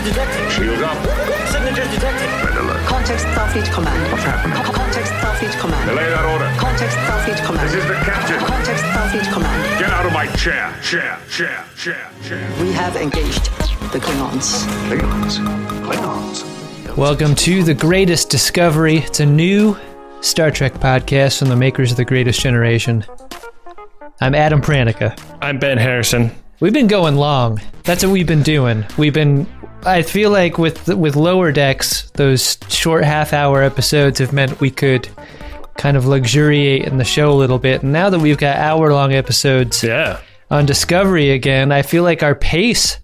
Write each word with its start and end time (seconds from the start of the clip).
Signatures 0.00 0.16
detected. 0.16 0.52
Shield 0.52 0.82
up. 0.82 0.96
Signatures 1.52 1.90
detected. 1.92 2.28
Red 2.48 2.56
alert. 2.56 2.86
Context 2.86 3.26
Starfleet 3.26 3.70
Command. 3.70 4.10
What's 4.10 4.24
happening? 4.24 4.56
Co- 4.64 4.72
Context 4.72 5.12
Starfleet 5.12 5.60
Command. 5.60 5.90
Delay 5.90 6.08
that 6.08 6.24
order. 6.24 6.48
Context 6.58 6.96
Starfleet 6.96 7.44
Command. 7.44 7.68
This 7.68 7.74
is 7.74 7.86
the 7.86 7.94
captain. 7.96 8.38
Context 8.38 8.82
Starfleet 8.84 9.30
Command. 9.30 9.78
Get 9.78 9.90
out 9.90 10.06
of 10.06 10.12
my 10.14 10.26
chair. 10.36 10.74
Chair. 10.82 11.18
Chair. 11.28 11.66
Chair. 11.76 12.10
Chair. 12.24 12.50
We 12.62 12.72
have 12.72 12.96
engaged 12.96 13.44
the 13.92 13.98
Klingons. 14.00 14.64
Klingons. 14.88 15.36
Klingons. 15.84 16.96
Welcome 16.96 17.34
to 17.34 17.62
The 17.62 17.74
Greatest 17.74 18.30
Discovery. 18.30 19.00
It's 19.00 19.20
a 19.20 19.26
new 19.26 19.76
Star 20.22 20.50
Trek 20.50 20.72
podcast 20.74 21.40
from 21.40 21.50
the 21.50 21.56
makers 21.56 21.90
of 21.90 21.98
The 21.98 22.06
Greatest 22.06 22.40
Generation. 22.40 23.04
I'm 24.22 24.34
Adam 24.34 24.62
Pranica. 24.62 25.20
I'm 25.42 25.58
Ben 25.58 25.76
Harrison. 25.76 26.30
We've 26.60 26.72
been 26.72 26.86
going 26.86 27.16
long. 27.16 27.60
That's 27.84 28.02
what 28.02 28.12
we've 28.12 28.26
been 28.26 28.42
doing. 28.42 28.86
We've 28.96 29.14
been 29.14 29.46
I 29.86 30.02
feel 30.02 30.30
like 30.30 30.58
with 30.58 30.88
with 30.88 31.16
lower 31.16 31.52
decks, 31.52 32.10
those 32.14 32.58
short 32.68 33.04
half 33.04 33.32
hour 33.32 33.62
episodes 33.62 34.18
have 34.18 34.32
meant 34.32 34.60
we 34.60 34.70
could 34.70 35.08
kind 35.76 35.96
of 35.96 36.06
luxuriate 36.06 36.84
in 36.84 36.98
the 36.98 37.04
show 37.04 37.30
a 37.30 37.34
little 37.34 37.58
bit. 37.58 37.82
And 37.82 37.92
now 37.92 38.10
that 38.10 38.18
we've 38.18 38.36
got 38.36 38.56
hour 38.56 38.92
long 38.92 39.12
episodes 39.14 39.82
Yeah. 39.82 40.18
on 40.50 40.66
Discovery 40.66 41.30
again, 41.30 41.72
I 41.72 41.80
feel 41.82 42.02
like 42.02 42.22
our 42.22 42.34
pace 42.34 42.98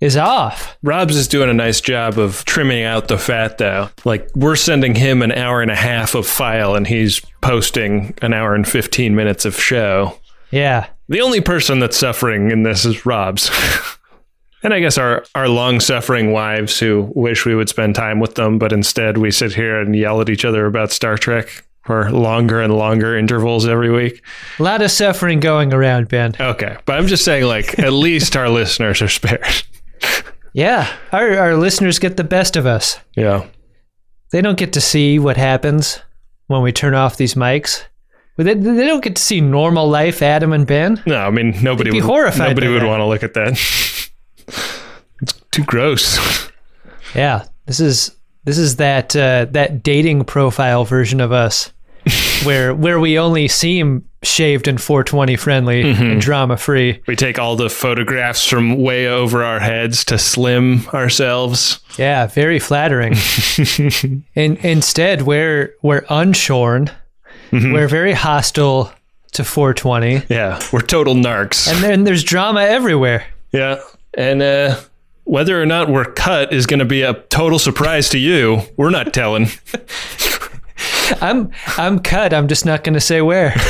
is 0.00 0.16
off. 0.16 0.76
Rob's 0.82 1.16
is 1.16 1.26
doing 1.26 1.48
a 1.48 1.54
nice 1.54 1.80
job 1.80 2.18
of 2.18 2.44
trimming 2.44 2.82
out 2.84 3.08
the 3.08 3.18
fat, 3.18 3.58
though. 3.58 3.88
Like, 4.04 4.28
we're 4.34 4.54
sending 4.56 4.94
him 4.94 5.22
an 5.22 5.32
hour 5.32 5.60
and 5.62 5.70
a 5.72 5.74
half 5.76 6.14
of 6.14 6.26
file, 6.26 6.76
and 6.76 6.86
he's 6.86 7.20
posting 7.40 8.14
an 8.22 8.32
hour 8.32 8.54
and 8.54 8.68
15 8.68 9.16
minutes 9.16 9.44
of 9.44 9.58
show. 9.58 10.18
Yeah. 10.52 10.86
The 11.08 11.20
only 11.20 11.40
person 11.40 11.80
that's 11.80 11.96
suffering 11.96 12.50
in 12.52 12.62
this 12.62 12.84
is 12.84 13.04
Rob's. 13.06 13.50
and 14.62 14.74
I 14.74 14.80
guess 14.80 14.98
our, 14.98 15.24
our 15.34 15.48
long 15.48 15.80
suffering 15.80 16.32
wives 16.32 16.78
who 16.80 17.10
wish 17.14 17.44
we 17.46 17.54
would 17.54 17.68
spend 17.68 17.94
time 17.94 18.20
with 18.20 18.34
them, 18.34 18.58
but 18.58 18.72
instead 18.72 19.18
we 19.18 19.30
sit 19.30 19.54
here 19.54 19.80
and 19.80 19.94
yell 19.94 20.20
at 20.20 20.28
each 20.28 20.44
other 20.44 20.66
about 20.66 20.90
Star 20.92 21.16
Trek 21.16 21.64
for 21.84 22.10
longer 22.10 22.60
and 22.60 22.76
longer 22.76 23.16
intervals 23.16 23.66
every 23.66 23.90
week. 23.90 24.22
A 24.58 24.62
lot 24.62 24.82
of 24.82 24.90
suffering 24.90 25.40
going 25.40 25.72
around, 25.72 26.08
Ben. 26.08 26.34
Okay. 26.38 26.76
But 26.84 26.98
I'm 26.98 27.06
just 27.06 27.24
saying, 27.24 27.44
like, 27.44 27.78
at 27.78 27.92
least 27.92 28.36
our 28.36 28.48
listeners 28.48 29.00
are 29.00 29.08
spared. 29.08 29.62
Yeah. 30.52 30.92
Our 31.12 31.38
our 31.38 31.56
listeners 31.56 31.98
get 31.98 32.16
the 32.16 32.24
best 32.24 32.56
of 32.56 32.66
us. 32.66 32.98
Yeah. 33.16 33.46
They 34.32 34.40
don't 34.42 34.58
get 34.58 34.72
to 34.74 34.80
see 34.80 35.18
what 35.18 35.36
happens 35.36 36.00
when 36.48 36.62
we 36.62 36.72
turn 36.72 36.94
off 36.94 37.16
these 37.16 37.34
mics. 37.34 37.84
They, 38.36 38.54
they 38.54 38.86
don't 38.86 39.02
get 39.02 39.16
to 39.16 39.22
see 39.22 39.40
normal 39.40 39.88
life, 39.88 40.22
Adam 40.22 40.52
and 40.52 40.66
Ben. 40.66 41.02
No, 41.06 41.16
I 41.16 41.30
mean 41.30 41.54
nobody 41.62 41.90
They'd 41.90 41.96
be 41.96 42.00
would 42.02 42.06
horrified 42.10 42.48
Nobody 42.50 42.68
would 42.68 42.82
that. 42.82 42.86
want 42.88 43.00
to 43.00 43.06
look 43.06 43.22
at 43.22 43.34
that. 43.34 43.56
Too 45.58 45.64
gross. 45.66 46.48
Yeah, 47.14 47.44
this 47.66 47.80
is 47.80 48.14
this 48.44 48.58
is 48.58 48.76
that 48.76 49.14
uh, 49.16 49.46
that 49.50 49.82
dating 49.82 50.24
profile 50.24 50.84
version 50.84 51.20
of 51.20 51.32
us, 51.32 51.72
where 52.44 52.74
where 52.74 53.00
we 53.00 53.18
only 53.18 53.48
seem 53.48 54.04
shaved 54.22 54.66
and 54.66 54.80
420 54.80 55.36
friendly 55.36 55.84
Mm-hmm. 55.84 56.02
and 56.02 56.20
drama 56.20 56.56
free. 56.56 57.00
We 57.06 57.14
take 57.14 57.38
all 57.38 57.54
the 57.56 57.70
photographs 57.70 58.44
from 58.46 58.82
way 58.82 59.06
over 59.06 59.44
our 59.44 59.60
heads 59.60 60.04
to 60.06 60.18
slim 60.18 60.86
ourselves. 60.88 61.78
Yeah, 61.96 62.26
very 62.26 62.58
flattering. 62.58 63.14
and 64.36 64.56
instead, 64.58 65.22
we're 65.22 65.74
we're 65.82 66.02
unshorn. 66.02 66.90
Mm-hmm. 67.52 67.72
We're 67.72 67.88
very 67.88 68.12
hostile 68.12 68.92
to 69.32 69.44
420, 69.44 70.22
Yeah, 70.28 70.60
we're 70.72 70.80
total 70.80 71.14
narcs. 71.14 71.70
and 71.72 71.82
then 71.82 72.04
there's 72.04 72.24
drama 72.24 72.60
everywhere. 72.62 73.24
yeah, 73.52 73.80
and 74.14 74.42
uh, 74.42 74.76
whether 75.28 75.60
or 75.60 75.66
not 75.66 75.90
we're 75.90 76.06
cut 76.06 76.54
is 76.54 76.64
going 76.64 76.78
to 76.78 76.86
be 76.86 77.02
a 77.02 77.12
total 77.12 77.58
surprise 77.58 78.08
to 78.08 78.18
you. 78.18 78.62
We're 78.78 78.88
not 78.90 79.12
telling. 79.12 79.48
I'm 81.20 81.52
I'm 81.76 81.98
cut. 81.98 82.32
I'm 82.32 82.48
just 82.48 82.64
not 82.64 82.82
going 82.82 82.94
to 82.94 83.00
say 83.00 83.20
where. 83.20 83.54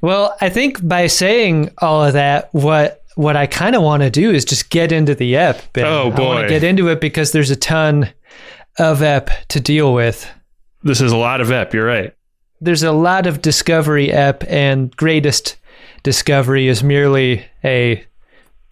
well, 0.00 0.34
I 0.40 0.48
think 0.48 0.86
by 0.86 1.06
saying 1.06 1.70
all 1.78 2.02
of 2.02 2.14
that, 2.14 2.48
what 2.52 3.02
what 3.14 3.36
I 3.36 3.46
kind 3.46 3.76
of 3.76 3.82
want 3.82 4.02
to 4.02 4.10
do 4.10 4.30
is 4.30 4.44
just 4.44 4.70
get 4.70 4.90
into 4.90 5.14
the 5.14 5.36
ep. 5.36 5.72
Ben. 5.74 5.84
Oh, 5.84 6.04
I 6.04 6.04
want 6.06 6.16
boy. 6.16 6.42
to 6.42 6.48
get 6.48 6.64
into 6.64 6.88
it 6.88 7.00
because 7.00 7.32
there's 7.32 7.50
a 7.50 7.56
ton 7.56 8.10
of 8.78 9.02
ep 9.02 9.28
to 9.48 9.60
deal 9.60 9.92
with. 9.92 10.30
This 10.82 11.00
is 11.02 11.12
a 11.12 11.16
lot 11.16 11.42
of 11.42 11.50
ep. 11.50 11.74
You're 11.74 11.86
right. 11.86 12.14
There's 12.60 12.82
a 12.82 12.92
lot 12.92 13.26
of 13.26 13.42
discovery 13.42 14.10
ep, 14.10 14.44
and 14.48 14.96
greatest 14.96 15.56
discovery 16.02 16.68
is 16.68 16.82
merely 16.82 17.44
a 17.62 18.04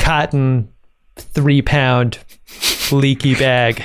cotton 0.02 0.68
three 1.16 1.62
pound 1.62 2.18
leaky 2.90 3.34
bag. 3.34 3.84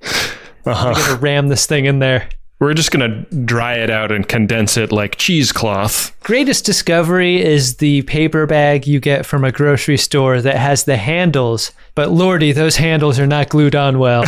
Uh-huh. 0.66 0.88
I'm 0.88 0.94
gonna 0.94 1.20
ram 1.20 1.48
this 1.48 1.64
thing 1.64 1.86
in 1.86 1.98
there. 1.98 2.28
We're 2.60 2.74
just 2.74 2.90
going 2.90 3.08
to 3.08 3.36
dry 3.44 3.74
it 3.74 3.88
out 3.88 4.10
and 4.10 4.26
condense 4.26 4.76
it 4.76 4.90
like 4.90 5.16
cheesecloth. 5.16 6.18
Greatest 6.22 6.64
discovery 6.64 7.40
is 7.40 7.76
the 7.76 8.02
paper 8.02 8.46
bag 8.46 8.86
you 8.86 8.98
get 8.98 9.24
from 9.24 9.44
a 9.44 9.52
grocery 9.52 9.96
store 9.96 10.40
that 10.40 10.56
has 10.56 10.82
the 10.84 10.96
handles, 10.96 11.70
but 11.94 12.10
lordy, 12.10 12.50
those 12.50 12.76
handles 12.76 13.20
are 13.20 13.28
not 13.28 13.48
glued 13.48 13.76
on 13.76 14.00
well. 14.00 14.24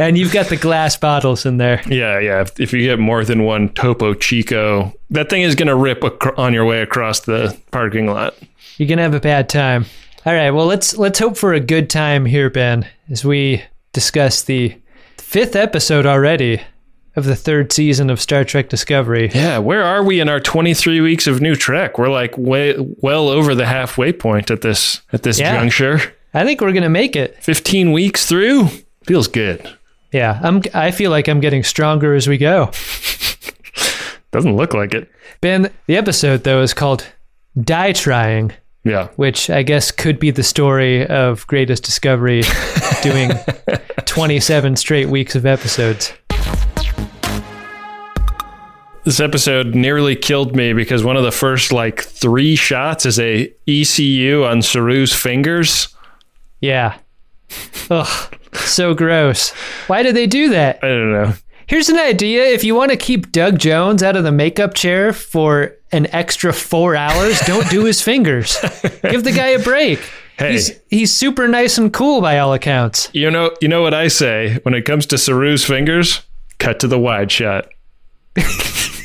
and 0.00 0.18
you've 0.18 0.32
got 0.32 0.46
the 0.46 0.58
glass 0.60 0.96
bottles 0.96 1.46
in 1.46 1.58
there. 1.58 1.80
Yeah, 1.86 2.18
yeah. 2.18 2.40
If, 2.40 2.58
if 2.58 2.72
you 2.72 2.82
get 2.82 2.98
more 2.98 3.24
than 3.24 3.44
one 3.44 3.68
Topo 3.68 4.14
Chico, 4.14 4.92
that 5.10 5.30
thing 5.30 5.42
is 5.42 5.54
going 5.54 5.68
to 5.68 5.76
rip 5.76 6.02
ac- 6.02 6.34
on 6.36 6.52
your 6.52 6.64
way 6.64 6.82
across 6.82 7.20
the 7.20 7.56
parking 7.70 8.06
lot. 8.06 8.34
You're 8.80 8.88
gonna 8.88 9.02
have 9.02 9.12
a 9.12 9.20
bad 9.20 9.50
time. 9.50 9.84
All 10.24 10.32
right, 10.32 10.52
well 10.52 10.64
let's 10.64 10.96
let's 10.96 11.18
hope 11.18 11.36
for 11.36 11.52
a 11.52 11.60
good 11.60 11.90
time 11.90 12.24
here, 12.24 12.48
Ben, 12.48 12.88
as 13.10 13.26
we 13.26 13.62
discuss 13.92 14.42
the 14.42 14.74
fifth 15.18 15.54
episode 15.54 16.06
already 16.06 16.62
of 17.20 17.26
the 17.26 17.36
third 17.36 17.72
season 17.72 18.10
of 18.10 18.20
Star 18.20 18.44
Trek 18.44 18.68
Discovery. 18.68 19.30
Yeah, 19.34 19.58
where 19.58 19.82
are 19.84 20.02
we 20.02 20.18
in 20.20 20.28
our 20.28 20.40
23 20.40 21.00
weeks 21.00 21.26
of 21.26 21.40
new 21.40 21.54
Trek? 21.54 21.98
We're 21.98 22.08
like 22.08 22.36
way 22.36 22.74
well 22.78 23.28
over 23.28 23.54
the 23.54 23.66
halfway 23.66 24.12
point 24.12 24.50
at 24.50 24.62
this 24.62 25.00
at 25.12 25.22
this 25.22 25.38
Yeah. 25.38 25.52
juncture. 25.60 26.00
I 26.34 26.44
think 26.44 26.60
we're 26.60 26.72
gonna 26.72 26.88
make 26.88 27.14
it. 27.16 27.36
15 27.42 27.92
weeks 27.92 28.26
through 28.26 28.68
feels 29.04 29.28
good. 29.28 29.68
Yeah, 30.12 30.40
I'm. 30.42 30.62
I 30.74 30.90
feel 30.90 31.10
like 31.10 31.28
I'm 31.28 31.40
getting 31.40 31.62
stronger 31.62 32.14
as 32.14 32.26
we 32.26 32.38
go. 32.38 32.70
Doesn't 34.32 34.56
look 34.56 34.74
like 34.74 34.94
it. 34.94 35.08
Ben, 35.40 35.70
the 35.86 35.96
episode 35.96 36.44
though 36.44 36.62
is 36.62 36.74
called 36.74 37.06
"Die 37.62 37.92
Trying." 37.92 38.52
Yeah. 38.82 39.08
which 39.16 39.50
I 39.50 39.62
guess 39.62 39.90
could 39.90 40.18
be 40.18 40.30
the 40.30 40.42
story 40.42 41.06
of 41.06 41.46
Greatest 41.46 41.84
Discovery 41.84 42.42
doing 43.02 43.30
27 44.06 44.74
straight 44.76 45.10
weeks 45.10 45.34
of 45.36 45.44
episodes. 45.44 46.14
This 49.10 49.18
episode 49.18 49.74
nearly 49.74 50.14
killed 50.14 50.54
me 50.54 50.72
because 50.72 51.02
one 51.02 51.16
of 51.16 51.24
the 51.24 51.32
first 51.32 51.72
like 51.72 52.00
3 52.00 52.54
shots 52.54 53.04
is 53.04 53.18
a 53.18 53.52
ECU 53.66 54.44
on 54.44 54.58
Saru's 54.58 55.12
fingers. 55.12 55.88
Yeah. 56.60 56.96
Ugh, 57.90 58.36
so 58.52 58.94
gross. 58.94 59.50
Why 59.88 60.04
did 60.04 60.14
they 60.14 60.28
do 60.28 60.50
that? 60.50 60.78
I 60.84 60.86
don't 60.86 61.10
know. 61.10 61.32
Here's 61.66 61.88
an 61.88 61.98
idea. 61.98 62.44
If 62.44 62.62
you 62.62 62.76
want 62.76 62.92
to 62.92 62.96
keep 62.96 63.32
Doug 63.32 63.58
Jones 63.58 64.04
out 64.04 64.14
of 64.14 64.22
the 64.22 64.30
makeup 64.30 64.74
chair 64.74 65.12
for 65.12 65.74
an 65.90 66.06
extra 66.14 66.52
four 66.52 66.94
hours, 66.94 67.40
don't 67.40 67.68
do 67.68 67.86
his 67.86 68.00
fingers. 68.00 68.58
Give 69.02 69.24
the 69.24 69.32
guy 69.34 69.48
a 69.48 69.58
break. 69.58 69.98
Hey. 70.38 70.52
He's, 70.52 70.80
he's 70.88 71.12
super 71.12 71.48
nice 71.48 71.78
and 71.78 71.92
cool 71.92 72.20
by 72.20 72.38
all 72.38 72.54
accounts. 72.54 73.10
You 73.12 73.32
know, 73.32 73.56
you 73.60 73.66
know 73.66 73.82
what 73.82 73.92
I 73.92 74.06
say 74.06 74.60
when 74.62 74.74
it 74.74 74.82
comes 74.82 75.04
to 75.06 75.16
Saru's 75.16 75.64
fingers? 75.64 76.22
Cut 76.58 76.78
to 76.78 76.86
the 76.86 76.96
wide 76.96 77.32
shot. 77.32 77.72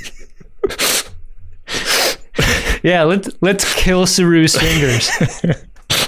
Yeah, 2.86 3.02
let's 3.02 3.30
let's 3.42 3.74
kill 3.74 4.06
Saru's 4.06 4.56
fingers. 4.56 5.10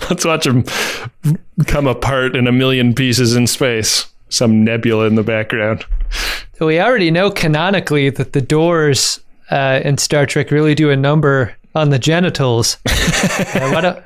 Let's 0.10 0.24
watch 0.24 0.46
him 0.46 0.64
come 1.66 1.88
apart 1.88 2.36
in 2.36 2.48
a 2.48 2.52
million 2.52 2.94
pieces 2.94 3.36
in 3.36 3.48
space. 3.48 4.06
Some 4.30 4.64
nebula 4.64 5.06
in 5.08 5.16
the 5.16 5.24
background. 5.24 5.86
we 6.62 6.80
already 6.80 7.12
know 7.12 7.30
canonically 7.30 8.10
that 8.12 8.34
the 8.34 8.42
doors 8.42 9.20
uh, 9.50 9.82
in 9.84 9.98
Star 9.98 10.26
Trek 10.26 10.52
really 10.52 10.76
do 10.76 10.92
a 10.92 10.96
number 10.96 11.58
on 11.76 11.90
the 11.90 12.00
genitals. 12.00 12.78
Uh, 13.56 14.02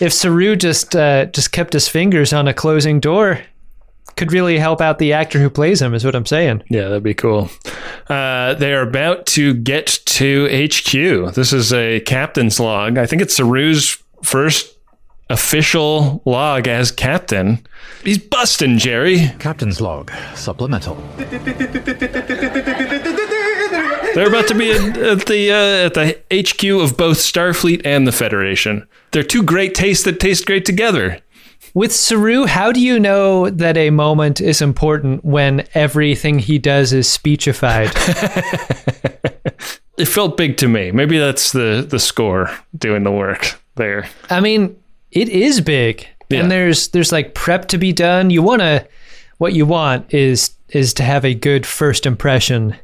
if 0.00 0.12
Saru 0.12 0.56
just 0.56 0.94
uh, 0.96 1.26
just 1.26 1.52
kept 1.52 1.72
his 1.72 1.88
fingers 1.88 2.32
on 2.32 2.48
a 2.48 2.54
closing 2.54 3.00
door, 3.00 3.40
could 4.16 4.32
really 4.32 4.58
help 4.58 4.80
out 4.80 4.98
the 4.98 5.12
actor 5.12 5.38
who 5.38 5.50
plays 5.50 5.80
him. 5.80 5.94
Is 5.94 6.04
what 6.04 6.14
I'm 6.14 6.26
saying. 6.26 6.62
Yeah, 6.70 6.88
that'd 6.88 7.02
be 7.02 7.14
cool. 7.14 7.50
Uh, 8.08 8.54
they 8.54 8.72
are 8.72 8.82
about 8.82 9.26
to 9.26 9.54
get 9.54 10.00
to 10.06 10.46
HQ. 10.46 11.34
This 11.34 11.52
is 11.52 11.72
a 11.72 12.00
captain's 12.00 12.58
log. 12.58 12.98
I 12.98 13.06
think 13.06 13.22
it's 13.22 13.38
Saru's 13.38 14.02
first 14.22 14.76
official 15.28 16.22
log 16.24 16.68
as 16.68 16.90
captain. 16.90 17.66
He's 18.04 18.18
busting, 18.18 18.78
Jerry. 18.78 19.32
Captain's 19.38 19.80
log, 19.80 20.10
supplemental. 20.34 20.94
They're 24.14 24.28
about 24.28 24.48
to 24.48 24.54
be 24.54 24.70
at, 24.72 24.96
at 24.96 25.26
the 25.26 25.50
uh, 25.52 25.86
at 25.86 25.94
the 25.94 26.18
HQ 26.32 26.64
of 26.82 26.96
both 26.96 27.18
Starfleet 27.18 27.82
and 27.84 28.06
the 28.06 28.12
Federation. 28.12 28.88
They're 29.10 29.22
two 29.22 29.42
great 29.42 29.74
tastes 29.74 30.04
that 30.04 30.20
taste 30.20 30.46
great 30.46 30.64
together. 30.64 31.20
With 31.76 31.92
Saru, 31.92 32.46
how 32.46 32.72
do 32.72 32.80
you 32.80 32.98
know 32.98 33.50
that 33.50 33.76
a 33.76 33.90
moment 33.90 34.40
is 34.40 34.62
important 34.62 35.22
when 35.26 35.68
everything 35.74 36.38
he 36.38 36.58
does 36.58 36.94
is 36.94 37.06
speechified? 37.06 37.92
It 39.98 40.08
felt 40.08 40.36
big 40.36 40.58
to 40.58 40.68
me. 40.68 40.90
Maybe 40.90 41.16
that's 41.16 41.52
the 41.52 41.86
the 41.88 41.98
score 41.98 42.50
doing 42.76 43.02
the 43.02 43.10
work 43.10 43.58
there. 43.76 44.06
I 44.28 44.40
mean, 44.40 44.76
it 45.10 45.30
is 45.30 45.62
big. 45.62 46.06
Yeah. 46.28 46.40
And 46.40 46.50
there's 46.50 46.88
there's 46.88 47.12
like 47.12 47.32
prep 47.32 47.68
to 47.68 47.78
be 47.78 47.94
done. 47.94 48.28
You 48.28 48.42
want 48.42 48.60
to 48.60 48.86
what 49.38 49.54
you 49.54 49.64
want 49.64 50.12
is 50.12 50.50
is 50.68 50.92
to 50.94 51.02
have 51.02 51.24
a 51.24 51.32
good 51.32 51.64
first 51.64 52.04
impression 52.04 52.76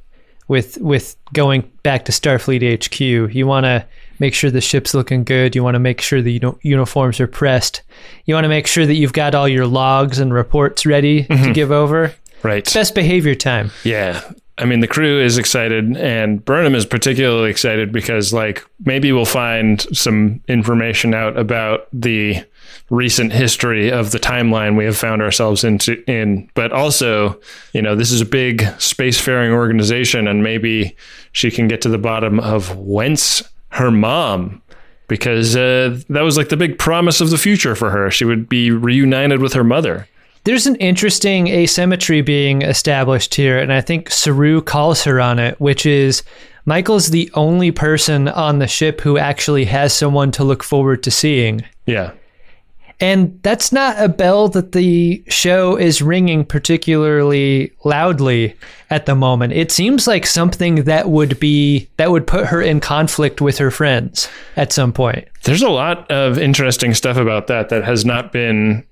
with 0.49 0.79
with 0.79 1.17
going 1.35 1.71
back 1.83 2.06
to 2.06 2.12
Starfleet 2.12 2.83
HQ. 2.83 3.35
You 3.35 3.47
want 3.47 3.65
to 3.65 3.85
make 4.23 4.35
sure 4.35 4.53
the 4.53 4.61
ship's 4.61 4.95
looking 4.95 5.25
good. 5.25 5.57
You 5.57 5.65
want 5.65 5.75
to 5.75 5.81
make 5.81 6.01
sure 6.01 6.23
the 6.23 6.35
uni- 6.35 6.57
uniforms 6.63 7.19
are 7.19 7.27
pressed. 7.27 7.83
You 8.25 8.35
want 8.35 8.45
to 8.45 8.49
make 8.49 8.69
sure 8.69 8.87
that 8.87 8.95
you've 8.95 9.13
got 9.13 9.35
all 9.35 9.49
your 9.49 9.67
logs 9.67 10.21
and 10.21 10.33
reports 10.33 10.87
ready 10.87 11.25
to 11.25 11.29
mm-hmm. 11.29 11.53
give 11.53 11.73
over. 11.73 12.15
Right. 12.45 12.65
Best 12.73 12.95
behavior 12.95 13.35
time. 13.35 13.73
Yeah. 13.83 14.23
I 14.59 14.65
mean, 14.65 14.79
the 14.79 14.87
crew 14.87 15.21
is 15.21 15.39
excited, 15.39 15.97
and 15.97 16.45
Burnham 16.45 16.77
is 16.77 16.87
particularly 16.87 17.51
excited 17.51 17.91
because, 17.91 18.33
like, 18.33 18.65
maybe 18.85 19.11
we'll 19.11 19.25
find 19.25 19.81
some 19.97 20.41
information 20.47 21.15
out 21.15 21.37
about 21.37 21.89
the 21.93 22.45
recent 22.91 23.33
history 23.33 23.91
of 23.91 24.13
the 24.13 24.21
timeline 24.21 24.77
we 24.77 24.85
have 24.85 24.97
found 24.97 25.21
ourselves 25.21 25.65
into. 25.65 26.01
In, 26.09 26.49
but 26.55 26.71
also, 26.71 27.41
you 27.73 27.83
know, 27.83 27.97
this 27.97 28.13
is 28.13 28.21
a 28.21 28.27
big 28.27 28.59
spacefaring 28.79 29.51
organization, 29.51 30.29
and 30.29 30.45
maybe 30.45 30.95
she 31.33 31.51
can 31.51 31.67
get 31.67 31.81
to 31.81 31.89
the 31.89 31.99
bottom 31.99 32.39
of 32.39 32.77
whence 32.77 33.43
her 33.73 33.91
mom. 33.91 34.63
Because 35.09 35.57
uh, 35.57 36.01
that 36.09 36.23
was 36.23 36.39
like 36.39 36.49
the 36.49 36.57
big 36.57 36.79
promise 36.79 37.21
of 37.21 37.31
the 37.31 37.37
future 37.37 37.75
for 37.75 37.91
her. 37.91 38.11
She 38.11 38.25
would 38.25 38.49
be 38.49 38.71
reunited 38.71 39.41
with 39.41 39.53
her 39.53 39.65
mother. 39.65 40.09
There's 40.45 40.67
an 40.67 40.77
interesting 40.77 41.49
asymmetry 41.49 42.23
being 42.23 42.63
established 42.63 43.35
here, 43.35 43.59
and 43.59 43.73
I 43.73 43.81
think 43.81 44.11
Saru 44.11 44.63
calls 44.63 45.05
her 45.05 45.21
on 45.21 45.39
it, 45.39 45.61
which 45.61 45.87
is 45.87 46.23
Michael's 46.65 47.09
the 47.09 47.31
only 47.35 47.71
person 47.71 48.29
on 48.29 48.59
the 48.59 48.67
ship 48.67 49.01
who 49.03 49.19
actually 49.19 49.67
has 49.67 49.93
someone 49.93 50.33
to 50.33 50.45
look 50.45 50.63
forward 50.63 51.03
to 51.03 51.11
seeing. 51.11 51.63
Yeah. 51.87 52.13
And 53.02 53.40
that's 53.43 53.72
not 53.72 54.00
a 54.00 54.08
bell 54.08 54.46
that 54.50 54.70
the 54.70 55.25
show 55.26 55.76
is 55.76 56.00
ringing 56.00 56.44
particularly 56.44 57.72
loudly 57.84 58.54
at 58.90 59.06
the 59.06 59.16
moment. 59.16 59.54
It 59.54 59.72
seems 59.72 60.06
like 60.06 60.25
something 60.25 60.84
that 60.84 61.10
would 61.10 61.40
be 61.40 61.88
that 61.96 62.12
would 62.12 62.28
put 62.28 62.46
her 62.46 62.62
in 62.62 62.78
conflict 62.78 63.40
with 63.40 63.58
her 63.58 63.72
friends 63.72 64.28
at 64.54 64.72
some 64.72 64.93
point. 64.93 65.26
There's 65.43 65.62
a 65.62 65.69
lot 65.69 66.08
of 66.12 66.38
interesting 66.38 66.94
stuff 66.94 67.16
about 67.16 67.49
that 67.49 67.70
that 67.70 67.82
has 67.82 68.04
not 68.04 68.31
been 68.31 68.87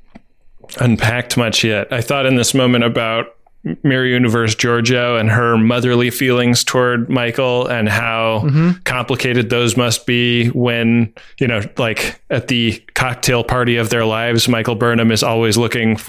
unpacked 0.80 1.36
much 1.36 1.62
yet. 1.62 1.92
I 1.92 2.00
thought 2.00 2.26
in 2.26 2.34
this 2.34 2.52
moment 2.52 2.82
about 2.82 3.36
Mirror 3.82 4.06
Universe 4.06 4.54
Georgiou 4.54 5.20
and 5.20 5.30
her 5.30 5.58
motherly 5.58 6.10
feelings 6.10 6.64
toward 6.64 7.10
Michael 7.10 7.66
and 7.66 7.88
how 7.88 8.48
complicated 8.84 9.50
those 9.50 9.76
must 9.76 10.06
be 10.06 10.46
when, 10.48 11.12
you 11.38 11.46
know, 11.46 11.60
like 11.76 12.20
at 12.30 12.48
the 12.48 12.82
cocktail 12.94 13.44
party 13.44 13.76
of 13.76 13.90
their 13.90 14.04
lives, 14.06 14.48
Michael 14.48 14.76
Burnham 14.76 15.12
is 15.12 15.22
always 15.22 15.58
looking 15.58 15.92
f- 15.92 16.08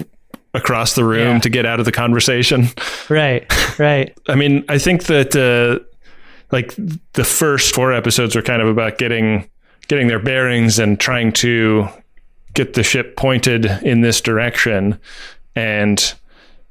across 0.54 0.94
the 0.94 1.04
room 1.04 1.34
Yeah. 1.34 1.38
to 1.40 1.48
get 1.50 1.66
out 1.66 1.78
of 1.78 1.84
the 1.84 1.92
conversation. 1.92 2.68
Right, 3.10 3.44
right. 3.78 4.16
I 4.28 4.34
mean, 4.34 4.64
I 4.70 4.78
think 4.78 5.04
that 5.04 5.36
uh, 5.36 5.84
like 6.52 6.74
the 7.12 7.24
first 7.24 7.74
four 7.74 7.92
episodes 7.92 8.34
are 8.34 8.42
kind 8.42 8.62
of 8.62 8.68
about 8.68 8.96
getting 8.98 9.48
getting 9.88 10.08
their 10.08 10.20
bearings 10.20 10.78
and 10.78 10.98
trying 10.98 11.32
to 11.32 11.86
get 12.54 12.74
the 12.74 12.82
ship 12.82 13.16
pointed 13.16 13.66
in 13.82 14.00
this 14.00 14.20
direction. 14.22 14.98
And 15.54 16.14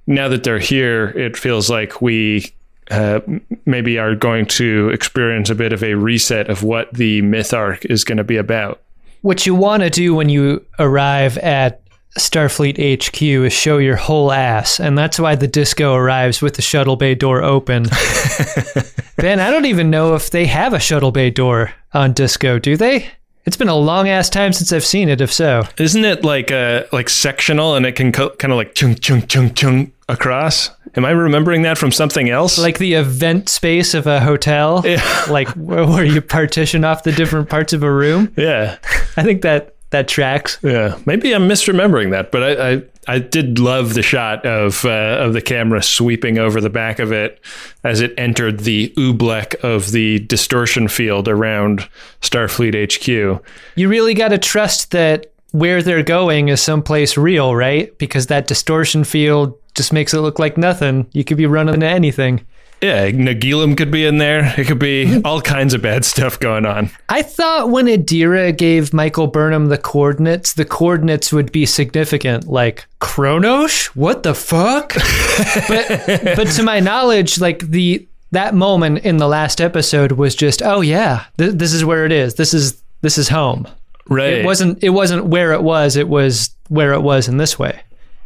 now 0.08 0.28
that 0.28 0.44
they're 0.44 0.60
here, 0.60 1.10
it 1.10 1.38
feels 1.38 1.70
like 1.70 2.02
we 2.02 2.54
uh, 2.90 3.22
maybe 3.66 3.98
are 3.98 4.16
going 4.16 4.46
to 4.46 4.90
experience 4.90 5.50
a 5.50 5.56
bit 5.56 5.72
of 5.72 5.84
a 5.84 5.94
reset 5.94 6.50
of 6.50 6.64
what 6.64 6.94
the 6.94 7.22
myth 7.22 7.54
arc 7.54 7.86
is 7.86 8.04
going 8.04 8.18
to 8.18 8.24
be 8.24 8.38
about. 8.38 8.82
what 9.22 9.46
you 9.46 9.56
want 9.56 9.84
to 9.84 9.90
do 9.90 10.14
when 10.14 10.30
you 10.30 10.66
arrive 10.80 11.38
at 11.38 11.82
Starfleet 12.20 12.78
HQ 12.78 13.22
is 13.22 13.54
show 13.54 13.78
your 13.78 13.96
whole 13.96 14.34
ass, 14.34 14.80
and 14.80 14.98
that's 14.98 15.18
why 15.18 15.36
the 15.36 15.48
disco 15.48 15.94
arrives 15.94 16.42
with 16.42 16.56
the 16.56 16.62
shuttle 16.62 16.98
bay 16.98 17.16
door 17.16 17.42
open. 17.42 17.84
ben, 19.16 19.40
I 19.40 19.50
don't 19.50 19.66
even 19.66 19.90
know 19.90 20.16
if 20.16 20.30
they 20.30 20.46
have 20.48 20.74
a 20.74 20.80
shuttle 20.80 21.12
bay 21.12 21.30
door 21.30 21.74
on 21.94 22.12
disco, 22.12 22.60
do 22.60 22.76
they? 22.76 23.10
It's 23.46 23.58
been 23.58 23.70
a 23.70 23.76
long 23.76 24.08
ass 24.08 24.30
time 24.30 24.54
since 24.54 24.72
I've 24.72 24.86
seen 24.86 25.10
it. 25.10 25.20
If 25.22 25.34
so, 25.34 25.64
Isn't 25.78 26.06
it 26.06 26.24
like 26.24 26.52
uh, 26.52 26.84
like 26.92 27.10
sectional 27.10 27.76
and 27.76 27.86
it 27.86 27.94
can 27.96 28.12
co- 28.12 28.30
kind 28.36 28.52
of 28.52 28.58
like 28.58 28.76
chung 28.76 28.96
chung 28.96 29.26
chung 29.28 29.54
chung 29.54 29.92
across? 30.08 30.70
Am 30.96 31.06
I 31.06 31.12
remembering 31.12 31.62
that 31.64 31.78
from 31.78 31.92
something 31.92 32.30
else? 32.30 32.58
like 32.58 32.78
the 32.78 32.94
event 32.96 33.48
space 33.50 33.94
of 33.94 34.08
a 34.08 34.20
hotel, 34.20 34.82
yeah. 34.86 35.02
like 35.30 35.48
where, 35.52 35.88
where 35.88 36.04
you 36.04 36.22
partition 36.22 36.84
off 36.84 37.04
the 37.04 37.12
different 37.14 37.50
parts 37.50 37.74
of 37.74 37.82
a 37.84 37.92
room. 37.92 38.32
yeah. 38.38 38.78
I 39.18 39.24
think 39.24 39.42
that 39.42 39.76
that 39.90 40.08
tracks. 40.08 40.58
Yeah, 40.62 40.98
maybe 41.06 41.34
I'm 41.34 41.48
misremembering 41.50 42.12
that, 42.12 42.32
but 42.32 42.44
I 42.44 42.72
I, 42.74 42.84
I 43.08 43.20
did 43.20 43.58
love 43.58 43.96
the 43.96 44.04
shot 44.04 44.46
of 44.46 44.86
uh, 44.86 45.18
of 45.20 45.34
the 45.34 45.42
camera 45.42 45.82
sweeping 45.82 46.38
over 46.38 46.62
the 46.62 46.70
back 46.70 47.00
of 47.00 47.12
it 47.12 47.40
as 47.84 48.00
it 48.00 48.14
entered 48.18 48.60
the 48.60 48.94
oobleck 48.96 49.56
of 49.64 49.92
the 49.92 50.20
distortion 50.20 50.88
field 50.88 51.28
around 51.28 51.90
Starfleet 52.22 52.76
HQ. 52.76 53.44
You 53.76 53.90
really 53.90 54.14
got 54.14 54.30
to 54.30 54.38
trust 54.38 54.92
that 54.92 55.32
where 55.52 55.82
they're 55.82 56.04
going 56.04 56.50
is 56.50 56.62
someplace 56.62 57.18
real, 57.18 57.56
right? 57.56 57.98
Because 57.98 58.28
that 58.28 58.48
distortion 58.48 59.04
field 59.04 59.58
just 59.74 59.92
makes 59.92 60.14
it 60.14 60.20
look 60.20 60.38
like 60.38 60.58
nothing. 60.58 61.08
You 61.12 61.24
could 61.24 61.38
be 61.38 61.46
running 61.46 61.74
into 61.74 61.88
anything. 61.88 62.46
Yeah, 62.82 63.12
Nagilum 63.12 63.78
could 63.78 63.92
be 63.92 64.06
in 64.06 64.18
there. 64.18 64.56
It 64.58 64.66
could 64.66 64.80
be 64.80 65.22
all 65.24 65.40
kinds 65.40 65.76
of 65.76 65.84
bad 65.84 66.04
stuff 66.04 66.40
going 66.40 66.66
on. 66.66 66.90
I 67.10 67.22
thought 67.22 67.70
when 67.70 67.86
Adira 67.86 68.58
gave 68.58 68.92
Michael 68.92 69.28
Burnham 69.28 69.68
the 69.68 69.78
coordinates, 69.78 70.54
the 70.54 70.66
coordinates 70.66 71.32
would 71.32 71.52
be 71.52 71.68
significant, 71.68 72.48
like 72.48 72.88
Kronos. 73.00 73.88
What 73.96 74.24
the 74.24 74.34
fuck? 74.34 74.94
but 75.68 76.36
but 76.36 76.48
to 76.56 76.64
my 76.64 76.80
knowledge, 76.80 77.40
like 77.40 77.60
the 77.60 78.08
that 78.32 78.56
moment 78.56 79.00
in 79.00 79.18
the 79.18 79.28
last 79.28 79.62
episode 79.62 80.14
was 80.14 80.34
just, 80.34 80.64
oh 80.64 80.82
yeah, 80.82 81.26
th- 81.38 81.54
this 81.54 81.74
is 81.74 81.86
where 81.86 82.06
it 82.06 82.12
is. 82.12 82.36
This 82.36 82.54
is 82.54 82.82
this 83.02 83.20
is 83.20 83.30
home. 83.30 83.68
Right. 84.08 84.34
It 84.34 84.46
wasn't 84.46 84.84
it 84.84 84.90
wasn't 84.90 85.28
where 85.28 85.54
it 85.54 85.62
was. 85.62 85.96
It 85.96 86.08
was 86.08 86.50
where 86.70 86.94
it 86.94 87.02
was 87.02 87.28
in 87.28 87.38
this 87.38 87.60
way. 87.60 87.82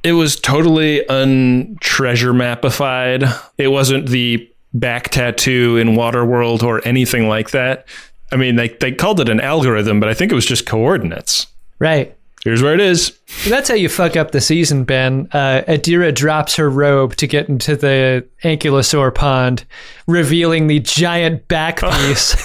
It 0.06 0.12
was 0.12 0.40
totally 0.40 1.04
untreasure 1.10 2.32
mapified. 2.32 3.28
It 3.58 3.70
wasn't 3.70 4.08
the 4.10 4.48
back 4.72 5.10
tattoo 5.10 5.78
in 5.78 5.96
Waterworld 5.96 6.62
or 6.62 6.88
anything 6.88 7.28
like 7.28 7.50
that. 7.52 7.88
I 8.32 8.36
mean, 8.36 8.56
they, 8.56 8.70
they 8.70 8.92
called 8.92 9.20
it 9.20 9.30
an 9.30 9.42
algorithm, 9.42 10.00
but 10.00 10.08
I 10.08 10.14
think 10.14 10.32
it 10.32 10.36
was 10.36 10.46
just 10.46 10.68
coordinates. 10.68 11.48
Right. 11.80 12.16
Here's 12.44 12.62
where 12.62 12.76
it 12.76 12.82
is. 12.82 13.18
That's 13.48 13.68
how 13.68 13.74
you 13.74 13.90
fuck 13.90 14.16
up 14.16 14.30
the 14.30 14.42
season, 14.42 14.84
Ben. 14.84 15.28
Uh, 15.32 15.64
Adira 15.68 16.14
drops 16.14 16.56
her 16.58 16.70
robe 16.70 17.16
to 17.16 17.26
get 17.26 17.50
into 17.50 17.76
the 17.76 18.28
ankylosaur 18.44 19.16
pond, 19.16 19.66
revealing 20.06 20.68
the 20.68 20.82
giant 20.82 21.48
back 21.48 21.80
piece. 21.82 22.36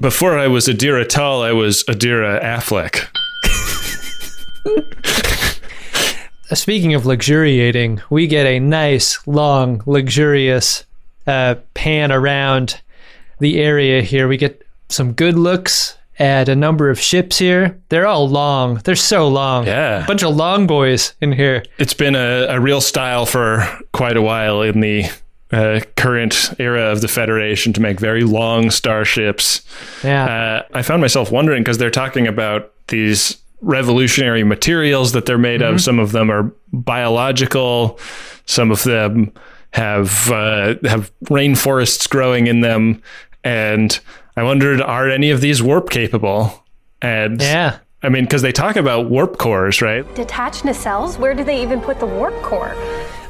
Before 0.00 0.36
I 0.36 0.48
was 0.48 0.66
Adira 0.66 1.08
Tal, 1.08 1.42
I 1.42 1.52
was 1.52 1.84
Adira 1.84 2.42
Affleck. 2.42 3.06
Speaking 6.54 6.94
of 6.94 7.06
luxuriating, 7.06 8.02
we 8.10 8.26
get 8.26 8.46
a 8.46 8.58
nice, 8.60 9.26
long, 9.26 9.82
luxurious 9.86 10.84
uh, 11.26 11.54
pan 11.74 12.12
around 12.12 12.80
the 13.38 13.60
area 13.60 14.02
here. 14.02 14.28
We 14.28 14.36
get 14.36 14.66
some 14.88 15.12
good 15.12 15.34
looks 15.34 15.96
at 16.18 16.48
a 16.48 16.54
number 16.54 16.90
of 16.90 17.00
ships 17.00 17.38
here. 17.38 17.80
They're 17.88 18.06
all 18.06 18.28
long. 18.28 18.76
They're 18.84 18.94
so 18.94 19.28
long. 19.28 19.66
Yeah. 19.66 20.04
A 20.04 20.06
bunch 20.06 20.22
of 20.22 20.36
long 20.36 20.66
boys 20.66 21.14
in 21.20 21.32
here. 21.32 21.64
It's 21.78 21.94
been 21.94 22.14
a, 22.14 22.46
a 22.48 22.60
real 22.60 22.80
style 22.80 23.26
for 23.26 23.66
quite 23.92 24.16
a 24.16 24.22
while 24.22 24.62
in 24.62 24.80
the 24.80 25.04
uh, 25.50 25.80
current 25.96 26.54
era 26.58 26.82
of 26.92 27.00
the 27.00 27.08
Federation 27.08 27.72
to 27.72 27.80
make 27.80 27.98
very 27.98 28.24
long 28.24 28.70
starships. 28.70 29.62
Yeah. 30.04 30.24
Uh, 30.24 30.62
I 30.74 30.82
found 30.82 31.00
myself 31.00 31.32
wondering 31.32 31.62
because 31.62 31.78
they're 31.78 31.90
talking 31.90 32.26
about 32.26 32.72
these 32.88 33.41
revolutionary 33.62 34.44
materials 34.44 35.12
that 35.12 35.24
they're 35.24 35.38
made 35.38 35.62
of. 35.62 35.80
Some 35.80 35.98
of 35.98 36.12
them 36.12 36.30
are 36.30 36.52
biological. 36.72 37.98
Some 38.44 38.70
of 38.70 38.82
them 38.82 39.32
have 39.72 40.30
uh, 40.30 40.74
have 40.84 41.10
rainforests 41.24 42.08
growing 42.08 42.46
in 42.46 42.60
them, 42.60 43.02
and 43.42 43.98
I 44.36 44.42
wondered, 44.42 44.80
are 44.80 45.08
any 45.08 45.30
of 45.30 45.40
these 45.40 45.62
warp 45.62 45.90
capable? 45.90 46.64
And 47.00 47.40
yeah. 47.40 47.78
I 48.02 48.08
mean, 48.08 48.24
because 48.24 48.42
they 48.42 48.52
talk 48.52 48.76
about 48.76 49.08
warp 49.08 49.38
cores, 49.38 49.80
right? 49.80 50.12
Detached 50.14 50.64
nacelles? 50.64 51.18
Where 51.18 51.34
do 51.34 51.44
they 51.44 51.62
even 51.62 51.80
put 51.80 52.00
the 52.00 52.06
warp 52.06 52.34
core? 52.42 52.74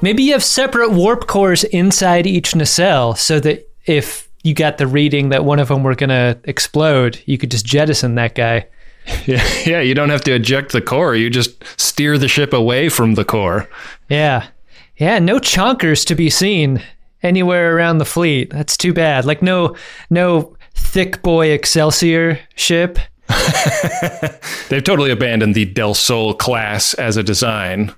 Maybe 0.00 0.22
you 0.22 0.32
have 0.32 0.42
separate 0.42 0.90
warp 0.90 1.26
cores 1.26 1.62
inside 1.64 2.26
each 2.26 2.56
nacelle 2.56 3.14
so 3.14 3.38
that 3.40 3.68
if 3.84 4.30
you 4.42 4.54
got 4.54 4.78
the 4.78 4.86
reading 4.86 5.28
that 5.28 5.44
one 5.44 5.58
of 5.58 5.68
them 5.68 5.82
were 5.82 5.94
going 5.94 6.10
to 6.10 6.38
explode, 6.44 7.22
you 7.26 7.36
could 7.36 7.50
just 7.50 7.66
jettison 7.66 8.14
that 8.14 8.34
guy. 8.34 8.66
Yeah, 9.26 9.46
yeah, 9.64 9.80
you 9.80 9.94
don't 9.94 10.10
have 10.10 10.24
to 10.24 10.34
eject 10.34 10.72
the 10.72 10.80
core. 10.80 11.14
You 11.14 11.30
just 11.30 11.62
steer 11.78 12.18
the 12.18 12.26
ship 12.26 12.52
away 12.52 12.88
from 12.88 13.14
the 13.14 13.24
core. 13.24 13.68
Yeah. 14.08 14.48
Yeah, 14.96 15.20
no 15.20 15.38
chonkers 15.38 16.04
to 16.06 16.14
be 16.16 16.28
seen 16.28 16.82
anywhere 17.22 17.76
around 17.76 17.98
the 17.98 18.04
fleet. 18.04 18.50
That's 18.50 18.76
too 18.76 18.92
bad. 18.92 19.24
Like 19.24 19.42
no 19.42 19.76
no 20.10 20.56
thick 20.74 21.22
boy 21.22 21.48
Excelsior 21.48 22.40
ship. 22.56 22.98
They've 24.68 24.84
totally 24.84 25.10
abandoned 25.10 25.54
the 25.54 25.64
Del 25.64 25.94
Sol 25.94 26.34
class 26.34 26.94
as 26.94 27.16
a 27.16 27.22
design. 27.22 27.94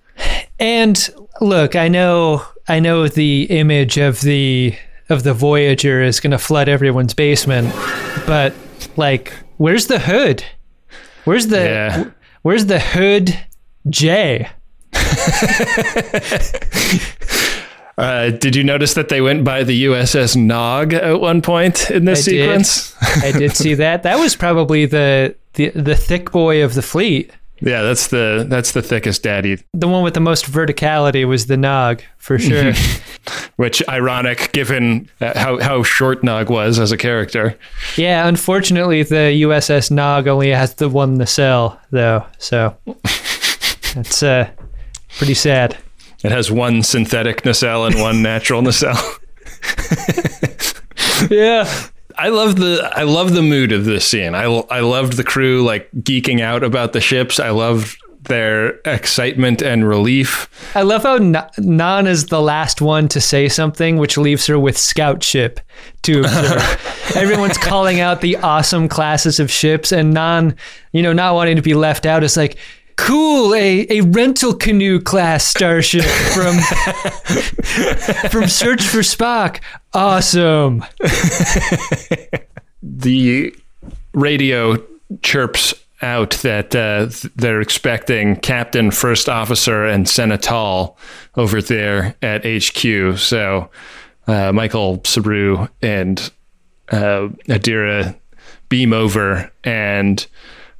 And 0.58 1.08
look, 1.40 1.76
I 1.76 1.88
know 1.88 2.44
I 2.68 2.80
know 2.80 3.08
the 3.08 3.44
image 3.44 3.98
of 3.98 4.20
the 4.20 4.76
of 5.08 5.22
the 5.22 5.34
Voyager 5.34 6.02
is 6.02 6.20
going 6.20 6.30
to 6.30 6.38
flood 6.38 6.68
everyone's 6.68 7.14
basement, 7.14 7.74
but 8.26 8.54
like 8.96 9.32
where's 9.56 9.86
the 9.86 9.98
hood? 9.98 10.44
Where's 11.24 11.46
the 11.48 11.56
Yeah. 11.60 12.04
where's 12.42 12.66
the 12.66 12.78
hood 12.80 13.38
J? 13.88 14.48
Uh, 17.96 18.30
did 18.30 18.56
you 18.56 18.64
notice 18.64 18.94
that 18.94 19.08
they 19.08 19.20
went 19.20 19.44
by 19.44 19.62
the 19.62 19.84
USS 19.84 20.34
Nog 20.36 20.92
at 20.94 21.20
one 21.20 21.40
point 21.40 21.92
in 21.92 22.06
this 22.06 22.26
I 22.26 22.30
did. 22.32 22.40
sequence? 22.66 22.96
I 23.22 23.30
did 23.30 23.52
see 23.54 23.74
that. 23.74 24.02
That 24.02 24.18
was 24.18 24.34
probably 24.34 24.84
the, 24.86 25.36
the 25.52 25.68
the 25.70 25.94
thick 25.94 26.32
boy 26.32 26.64
of 26.64 26.74
the 26.74 26.82
fleet. 26.82 27.30
Yeah, 27.64 27.80
that's 27.82 28.08
the 28.08 28.44
that's 28.46 28.72
the 28.72 28.82
thickest 28.82 29.22
daddy. 29.22 29.58
The 29.72 29.88
one 29.88 30.02
with 30.02 30.12
the 30.12 30.20
most 30.20 30.44
verticality 30.44 31.26
was 31.26 31.46
the 31.46 31.56
Nog, 31.56 32.02
for 32.18 32.38
sure. 32.38 32.72
Which 33.56 33.82
ironic, 33.88 34.52
given 34.52 35.08
uh, 35.20 35.38
how 35.38 35.58
how 35.60 35.82
short 35.82 36.22
Nog 36.22 36.50
was 36.50 36.78
as 36.78 36.92
a 36.92 36.98
character. 36.98 37.58
yeah, 37.96 38.28
unfortunately, 38.28 39.02
the 39.02 39.42
USS 39.42 39.90
Nog 39.90 40.28
only 40.28 40.50
has 40.50 40.74
the 40.74 40.90
one 40.90 41.16
nacelle, 41.16 41.80
though. 41.90 42.26
So 42.38 42.76
that's 43.94 44.22
uh, 44.22 44.50
pretty 45.16 45.34
sad. 45.34 45.78
It 46.22 46.32
has 46.32 46.50
one 46.50 46.82
synthetic 46.82 47.44
nacelle 47.44 47.86
and 47.86 47.98
one 47.98 48.22
natural 48.22 48.60
nacelle. 48.62 49.00
Yeah. 51.30 51.70
I 52.16 52.28
love 52.28 52.56
the 52.56 52.90
I 52.94 53.02
love 53.02 53.34
the 53.34 53.42
mood 53.42 53.72
of 53.72 53.84
this 53.84 54.06
scene. 54.06 54.34
I 54.34 54.44
I 54.44 54.80
loved 54.80 55.14
the 55.14 55.24
crew 55.24 55.62
like 55.64 55.90
geeking 55.92 56.40
out 56.40 56.62
about 56.62 56.92
the 56.92 57.00
ships. 57.00 57.40
I 57.40 57.50
loved 57.50 57.98
their 58.28 58.80
excitement 58.86 59.62
and 59.62 59.86
relief. 59.86 60.48
I 60.74 60.82
love 60.82 61.02
how 61.02 61.16
Na- 61.16 61.48
Nan 61.58 62.06
is 62.06 62.26
the 62.26 62.40
last 62.40 62.80
one 62.80 63.08
to 63.08 63.20
say 63.20 63.48
something, 63.48 63.98
which 63.98 64.16
leaves 64.16 64.46
her 64.46 64.58
with 64.58 64.78
scout 64.78 65.22
ship 65.22 65.60
to 66.02 66.20
observe. 66.20 67.12
Everyone's 67.16 67.58
calling 67.58 68.00
out 68.00 68.20
the 68.22 68.36
awesome 68.38 68.88
classes 68.88 69.40
of 69.40 69.50
ships, 69.50 69.92
and 69.92 70.14
Nan, 70.14 70.56
you 70.92 71.02
know, 71.02 71.12
not 71.12 71.34
wanting 71.34 71.56
to 71.56 71.62
be 71.62 71.74
left 71.74 72.06
out, 72.06 72.24
is 72.24 72.36
like, 72.36 72.56
cool, 72.96 73.54
a, 73.54 73.86
a 73.90 74.00
rental 74.02 74.54
canoe 74.54 75.00
class 75.00 75.44
starship 75.44 76.04
from 76.04 76.56
from 78.30 78.48
Search 78.48 78.82
for 78.86 78.98
Spock. 78.98 79.60
Awesome. 79.92 80.84
The 82.82 83.54
radio 84.12 84.76
chirps 85.22 85.74
out 86.02 86.30
that 86.42 86.74
uh, 86.76 87.08
they're 87.36 87.60
expecting 87.60 88.36
Captain, 88.36 88.90
First 88.90 89.28
Officer, 89.28 89.86
and 89.86 90.06
Senatal 90.06 90.96
over 91.36 91.62
there 91.62 92.14
at 92.20 92.44
HQ. 92.44 93.18
So 93.18 93.70
uh, 94.26 94.52
Michael 94.52 95.00
Saru 95.04 95.66
and 95.80 96.30
uh, 96.90 97.28
Adira 97.48 98.14
beam 98.68 98.92
over 98.92 99.50
and 99.62 100.26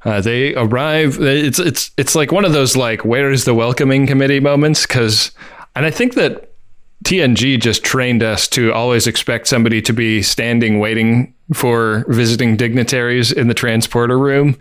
uh, 0.05 0.21
they 0.21 0.55
arrive. 0.55 1.17
It's 1.19 1.59
it's 1.59 1.91
it's 1.97 2.15
like 2.15 2.31
one 2.31 2.45
of 2.45 2.53
those 2.53 2.77
like 2.77 3.03
where 3.03 3.31
is 3.31 3.45
the 3.45 3.55
welcoming 3.55 4.05
committee 4.05 4.39
moments 4.39 4.85
because, 4.85 5.31
and 5.75 5.85
I 5.85 5.91
think 5.91 6.13
that 6.13 6.53
TNG 7.03 7.59
just 7.59 7.83
trained 7.83 8.21
us 8.23 8.47
to 8.49 8.71
always 8.71 9.07
expect 9.07 9.47
somebody 9.47 9.81
to 9.81 9.93
be 9.93 10.21
standing 10.21 10.79
waiting 10.79 11.33
for 11.53 12.05
visiting 12.07 12.55
dignitaries 12.55 13.31
in 13.31 13.47
the 13.47 13.53
transporter 13.53 14.17
room, 14.17 14.57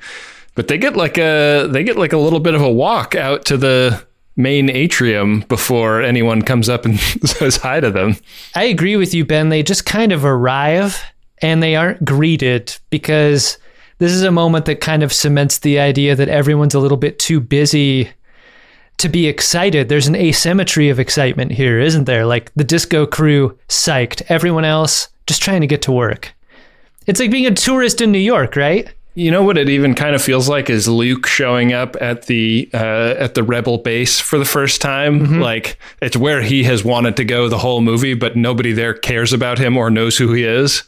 but 0.54 0.68
they 0.68 0.78
get 0.78 0.96
like 0.96 1.18
a 1.18 1.68
they 1.70 1.84
get 1.84 1.98
like 1.98 2.14
a 2.14 2.18
little 2.18 2.40
bit 2.40 2.54
of 2.54 2.62
a 2.62 2.70
walk 2.70 3.14
out 3.14 3.44
to 3.44 3.58
the 3.58 4.02
main 4.36 4.68
atrium 4.70 5.40
before 5.40 6.02
anyone 6.02 6.42
comes 6.42 6.68
up 6.68 6.86
and 6.86 6.98
says 7.24 7.58
hi 7.58 7.80
to 7.80 7.90
them. 7.90 8.16
I 8.54 8.64
agree 8.64 8.96
with 8.96 9.14
you, 9.14 9.24
Ben. 9.26 9.50
They 9.50 9.62
just 9.62 9.84
kind 9.84 10.10
of 10.10 10.24
arrive 10.24 11.02
and 11.42 11.62
they 11.62 11.76
aren't 11.76 12.04
greeted 12.04 12.76
because 12.88 13.58
this 14.04 14.12
is 14.12 14.22
a 14.22 14.30
moment 14.30 14.66
that 14.66 14.82
kind 14.82 15.02
of 15.02 15.12
cements 15.12 15.60
the 15.60 15.78
idea 15.78 16.14
that 16.14 16.28
everyone's 16.28 16.74
a 16.74 16.78
little 16.78 16.98
bit 16.98 17.18
too 17.18 17.40
busy 17.40 18.10
to 18.98 19.08
be 19.08 19.26
excited. 19.26 19.88
There's 19.88 20.06
an 20.06 20.14
asymmetry 20.14 20.90
of 20.90 21.00
excitement 21.00 21.52
here, 21.52 21.80
isn't 21.80 22.04
there? 22.04 22.26
Like 22.26 22.52
the 22.54 22.64
disco 22.64 23.06
crew 23.06 23.58
psyched, 23.68 24.22
everyone 24.28 24.66
else 24.66 25.08
just 25.26 25.42
trying 25.42 25.62
to 25.62 25.66
get 25.66 25.80
to 25.82 25.92
work. 25.92 26.34
It's 27.06 27.18
like 27.18 27.30
being 27.30 27.46
a 27.46 27.54
tourist 27.54 28.02
in 28.02 28.12
New 28.12 28.18
York, 28.18 28.56
right? 28.56 28.92
You 29.16 29.30
know 29.30 29.44
what 29.44 29.56
it 29.56 29.68
even 29.68 29.94
kind 29.94 30.16
of 30.16 30.22
feels 30.22 30.48
like 30.48 30.68
is 30.68 30.88
Luke 30.88 31.26
showing 31.26 31.72
up 31.72 31.96
at 32.00 32.26
the 32.26 32.68
uh, 32.74 33.14
at 33.16 33.34
the 33.34 33.44
Rebel 33.44 33.78
base 33.78 34.18
for 34.18 34.38
the 34.38 34.44
first 34.44 34.80
time. 34.80 35.40
Like 35.40 35.78
it's 36.02 36.16
where 36.16 36.42
he 36.42 36.64
has 36.64 36.82
wanted 36.82 37.16
to 37.18 37.24
go 37.24 37.48
the 37.48 37.58
whole 37.58 37.80
movie, 37.80 38.14
but 38.14 38.34
nobody 38.36 38.72
there 38.72 38.92
cares 38.92 39.32
about 39.32 39.58
him 39.58 39.76
or 39.76 39.88
knows 39.88 40.16
who 40.18 40.32
he 40.32 40.42
is. 40.42 40.82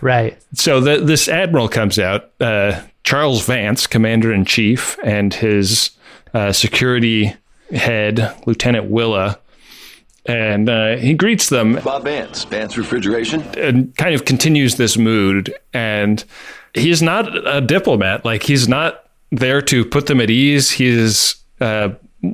Right. 0.00 0.40
So 0.54 0.80
the, 0.80 0.98
this 0.98 1.26
admiral 1.28 1.68
comes 1.68 1.98
out, 1.98 2.30
uh, 2.40 2.82
Charles 3.02 3.44
Vance, 3.46 3.88
commander 3.88 4.32
in 4.32 4.44
chief, 4.44 4.96
and 5.02 5.34
his 5.34 5.90
uh, 6.34 6.52
security 6.52 7.34
head, 7.74 8.32
Lieutenant 8.46 8.90
Willa, 8.90 9.40
and 10.26 10.68
uh, 10.68 10.96
he 10.96 11.14
greets 11.14 11.48
them 11.48 11.80
Bob 11.82 12.04
Vance, 12.04 12.44
Vance 12.44 12.78
Refrigeration. 12.78 13.42
and 13.58 13.96
kind 13.96 14.14
of 14.14 14.24
continues 14.24 14.76
this 14.76 14.96
mood. 14.96 15.52
And 15.72 16.24
he's 16.74 17.02
not 17.02 17.46
a 17.46 17.60
diplomat. 17.60 18.24
Like 18.24 18.42
he's 18.42 18.68
not 18.68 19.08
there 19.30 19.62
to 19.62 19.84
put 19.84 20.06
them 20.06 20.20
at 20.20 20.30
ease. 20.30 20.70
He's 20.70 21.36
uh, 21.60 21.90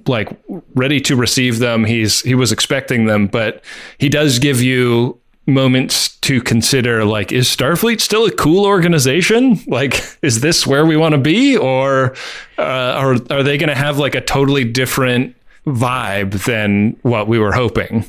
like 0.07 0.29
ready 0.75 1.01
to 1.03 1.17
receive 1.17 1.59
them. 1.59 1.85
He's 1.85 2.21
he 2.23 2.35
was 2.35 2.53
expecting 2.53 3.07
them, 3.07 3.27
but 3.27 3.65
he 3.99 4.09
does 4.09 4.39
give 4.39 4.61
you 4.61 5.21
moments 5.47 6.17
to 6.19 6.43
consider 6.43 7.07
like 7.07 7.33
is 7.33 7.49
starfleet 7.49 8.03
still 8.03 8.27
a 8.27 8.31
cool 8.31 8.67
organization 8.67 9.59
like 9.67 9.99
is 10.21 10.43
this 10.43 10.67
where 10.67 10.85
we 10.85 10.95
want 10.95 11.13
to 11.13 11.19
be 11.19 11.57
or 11.57 12.15
uh, 12.59 12.63
are, 12.63 13.13
are 13.31 13.43
they 13.43 13.57
going 13.57 13.71
to 13.71 13.75
have 13.75 13.99
like 13.99 14.15
a 14.15 14.21
totally 14.21 14.63
different 14.63 15.35
vibe 15.67 16.45
than 16.45 16.95
what 17.01 17.29
we 17.29 17.39
were 17.39 17.53
hoping 17.53 18.05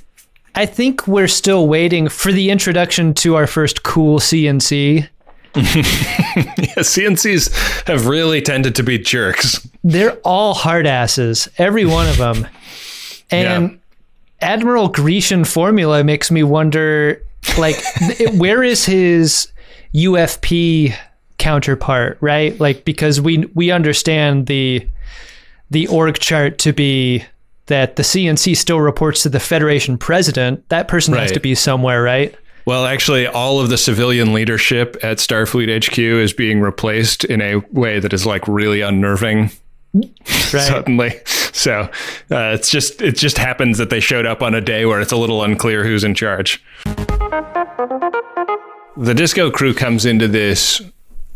I 0.56 0.66
think 0.66 1.08
we're 1.08 1.30
still 1.30 1.68
waiting 1.68 2.10
for 2.10 2.34
the 2.34 2.50
introduction 2.50 3.14
to 3.16 3.36
our 3.36 3.48
first 3.48 3.84
cool 3.84 4.20
CNC. 4.20 5.08
CNCs 6.80 7.88
have 7.88 8.08
really 8.08 8.42
tended 8.42 8.76
to 8.76 8.84
be 8.84 8.98
jerks. 9.00 9.68
they're 9.84 10.18
all 10.24 10.54
hard 10.54 10.86
asses, 10.86 11.50
every 11.58 11.86
one 11.86 12.08
of 12.08 12.18
them. 12.18 12.48
And 13.32 13.72
Yeah. 13.72 13.78
Admiral 14.54 14.88
Grecian 14.88 15.46
formula 15.46 16.04
makes 16.04 16.32
me 16.32 16.42
wonder, 16.42 17.22
like, 17.60 17.76
where 18.34 18.64
is 18.64 18.86
his 18.86 19.52
UFP 19.94 20.96
counterpart, 21.38 22.18
right? 22.22 22.60
Like, 22.60 22.86
because 22.86 23.22
we 23.22 23.46
we 23.54 23.70
understand 23.70 24.48
the 24.48 24.88
the 25.70 25.86
org 25.88 26.18
chart 26.18 26.58
to 26.60 26.74
be 26.74 27.24
that 27.68 27.98
the 27.98 28.04
CNC 28.04 28.58
still 28.58 28.80
reports 28.82 29.22
to 29.24 29.30
the 29.30 29.40
Federation 29.40 29.96
president. 29.96 30.68
That 30.70 30.88
person 30.88 31.14
has 31.14 31.32
to 31.34 31.40
be 31.40 31.54
somewhere, 31.54 32.02
right? 32.02 32.34
Well, 32.70 32.86
actually, 32.86 33.26
all 33.26 33.60
of 33.60 33.70
the 33.70 33.80
civilian 33.80 34.32
leadership 34.32 34.96
at 35.02 35.18
Starfleet 35.18 35.88
HQ 35.90 35.98
is 35.98 36.34
being 36.34 36.62
replaced 36.62 37.24
in 37.26 37.42
a 37.42 37.56
way 37.72 38.00
that 38.00 38.14
is 38.14 38.28
like 38.28 38.48
really 38.48 38.82
unnerving 38.82 39.50
Right. 39.96 40.14
suddenly. 40.44 41.20
So 41.26 41.90
uh, 42.30 42.54
it's 42.54 42.70
just 42.70 43.02
it 43.02 43.18
just 43.18 43.40
happens 43.40 43.80
that 43.80 43.90
they 43.90 44.00
showed 44.00 44.28
up 44.28 44.44
on 44.44 44.54
a 44.54 44.62
day 44.62 44.86
where 44.86 45.02
it's 45.02 45.12
a 45.12 45.18
little 45.18 45.44
unclear 45.44 45.84
who's 45.84 46.04
in 46.04 46.14
charge. 46.14 46.64
The 48.96 49.16
disco 49.16 49.50
crew 49.50 49.74
comes 49.74 50.06
into 50.06 50.28
this 50.28 50.80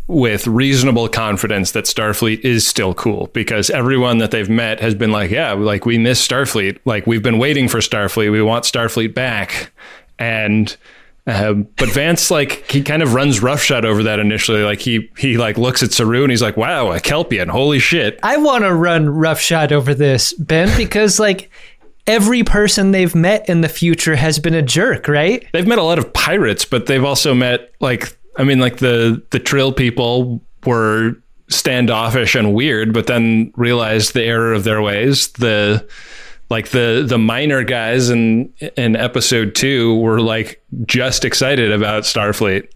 with 0.06 0.46
reasonable 0.46 1.08
confidence 1.08 1.72
that 1.72 1.86
Starfleet 1.86 2.44
is 2.44 2.64
still 2.64 2.94
cool 2.94 3.28
because 3.32 3.70
everyone 3.70 4.18
that 4.18 4.30
they've 4.30 4.48
met 4.48 4.78
has 4.78 4.94
been 4.94 5.10
like, 5.10 5.32
yeah, 5.32 5.50
like 5.50 5.84
we 5.84 5.98
miss 5.98 6.24
Starfleet. 6.24 6.78
Like 6.84 7.08
we've 7.08 7.24
been 7.24 7.38
waiting 7.38 7.66
for 7.66 7.78
Starfleet. 7.78 8.30
We 8.30 8.40
want 8.40 8.66
Starfleet 8.66 9.14
back. 9.14 9.72
And 10.16 10.76
uh, 11.26 11.54
but 11.54 11.88
Vance, 11.90 12.30
like 12.30 12.70
he 12.70 12.82
kind 12.82 13.02
of 13.02 13.14
runs 13.14 13.42
roughshod 13.42 13.84
over 13.84 14.02
that 14.02 14.18
initially. 14.18 14.62
Like 14.62 14.80
he 14.80 15.10
he 15.16 15.38
like 15.38 15.56
looks 15.56 15.82
at 15.82 15.92
Saru 15.92 16.22
and 16.22 16.30
he's 16.30 16.42
like, 16.42 16.56
"Wow, 16.56 16.92
a 16.92 17.00
Kelpian! 17.00 17.48
Holy 17.48 17.78
shit!" 17.78 18.18
I 18.22 18.36
want 18.36 18.64
to 18.64 18.74
run 18.74 19.08
roughshod 19.08 19.72
over 19.72 19.94
this, 19.94 20.34
Ben, 20.34 20.76
because 20.76 21.18
like 21.18 21.50
every 22.06 22.42
person 22.42 22.90
they've 22.90 23.14
met 23.14 23.48
in 23.48 23.62
the 23.62 23.68
future 23.70 24.16
has 24.16 24.38
been 24.38 24.52
a 24.54 24.60
jerk, 24.60 25.08
right? 25.08 25.46
They've 25.52 25.66
met 25.66 25.78
a 25.78 25.82
lot 25.82 25.98
of 25.98 26.12
pirates, 26.12 26.66
but 26.66 26.86
they've 26.86 27.04
also 27.04 27.32
met 27.34 27.72
like 27.80 28.16
I 28.36 28.44
mean, 28.44 28.58
like 28.58 28.78
the 28.78 29.22
the 29.30 29.38
Trill 29.38 29.72
people 29.72 30.42
were 30.66 31.16
standoffish 31.48 32.34
and 32.34 32.54
weird, 32.54 32.92
but 32.92 33.06
then 33.06 33.52
realized 33.56 34.12
the 34.12 34.24
error 34.24 34.52
of 34.52 34.64
their 34.64 34.82
ways. 34.82 35.28
The 35.28 35.88
like 36.50 36.70
the 36.70 37.04
the 37.06 37.18
minor 37.18 37.64
guys 37.64 38.10
in 38.10 38.52
in 38.76 38.96
episode 38.96 39.54
two 39.54 39.98
were 39.98 40.20
like 40.20 40.62
just 40.86 41.24
excited 41.24 41.72
about 41.72 42.04
Starfleet, 42.04 42.68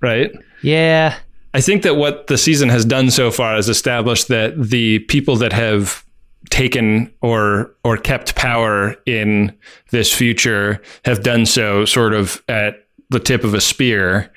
right? 0.00 0.32
Yeah. 0.62 1.16
I 1.52 1.60
think 1.60 1.82
that 1.82 1.96
what 1.96 2.28
the 2.28 2.38
season 2.38 2.68
has 2.68 2.84
done 2.84 3.10
so 3.10 3.30
far 3.30 3.56
is 3.56 3.68
established 3.68 4.28
that 4.28 4.60
the 4.60 5.00
people 5.00 5.36
that 5.36 5.52
have 5.52 6.04
taken 6.50 7.12
or 7.20 7.74
or 7.84 7.96
kept 7.96 8.34
power 8.34 8.96
in 9.06 9.56
this 9.90 10.12
future 10.12 10.80
have 11.04 11.22
done 11.22 11.46
so 11.46 11.84
sort 11.84 12.14
of 12.14 12.42
at 12.48 12.86
the 13.10 13.20
tip 13.20 13.44
of 13.44 13.54
a 13.54 13.60
spear 13.60 14.32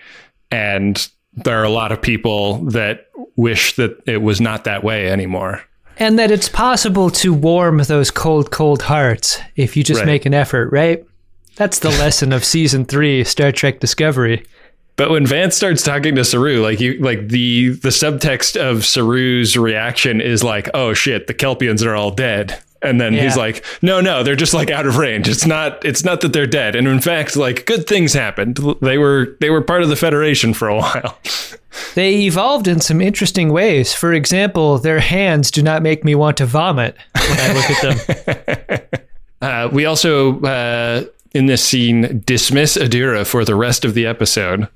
and 0.52 1.10
there 1.34 1.60
are 1.60 1.64
a 1.64 1.70
lot 1.70 1.92
of 1.92 2.02
people 2.02 2.64
that 2.66 3.10
wish 3.36 3.76
that 3.76 4.02
it 4.06 4.22
was 4.22 4.40
not 4.40 4.66
that 4.66 4.84
way 4.84 5.10
anymore. 5.10 5.64
And 5.98 6.18
that 6.20 6.32
it's 6.32 6.50
possible 6.50 7.10
to 7.12 7.34
warm 7.34 7.78
those 7.78 8.10
cold, 8.12 8.52
cold 8.52 8.84
hearts 8.84 9.40
if 9.56 9.78
you 9.78 9.84
just 9.84 10.00
Right. 10.02 10.08
make 10.08 10.26
an 10.26 10.34
effort, 10.34 10.72
right? 10.72 11.06
That's 11.56 11.80
the 11.80 11.90
lesson 12.02 12.34
of 12.34 12.44
season 12.44 12.86
three, 12.86 13.24
Star 13.24 13.52
Trek 13.52 13.80
Discovery. 13.80 14.44
But 14.96 15.10
when 15.10 15.26
Vance 15.26 15.56
starts 15.56 15.82
talking 15.82 16.16
to 16.16 16.24
Saru, 16.24 16.62
like 16.62 16.80
you, 16.80 17.00
like 17.00 17.30
the 17.30 17.70
the 17.70 17.90
subtext 17.90 18.56
of 18.56 18.86
Saru's 18.86 19.58
reaction 19.58 20.22
is 20.22 20.44
like, 20.44 20.70
"Oh 20.74 20.94
shit, 20.94 21.28
the 21.28 21.34
Kelpians 21.34 21.86
are 21.86 21.96
all 21.96 22.12
dead." 22.12 22.62
And 22.84 23.00
then 23.00 23.14
he's 23.14 23.38
like, 23.38 23.64
"No, 23.82 24.02
no, 24.02 24.24
they're 24.24 24.36
just 24.36 24.54
like 24.54 24.70
out 24.70 24.86
of 24.86 24.98
range. 24.98 25.30
It's 25.30 25.46
not. 25.46 25.84
It's 25.86 26.04
not 26.04 26.22
that 26.22 26.34
they're 26.34 26.46
dead. 26.46 26.76
And 26.76 26.88
in 26.88 27.00
fact, 27.00 27.36
like 27.38 27.66
good 27.66 27.88
things 27.88 28.14
happened. 28.14 28.60
They 28.82 28.98
were 28.98 29.38
they 29.40 29.50
were 29.50 29.62
part 29.62 29.84
of 29.84 29.90
the 29.90 29.96
Federation 29.96 30.54
for 30.54 30.68
a 30.68 30.76
while." 30.80 31.18
They 31.96 32.22
evolved 32.22 32.68
in 32.68 32.82
some 32.82 33.02
interesting 33.02 33.52
ways. 33.52 33.94
For 33.94 34.14
example, 34.14 34.78
their 34.78 35.00
hands 35.00 35.50
do 35.50 35.64
not 35.64 35.82
make 35.82 36.04
me 36.04 36.14
want 36.14 36.38
to 36.38 36.46
vomit 36.46 36.96
when 37.16 37.40
I 37.40 37.54
look 37.54 37.70
at 37.72 38.88
them. 38.90 39.00
Uh, 39.44 39.68
we 39.74 39.84
also 39.84 40.40
uh, 40.44 41.04
in 41.34 41.48
this 41.48 41.64
scene 41.64 42.22
dismiss 42.26 42.78
Adira 42.78 43.26
for 43.26 43.44
the 43.44 43.56
rest 43.56 43.86
of 43.86 43.94
the 43.94 44.06
episode. 44.06 44.68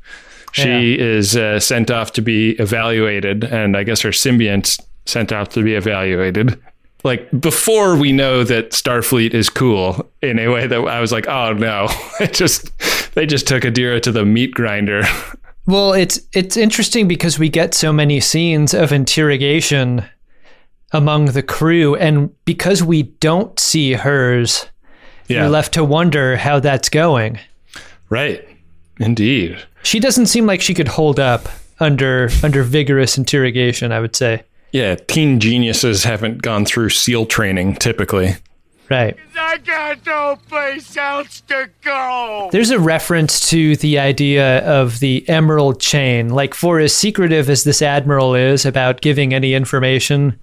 She 0.53 0.97
is 0.97 1.35
uh, 1.35 1.59
sent 1.59 1.91
off 1.91 2.13
to 2.13 2.21
be 2.21 2.51
evaluated, 2.51 3.43
and 3.43 3.77
I 3.77 3.83
guess 3.83 4.01
her 4.01 4.09
symbionts 4.09 4.81
sent 5.05 5.31
off 5.31 5.49
to 5.49 5.63
be 5.63 5.75
evaluated. 5.75 6.59
Like 7.03 7.29
before 7.39 7.95
we 7.95 8.11
know 8.11 8.43
that 8.43 8.71
Starfleet 8.71 9.33
is 9.33 9.49
cool 9.49 10.09
in 10.21 10.39
a 10.39 10.47
way 10.47 10.65
that 10.65 10.79
I 10.79 10.99
was 10.99 11.11
like, 11.11 11.27
oh 11.27 11.53
no, 11.53 11.87
it 12.19 12.33
just 12.33 12.71
they 13.13 13.25
just 13.25 13.47
took 13.47 13.63
Adira 13.63 14.01
to 14.01 14.11
the 14.11 14.25
meat 14.25 14.53
grinder. 14.53 15.03
Well, 15.67 15.93
it's 15.93 16.19
it's 16.33 16.57
interesting 16.57 17.07
because 17.07 17.37
we 17.37 17.49
get 17.49 17.73
so 17.73 17.93
many 17.93 18.19
scenes 18.19 18.73
of 18.73 18.91
interrogation 18.91 20.05
among 20.91 21.25
the 21.25 21.43
crew, 21.43 21.95
and 21.95 22.33
because 22.45 22.81
we 22.81 23.03
don't 23.03 23.59
see 23.59 23.93
hers, 23.93 24.65
you're 25.27 25.49
left 25.49 25.73
to 25.73 25.83
wonder 25.83 26.37
how 26.37 26.59
that's 26.59 26.89
going. 26.89 27.39
right, 28.09 28.47
indeed. 28.99 29.57
She 29.83 29.99
doesn't 29.99 30.25
seem 30.27 30.45
like 30.45 30.61
she 30.61 30.73
could 30.73 30.87
hold 30.87 31.19
up 31.19 31.47
under 31.79 32.29
under 32.43 32.63
vigorous 32.63 33.17
interrogation. 33.17 33.91
I 33.91 33.99
would 33.99 34.15
say. 34.15 34.43
Yeah, 34.71 34.95
teen 34.95 35.39
geniuses 35.39 36.03
haven't 36.03 36.41
gone 36.41 36.65
through 36.65 36.89
SEAL 36.89 37.27
training 37.27 37.75
typically. 37.75 38.35
Right. 38.89 39.17
I 39.35 39.57
got 39.57 40.05
no 40.05 40.37
place 40.47 40.95
else 40.95 41.41
to 41.41 41.69
go. 41.81 42.49
There's 42.51 42.69
a 42.69 42.79
reference 42.79 43.49
to 43.49 43.75
the 43.75 43.99
idea 43.99 44.59
of 44.65 44.99
the 44.99 45.27
emerald 45.27 45.81
chain. 45.81 46.29
Like, 46.29 46.53
for 46.53 46.79
as 46.79 46.93
secretive 46.93 47.49
as 47.49 47.65
this 47.65 47.81
admiral 47.81 48.33
is 48.33 48.65
about 48.65 49.01
giving 49.01 49.33
any 49.33 49.53
information 49.53 50.39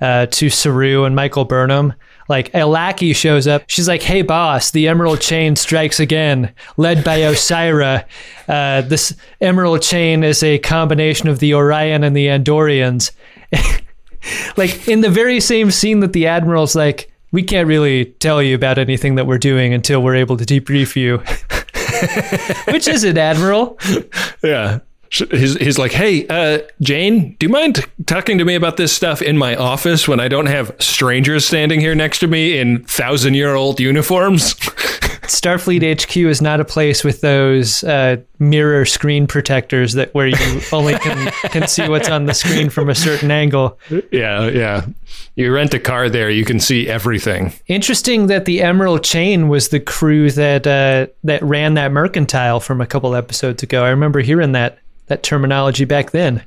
uh, 0.00 0.26
to 0.26 0.50
Saru 0.50 1.04
and 1.04 1.16
Michael 1.16 1.46
Burnham, 1.46 1.94
like 2.28 2.52
a 2.54 2.64
lackey 2.64 3.12
shows 3.12 3.46
up. 3.46 3.64
She's 3.68 3.88
like, 3.88 4.02
"Hey, 4.02 4.22
boss, 4.22 4.70
the 4.70 4.88
emerald 4.88 5.20
chain 5.20 5.56
strikes 5.56 6.00
again, 6.00 6.52
led 6.76 7.04
by 7.04 7.20
Osyraa. 7.20 8.04
Uh, 8.48 8.80
this 8.82 9.14
emerald 9.40 9.82
chain 9.82 10.24
is 10.24 10.42
a 10.42 10.58
combination 10.58 11.28
of 11.28 11.38
the 11.38 11.54
Orion 11.54 12.04
and 12.04 12.16
the 12.16 12.26
Andorians." 12.26 13.12
like 14.56 14.88
in 14.88 15.00
the 15.00 15.10
very 15.10 15.40
same 15.40 15.70
scene 15.70 16.00
that 16.00 16.12
the 16.12 16.26
admiral's 16.26 16.74
like 16.74 17.12
we 17.32 17.42
can't 17.42 17.68
really 17.68 18.06
tell 18.06 18.42
you 18.42 18.54
about 18.54 18.78
anything 18.78 19.16
that 19.16 19.26
we're 19.26 19.38
doing 19.38 19.72
until 19.72 20.02
we're 20.02 20.14
able 20.16 20.36
to 20.36 20.44
debrief 20.44 20.96
you 20.96 21.18
which 22.72 22.88
is 22.88 23.04
it 23.04 23.16
admiral 23.16 23.78
Yeah. 24.42 24.80
He's, 25.30 25.56
he's 25.56 25.78
like, 25.78 25.92
hey, 25.92 26.26
uh, 26.28 26.58
Jane, 26.80 27.36
do 27.38 27.46
you 27.46 27.52
mind 27.52 27.84
talking 28.06 28.38
to 28.38 28.44
me 28.44 28.54
about 28.54 28.76
this 28.76 28.92
stuff 28.92 29.22
in 29.22 29.38
my 29.38 29.54
office 29.56 30.06
when 30.06 30.20
I 30.20 30.28
don't 30.28 30.46
have 30.46 30.74
strangers 30.78 31.46
standing 31.46 31.80
here 31.80 31.94
next 31.94 32.18
to 32.20 32.26
me 32.26 32.58
in 32.58 32.84
thousand 32.84 33.34
year 33.34 33.54
old 33.54 33.80
uniforms? 33.80 34.54
starfleet 35.26 35.82
hq 36.00 36.16
is 36.16 36.40
not 36.40 36.60
a 36.60 36.64
place 36.64 37.02
with 37.02 37.20
those 37.20 37.82
uh, 37.84 38.16
mirror 38.38 38.84
screen 38.84 39.26
protectors 39.26 39.94
that 39.94 40.14
where 40.14 40.28
you 40.28 40.60
only 40.72 40.94
can, 40.94 41.32
can 41.50 41.66
see 41.66 41.88
what's 41.88 42.08
on 42.08 42.26
the 42.26 42.34
screen 42.34 42.70
from 42.70 42.88
a 42.88 42.94
certain 42.94 43.30
angle 43.30 43.78
yeah, 44.10 44.48
yeah. 44.48 44.86
You 45.34 45.52
rent 45.52 45.74
a 45.74 45.78
car 45.78 46.08
there, 46.08 46.30
you 46.30 46.44
can 46.44 46.60
see 46.60 46.88
everything. 46.88 47.52
interesting 47.66 48.26
that 48.28 48.44
the 48.44 48.62
emerald 48.62 49.04
chain 49.04 49.48
was 49.48 49.68
the 49.68 49.80
crew 49.80 50.30
that 50.30 50.66
uh, 50.66 51.12
that 51.24 51.42
ran 51.42 51.74
that 51.74 51.92
mercantile 51.92 52.60
from 52.60 52.80
a 52.80 52.86
couple 52.86 53.14
episodes 53.14 53.62
ago 53.62 53.84
i 53.84 53.88
remember 53.88 54.20
hearing 54.20 54.52
that 54.52 54.78
that 55.06 55.22
terminology 55.22 55.84
back 55.84 56.10
then 56.12 56.42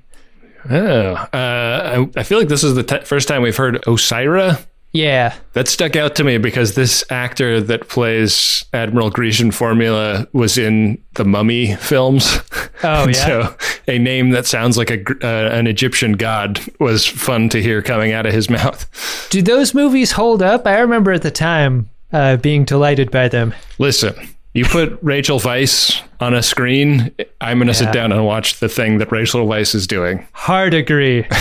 Oh, 0.69 1.13
uh, 1.13 1.27
I, 1.33 2.19
I 2.19 2.23
feel 2.23 2.37
like 2.37 2.49
this 2.49 2.63
is 2.65 2.75
the 2.75 2.83
t- 2.83 2.99
first 3.05 3.27
time 3.29 3.41
we've 3.41 3.55
heard 3.55 3.75
Osyraa. 3.83 4.63
yeah 4.91 5.33
That 5.53 5.69
stuck 5.69 5.95
out 5.95 6.15
to 6.17 6.25
me 6.25 6.37
because 6.37 6.75
this 6.75 7.01
actor 7.09 7.61
that 7.61 7.87
plays 7.87 8.65
Admiral 8.73 9.09
Grecian 9.09 9.51
Formula 9.51 10.27
was 10.33 10.57
in 10.57 11.01
the 11.13 11.23
Mummy 11.23 11.75
films. 11.75 12.39
Oh, 12.83 13.07
yeah? 13.07 13.13
So 13.13 13.55
a 13.87 13.97
name 13.99 14.31
that 14.31 14.45
sounds 14.45 14.77
like 14.77 14.91
a 14.91 14.99
uh, 15.25 15.49
an 15.57 15.65
Egyptian 15.65 16.11
god 16.13 16.59
was 16.79 17.05
fun 17.05 17.47
to 17.49 17.61
hear 17.61 17.81
coming 17.81 18.11
out 18.11 18.25
of 18.25 18.33
his 18.33 18.49
mouth. 18.57 18.85
Do 19.31 19.41
those 19.41 19.73
movies 19.73 20.11
hold 20.11 20.41
up? 20.43 20.67
I 20.67 20.79
remember 20.79 21.13
at 21.13 21.21
the 21.21 21.31
time 21.31 21.89
uh, 22.11 22.35
being 22.35 22.65
delighted 22.65 23.11
by 23.11 23.29
them. 23.29 23.53
Listen, 23.77 24.13
you 24.59 24.65
put 24.65 24.99
Rachel 25.01 25.39
Weisz 25.39 26.01
on 26.19 26.33
a 26.33 26.43
screen, 26.43 27.15
I'm 27.39 27.59
going 27.59 27.69
to 27.69 27.73
sit 27.73 27.93
down 27.93 28.11
and 28.11 28.25
watch 28.25 28.59
the 28.59 28.67
thing 28.67 28.97
that 28.97 29.09
Rachel 29.09 29.47
Weisz 29.47 29.73
is 29.73 29.87
doing. 29.87 30.27
Hard 30.33 30.73
agree. 30.73 31.25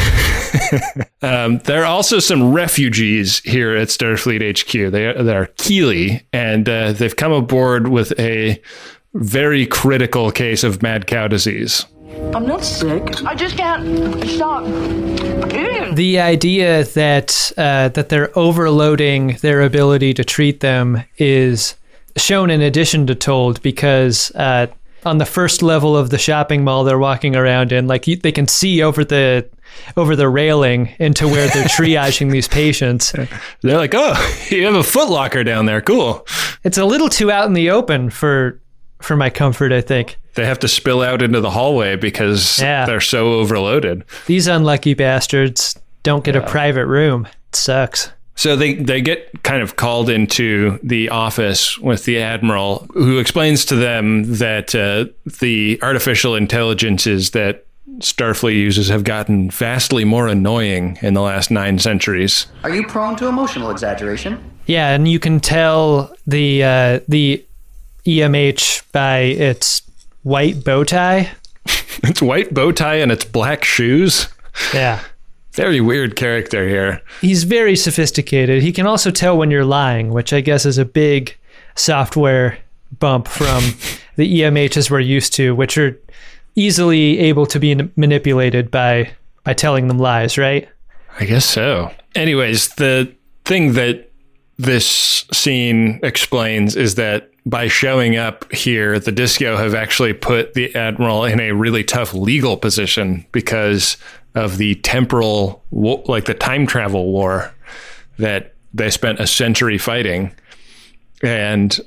Um, 1.20 1.58
there 1.64 1.82
are 1.82 1.86
also 1.86 2.20
some 2.20 2.54
refugees 2.54 3.40
here 3.40 3.74
at 3.76 3.88
Starfleet 3.88 4.58
HQ. 4.58 4.90
They 4.92 5.06
are, 5.06 5.22
they 5.22 5.36
are 5.36 5.46
Kili, 5.46 6.22
and 6.32 6.66
uh, 6.68 6.92
they've 6.92 7.14
come 7.14 7.32
aboard 7.32 7.88
with 7.88 8.18
a 8.18 8.62
very 9.14 9.66
critical 9.66 10.30
case 10.30 10.64
of 10.64 10.80
mad 10.80 11.06
cow 11.06 11.28
disease. 11.28 11.84
I'm 12.34 12.46
not 12.46 12.64
sick. 12.64 13.22
I 13.24 13.34
just 13.34 13.58
can't 13.58 14.24
stop 14.24 14.64
eating. 15.52 15.96
the 15.96 16.20
idea 16.20 16.84
that 16.84 17.52
uh, 17.58 17.88
that 17.88 18.08
they're 18.08 18.36
overloading 18.38 19.36
their 19.42 19.60
ability 19.62 20.14
to 20.14 20.24
treat 20.24 20.60
them 20.60 21.02
is 21.18 21.74
shown 22.18 22.50
in 22.50 22.60
addition 22.60 23.06
to 23.06 23.14
told 23.14 23.62
because 23.62 24.30
uh, 24.34 24.66
on 25.04 25.18
the 25.18 25.24
first 25.26 25.62
level 25.62 25.96
of 25.96 26.10
the 26.10 26.18
shopping 26.18 26.64
mall 26.64 26.84
they're 26.84 26.98
walking 26.98 27.36
around 27.36 27.72
in, 27.72 27.86
like 27.86 28.06
you, 28.06 28.16
they 28.16 28.32
can 28.32 28.46
see 28.48 28.82
over 28.82 29.04
the 29.04 29.48
over 29.96 30.16
the 30.16 30.28
railing 30.28 30.94
into 30.98 31.28
where 31.28 31.46
they're 31.48 31.64
triaging 31.78 32.30
these 32.32 32.48
patients. 32.48 33.12
They're 33.62 33.76
like, 33.76 33.94
"Oh, 33.94 34.14
you 34.50 34.64
have 34.64 34.74
a 34.74 34.82
Foot 34.82 35.08
Locker 35.10 35.44
down 35.44 35.66
there. 35.66 35.80
Cool." 35.80 36.26
It's 36.64 36.78
a 36.78 36.84
little 36.84 37.08
too 37.08 37.30
out 37.30 37.46
in 37.46 37.52
the 37.52 37.70
open 37.70 38.10
for 38.10 38.60
for 39.00 39.14
my 39.16 39.30
comfort, 39.30 39.70
I 39.72 39.80
think. 39.80 40.18
They 40.34 40.46
have 40.46 40.58
to 40.60 40.68
spill 40.68 41.02
out 41.02 41.22
into 41.22 41.40
the 41.40 41.50
hallway 41.50 41.96
because 41.96 42.60
Yeah. 42.60 42.86
they're 42.86 43.00
so 43.00 43.34
overloaded. 43.34 44.04
These 44.26 44.46
unlucky 44.48 44.94
bastards 44.94 45.78
don't 46.02 46.24
get 46.24 46.34
a 46.36 46.40
private 46.46 46.86
room. 46.86 47.26
It 47.50 47.56
sucks. 47.56 48.10
So 48.38 48.54
they, 48.54 48.74
they 48.74 49.00
get 49.00 49.42
kind 49.42 49.62
of 49.62 49.74
called 49.74 50.08
into 50.08 50.78
the 50.84 51.08
office 51.08 51.76
with 51.76 52.04
the 52.04 52.20
admiral, 52.20 52.86
who 52.92 53.18
explains 53.18 53.64
to 53.64 53.74
them 53.74 54.36
that 54.36 54.76
uh, 54.76 55.06
the 55.40 55.76
artificial 55.82 56.36
intelligences 56.36 57.32
that 57.32 57.66
Starfleet 57.98 58.54
uses 58.54 58.90
have 58.90 59.02
gotten 59.02 59.50
vastly 59.50 60.04
more 60.04 60.28
annoying 60.28 61.00
in 61.02 61.14
the 61.14 61.20
last 61.20 61.50
nine 61.50 61.80
centuries. 61.80 62.46
Are 62.62 62.72
you 62.72 62.86
prone 62.86 63.16
to 63.16 63.26
emotional 63.26 63.72
exaggeration? 63.72 64.38
Yeah, 64.66 64.90
and 64.90 65.08
you 65.08 65.18
can 65.18 65.40
tell 65.40 66.14
the 66.24 66.62
uh, 66.62 67.00
the 67.08 67.44
EMH 68.06 68.92
by 68.92 69.18
its 69.18 69.82
white 70.22 70.62
bow 70.62 70.84
tie. 70.84 71.30
It's 72.04 72.22
white 72.22 72.54
bow 72.54 72.70
tie 72.70 72.94
and 73.00 73.10
it's 73.10 73.24
black 73.24 73.64
shoes. 73.64 74.28
Yeah. 74.72 75.02
Very 75.58 75.80
weird 75.80 76.14
character 76.14 76.68
here. 76.68 77.02
He's 77.20 77.42
very 77.42 77.74
sophisticated. 77.74 78.62
He 78.62 78.70
can 78.70 78.86
also 78.86 79.10
tell 79.10 79.36
when 79.36 79.50
you're 79.50 79.64
lying, 79.64 80.10
which 80.10 80.32
I 80.32 80.40
guess 80.40 80.64
is 80.64 80.78
a 80.78 80.84
big 80.84 81.36
software 81.74 82.58
bump 83.00 83.26
from 83.26 83.64
the 84.16 84.40
EMHs 84.40 84.88
we're 84.88 85.00
used 85.00 85.32
to, 85.34 85.56
which 85.56 85.76
are 85.76 85.98
easily 86.54 87.18
able 87.18 87.44
to 87.46 87.58
be 87.58 87.74
manipulated 87.96 88.70
by 88.70 89.10
by 89.42 89.52
telling 89.52 89.88
them 89.88 89.98
lies, 89.98 90.38
right? 90.38 90.68
I 91.18 91.24
guess 91.24 91.44
so. 91.44 91.90
Anyways, 92.14 92.74
the 92.76 93.12
thing 93.44 93.72
that 93.72 94.12
this 94.58 95.24
scene 95.32 95.98
explains 96.04 96.76
is 96.76 96.94
that 96.94 97.30
by 97.46 97.66
showing 97.66 98.16
up 98.16 98.50
here, 98.52 99.00
the 99.00 99.10
disco 99.10 99.56
have 99.56 99.74
actually 99.74 100.12
put 100.12 100.54
the 100.54 100.72
admiral 100.76 101.24
in 101.24 101.40
a 101.40 101.52
really 101.52 101.82
tough 101.82 102.12
legal 102.12 102.56
position 102.56 103.24
because 103.32 103.96
of 104.38 104.56
the 104.56 104.76
temporal, 104.76 105.64
like 105.72 106.26
the 106.26 106.34
time 106.34 106.66
travel 106.66 107.10
war 107.10 107.52
that 108.18 108.54
they 108.72 108.88
spent 108.88 109.18
a 109.18 109.26
century 109.26 109.78
fighting. 109.78 110.32
And 111.22 111.78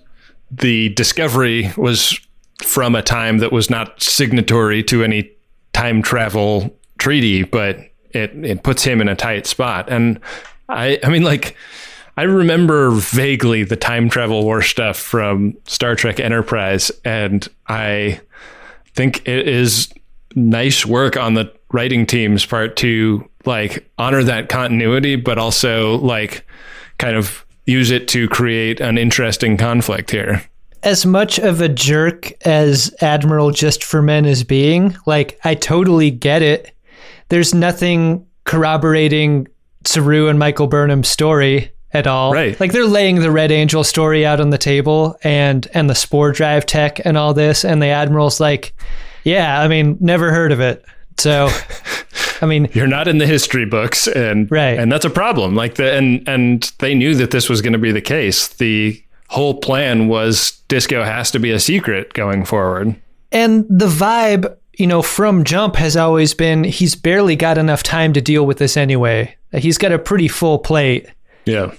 the 0.52 0.90
discovery 0.90 1.72
was 1.78 2.20
from 2.62 2.94
a 2.94 3.02
time 3.02 3.38
that 3.38 3.54
was 3.54 3.70
not 3.70 4.02
signatory 4.02 4.84
to 4.84 5.04
any 5.04 5.32
time 5.72 6.02
travel 6.02 6.78
treaty, 6.98 7.44
but 7.44 7.78
it, 8.12 8.32
it 8.44 8.64
puts 8.64 8.84
him 8.84 9.00
in 9.00 9.08
a 9.08 9.16
tight 9.16 9.48
spot. 9.48 9.88
And 9.90 10.20
I, 10.68 11.00
I 11.04 11.10
mean, 11.10 11.24
like, 11.24 11.56
I 12.18 12.24
remember 12.24 12.92
vaguely 12.92 13.64
the 13.64 13.78
time 13.78 14.10
travel 14.10 14.44
war 14.44 14.62
stuff 14.62 14.98
from 14.98 15.56
Star 15.66 15.96
Trek 15.96 16.20
Enterprise, 16.20 16.92
and 17.06 17.48
I 17.68 18.20
think 18.94 19.26
it 19.26 19.48
is 19.48 19.88
nice 20.36 20.86
work 20.86 21.16
on 21.16 21.36
the 21.36 21.54
writing 21.72 22.06
team's 22.06 22.46
part 22.46 22.76
to 22.78 23.28
like 23.46 23.90
honor 23.98 24.24
that 24.24 24.50
continuity, 24.50 25.16
but 25.16 25.38
also 25.38 25.98
like 25.98 26.46
kind 26.98 27.16
of 27.16 27.46
use 27.66 27.92
it 27.92 28.08
to 28.10 28.28
create 28.28 28.80
an 28.80 28.98
interesting 28.98 29.58
conflict 29.58 30.12
here. 30.12 30.44
As 30.84 31.06
much 31.06 31.38
of 31.38 31.62
a 31.62 31.70
jerk 31.70 32.32
as 32.46 32.94
Admiral 33.02 33.52
Just 33.52 33.84
for 33.84 34.02
Men 34.02 34.26
is 34.26 34.44
being, 34.44 34.96
like, 35.06 35.40
I 35.44 35.54
totally 35.54 36.10
get 36.10 36.42
it. 36.42 36.72
There's 37.30 37.54
nothing 37.54 38.26
corroborating 38.46 39.48
Saru 39.86 40.28
and 40.28 40.40
Michael 40.40 40.68
Burnham's 40.68 41.08
story 41.08 41.72
at 41.94 42.08
all. 42.08 42.34
Right. 42.34 42.60
Like 42.60 42.72
they're 42.72 42.86
laying 42.86 43.20
the 43.20 43.32
Red 43.32 43.52
Angel 43.52 43.84
story 43.84 44.26
out 44.26 44.40
on 44.40 44.50
the 44.50 44.58
table 44.58 45.18
and 45.24 45.68
and 45.74 45.90
the 45.90 45.96
spore 45.96 46.32
drive 46.32 46.66
tech 46.66 47.04
and 47.06 47.18
all 47.18 47.34
this, 47.34 47.64
and 47.66 47.82
the 47.82 47.88
Admiral's 47.88 48.40
like, 48.40 48.74
Yeah, 49.24 49.62
I 49.62 49.68
mean, 49.68 49.98
never 50.00 50.32
heard 50.32 50.52
of 50.52 50.60
it. 50.60 50.84
So 51.22 51.50
I 52.42 52.46
mean 52.48 52.68
You're 52.74 52.88
not 52.88 53.08
in 53.08 53.20
the 53.20 53.28
history 53.28 53.66
books 53.66 54.08
and 54.08 54.50
Right. 54.52 54.78
and 54.80 54.92
that's 54.92 55.06
a 55.06 55.10
problem. 55.10 55.56
Like 55.56 55.76
the 55.76 55.94
and 55.94 56.28
and 56.28 56.72
they 56.80 56.96
knew 56.96 57.14
that 57.16 57.32
this 57.32 57.50
was 57.50 57.62
going 57.62 57.74
to 57.74 57.80
be 57.80 57.92
the 57.92 58.02
case. 58.02 58.48
The 58.48 59.02
whole 59.30 59.56
plan 59.60 60.08
was 60.08 60.52
disco 60.68 61.04
has 61.04 61.32
to 61.32 61.40
be 61.40 61.52
a 61.52 61.60
secret 61.60 62.14
going 62.14 62.44
forward. 62.46 62.96
And 63.32 63.66
the 63.70 63.88
vibe, 63.88 64.58
you 64.78 64.88
know, 64.88 65.02
from 65.02 65.44
Jump 65.46 65.76
has 65.78 65.96
always 65.96 66.34
been 66.34 66.64
he's 66.64 66.96
barely 66.96 67.36
got 67.36 67.58
enough 67.58 67.84
time 67.84 68.12
to 68.14 68.22
deal 68.22 68.46
with 68.46 68.58
this 68.58 68.76
anyway. 68.76 69.36
He's 69.54 69.78
got 69.78 69.92
a 69.92 70.00
pretty 70.00 70.28
full 70.28 70.60
plate 70.60 71.08
Yeah. 71.46 71.72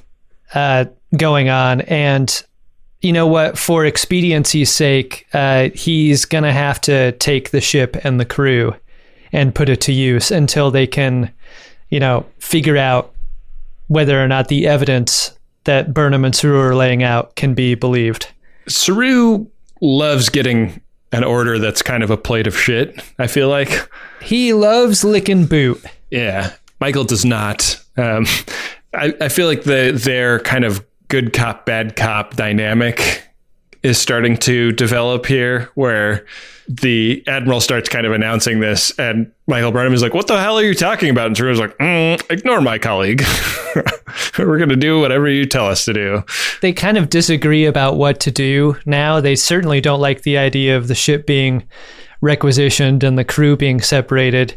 uh, 0.54 0.84
going 1.16 1.48
on. 1.48 1.80
And 1.82 2.42
you 3.00 3.12
know 3.12 3.26
what? 3.26 3.58
For 3.58 3.84
expediency's 3.84 4.70
sake, 4.70 5.26
uh, 5.34 5.70
he's 5.74 6.24
going 6.24 6.44
to 6.44 6.52
have 6.52 6.80
to 6.82 7.12
take 7.12 7.50
the 7.50 7.60
ship 7.60 7.96
and 8.04 8.20
the 8.20 8.24
crew 8.24 8.74
and 9.32 9.54
put 9.54 9.68
it 9.68 9.80
to 9.82 9.92
use 9.92 10.30
until 10.30 10.70
they 10.70 10.86
can, 10.86 11.32
you 11.88 12.00
know, 12.00 12.26
figure 12.38 12.76
out 12.76 13.12
whether 13.88 14.22
or 14.22 14.28
not 14.28 14.48
the 14.48 14.66
evidence 14.66 15.36
that 15.64 15.94
Burnham 15.94 16.24
and 16.24 16.34
Saru 16.34 16.58
are 16.60 16.74
laying 16.74 17.02
out 17.02 17.36
can 17.36 17.54
be 17.54 17.74
believed. 17.74 18.28
Saru 18.68 19.46
loves 19.80 20.28
getting 20.28 20.80
an 21.12 21.24
order 21.24 21.58
that's 21.58 21.82
kind 21.82 22.02
of 22.02 22.10
a 22.10 22.16
plate 22.16 22.46
of 22.46 22.58
shit, 22.58 22.98
I 23.18 23.26
feel 23.26 23.48
like. 23.48 23.88
He 24.20 24.52
loves 24.52 25.04
licking 25.04 25.46
boot. 25.46 25.84
Yeah. 26.10 26.52
Michael 26.80 27.04
does 27.04 27.24
not. 27.24 27.78
Um, 27.96 28.26
I, 28.94 29.14
I 29.20 29.28
feel 29.28 29.46
like 29.46 29.64
the 29.64 29.92
their 29.92 30.40
kind 30.40 30.64
of 30.64 30.84
good 31.08 31.32
cop, 31.32 31.66
bad 31.66 31.96
cop 31.96 32.36
dynamic 32.36 33.22
is 33.82 33.98
starting 33.98 34.36
to 34.36 34.72
develop 34.72 35.26
here 35.26 35.70
where 35.74 36.24
the 36.68 37.22
admiral 37.26 37.60
starts 37.60 37.88
kind 37.88 38.06
of 38.06 38.12
announcing 38.12 38.60
this 38.60 38.96
and 38.98 39.30
Michael 39.48 39.72
Burnham 39.72 39.92
is 39.92 40.02
like, 40.02 40.14
what 40.14 40.28
the 40.28 40.40
hell 40.40 40.58
are 40.58 40.62
you 40.62 40.74
talking 40.74 41.10
about? 41.10 41.26
And 41.26 41.36
Saru's 41.36 41.58
like, 41.58 41.76
mm, 41.78 42.30
ignore 42.30 42.60
my 42.60 42.78
colleague. 42.78 43.22
We're 44.38 44.58
going 44.58 44.68
to 44.68 44.76
do 44.76 45.00
whatever 45.00 45.28
you 45.28 45.44
tell 45.44 45.66
us 45.66 45.84
to 45.86 45.92
do. 45.92 46.22
they 46.60 46.72
kind 46.72 46.96
of 46.96 47.10
disagree 47.10 47.66
about 47.66 47.96
what 47.96 48.20
to 48.20 48.30
do 48.30 48.76
now. 48.86 49.20
They 49.20 49.34
certainly 49.34 49.80
don't 49.80 50.00
like 50.00 50.22
the 50.22 50.38
idea 50.38 50.76
of 50.76 50.88
the 50.88 50.94
ship 50.94 51.26
being 51.26 51.66
requisitioned 52.20 53.02
and 53.02 53.18
the 53.18 53.24
crew 53.24 53.56
being 53.56 53.80
separated. 53.80 54.56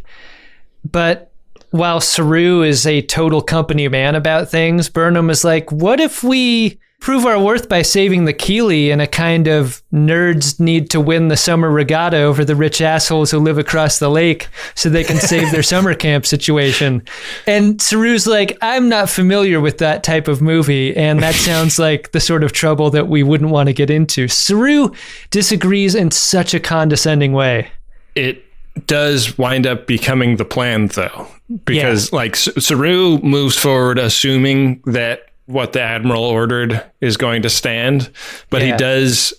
But 0.89 1.31
while 1.71 1.99
Saru 1.99 2.61
is 2.61 2.85
a 2.85 3.01
total 3.01 3.41
company 3.41 3.87
man 3.87 4.13
about 4.15 4.49
things, 4.49 4.87
Burnham 4.87 5.31
is 5.31 5.43
like, 5.43 5.71
what 5.71 5.99
if 5.99 6.23
we 6.23 6.79
prove 7.05 7.23
our 7.23 7.39
worth 7.39 7.69
by 7.69 7.83
saving 7.83 8.25
the 8.25 8.33
Kili 8.33 8.87
in 8.87 8.99
a 8.99 9.05
kind 9.05 9.47
of 9.47 9.83
nerds 9.93 10.59
need 10.59 10.89
to 10.89 10.99
win 10.99 11.27
the 11.27 11.37
summer 11.37 11.69
regatta 11.69 12.17
over 12.17 12.43
the 12.43 12.55
rich 12.55 12.81
assholes 12.81 13.29
who 13.29 13.37
live 13.37 13.59
across 13.59 13.99
the 13.99 14.09
lake 14.09 14.47
so 14.73 14.89
they 14.89 15.03
can 15.03 15.19
save 15.19 15.51
their 15.51 15.61
summer 15.73 15.93
camp 15.93 16.25
situation. 16.25 17.03
And 17.45 17.79
Saru's 17.79 18.25
like, 18.25 18.57
I'm 18.59 18.89
not 18.89 19.07
familiar 19.07 19.61
with 19.61 19.77
that 19.77 20.01
type 20.03 20.27
of 20.27 20.41
movie, 20.41 20.97
and 20.97 21.21
that 21.21 21.35
sounds 21.49 21.77
like 21.77 22.11
the 22.11 22.19
sort 22.19 22.43
of 22.43 22.53
trouble 22.53 22.89
that 22.89 23.07
we 23.07 23.21
wouldn't 23.21 23.51
want 23.51 23.67
to 23.67 23.73
get 23.73 23.91
into. 23.91 24.27
Saru 24.27 24.89
disagrees 25.29 25.93
in 25.93 26.09
such 26.09 26.55
a 26.55 26.59
condescending 26.59 27.33
way. 27.33 27.69
it 28.15 28.43
does 28.87 29.37
wind 29.37 29.67
up 29.67 29.85
becoming 29.85 30.37
the 30.37 30.43
plan 30.43 30.87
though 30.87 31.27
because 31.63 32.11
like 32.11 32.33
S- 32.33 32.49
Saru 32.65 33.19
moves 33.19 33.55
forward 33.55 33.97
assuming 33.97 34.81
that 34.85 35.29
what 35.45 35.73
the 35.73 35.81
admiral 35.81 36.23
ordered 36.23 36.81
is 37.01 37.17
going 37.17 37.41
to 37.43 37.49
stand 37.49 38.11
but 38.49 38.61
Yeah. 38.61 38.71
he 38.73 38.77
does 38.77 39.33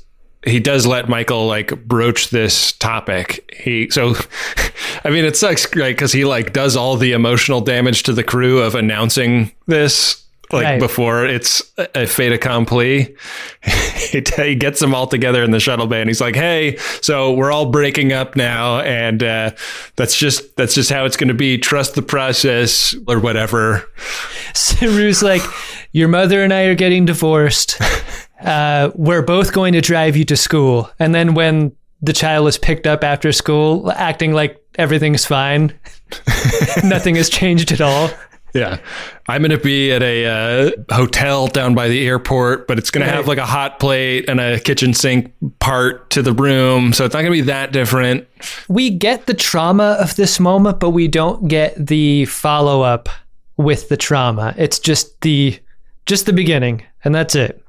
he 0.45 0.61
does 0.61 0.87
let 0.87 1.09
Michael 1.09 1.49
like 1.49 1.85
broach 1.87 2.31
this 2.31 2.71
topic. 2.73 3.53
He 3.59 3.90
so 3.90 4.14
I 5.05 5.11
mean 5.11 5.25
it 5.25 5.37
sucks 5.37 5.66
right 5.75 5.97
cuz 5.99 6.12
he 6.12 6.25
like 6.25 6.53
does 6.53 6.77
all 6.77 6.97
the 6.97 7.12
emotional 7.12 7.61
damage 7.61 8.05
to 8.05 8.12
the 8.12 8.23
crew 8.23 8.61
of 8.61 8.77
announcing 8.77 9.51
this 9.66 10.23
like 10.52 10.64
Right. 10.64 10.80
before 10.80 11.26
it's 11.26 11.62
a 11.76 12.06
fait 12.06 12.32
accompli. 12.32 13.16
he, 13.96 14.22
he 14.37 14.54
gets 14.54 14.80
them 14.80 14.94
all 14.94 15.06
together 15.06 15.42
in 15.42 15.50
the 15.50 15.61
shuttle 15.61 15.87
bay 15.87 16.00
and 16.00 16.09
he's 16.09 16.20
like, 16.20 16.37
"Hey, 16.37 16.76
so 17.00 17.32
we're 17.32 17.50
all 17.50 17.66
breaking 17.66 18.12
up 18.12 18.37
now 18.37 18.80
and 18.80 19.22
uh, 19.22 19.50
that's 19.96 20.16
just 20.16 20.56
that's 20.56 20.74
just 20.74 20.90
how 20.90 21.04
it's 21.04 21.16
going 21.16 21.28
to 21.28 21.35
be. 21.35 21.59
Trust 21.59 21.94
the 21.94 22.02
process 22.02 22.94
or 23.06 23.18
whatever." 23.18 23.88
Saru's 24.54 25.22
like, 25.22 25.42
Your 25.92 26.09
mother 26.09 26.42
and 26.42 26.52
I 26.52 26.62
are 26.64 26.74
getting 26.74 27.04
divorced. 27.04 27.80
Uh, 28.38 28.90
we're 28.94 29.22
both 29.22 29.54
going 29.54 29.72
to 29.72 29.80
drive 29.80 30.14
you 30.14 30.22
to 30.22 30.37
school. 30.37 30.90
And 30.98 31.14
then 31.14 31.32
when 31.32 31.72
the 32.02 32.12
child 32.12 32.46
is 32.48 32.59
picked 32.59 32.87
up 32.87 33.02
after 33.02 33.32
school, 33.32 33.90
acting 33.92 34.35
like 34.35 34.62
everything's 34.76 35.24
fine, 35.24 35.72
nothing 36.85 37.14
has 37.16 37.30
changed 37.30 37.72
at 37.72 37.80
all. 37.80 38.11
Yeah. 38.61 38.79
I'm 39.29 39.42
going 39.42 39.51
to 39.51 39.59
be 39.59 39.92
at 39.92 40.03
a 40.03 40.25
uh, 40.25 40.71
hotel 40.95 41.49
down 41.49 41.75
by 41.75 41.88
the 41.88 42.07
airport, 42.07 42.66
but 42.69 42.79
it's 42.79 42.90
going 42.90 43.05
to 43.05 43.12
have 43.12 43.27
like 43.27 43.38
a 43.38 43.45
hot 43.45 43.81
plate 43.81 44.29
and 44.29 44.40
a 44.40 44.61
kitchen 44.61 44.95
sink 44.95 45.33
part 45.59 46.11
to 46.11 46.23
the 46.23 46.33
room. 46.33 46.92
So 46.92 47.05
it's 47.05 47.12
not 47.12 47.23
going 47.23 47.33
to 47.33 47.42
be 47.42 47.47
that 47.49 47.73
different. 47.73 48.27
We 48.69 48.90
get 48.90 49.27
the 49.27 49.35
trauma 49.35 49.97
of 50.01 50.14
this 50.16 50.38
moment, 50.40 50.81
but 50.81 50.90
we 50.90 51.09
don't 51.09 51.49
get 51.49 51.75
the 51.87 52.25
follow 52.27 52.83
up 52.83 53.09
with 53.57 53.88
the 53.88 53.97
trauma. 53.97 54.55
It's 54.57 54.79
just 54.79 55.21
the 55.23 55.59
just 56.07 56.27
the 56.27 56.33
beginning, 56.33 56.85
and 57.05 57.14
that's 57.14 57.35
it. 57.35 57.62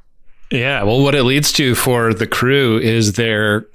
Yeah. 0.52 0.84
Well, 0.84 1.02
what 1.02 1.16
it 1.16 1.24
leads 1.24 1.52
to 1.54 1.76
for 1.76 2.14
the 2.14 2.28
crew 2.28 2.78
is 2.78 3.14
their 3.14 3.68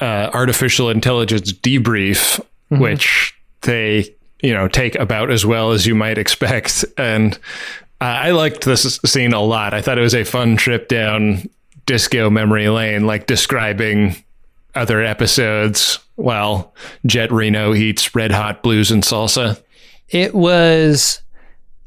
uh, 0.00 0.30
artificial 0.32 0.90
intelligence 0.90 1.52
debrief, 1.52 2.38
which 2.68 3.34
they, 3.62 4.14
you 4.42 4.52
know, 4.52 4.68
take 4.68 4.94
about 4.96 5.30
as 5.30 5.44
well 5.44 5.72
as 5.72 5.86
you 5.86 5.94
might 5.94 6.18
expect. 6.18 6.84
And 6.96 7.34
uh, 8.00 8.04
I 8.04 8.30
liked 8.30 8.64
this 8.64 8.98
scene 9.04 9.32
a 9.32 9.40
lot. 9.40 9.74
I 9.74 9.82
thought 9.82 9.98
it 9.98 10.02
was 10.02 10.14
a 10.14 10.24
fun 10.24 10.56
trip 10.56 10.88
down 10.88 11.48
disco 11.86 12.30
memory 12.30 12.68
lane, 12.68 13.06
like 13.06 13.26
describing 13.26 14.16
other 14.74 15.02
episodes 15.02 15.98
while 16.14 16.72
Jet 17.06 17.32
Reno 17.32 17.74
eats 17.74 18.14
red 18.14 18.30
hot 18.30 18.62
blues 18.62 18.90
and 18.90 19.02
salsa. 19.02 19.60
it 20.08 20.34
was 20.34 21.22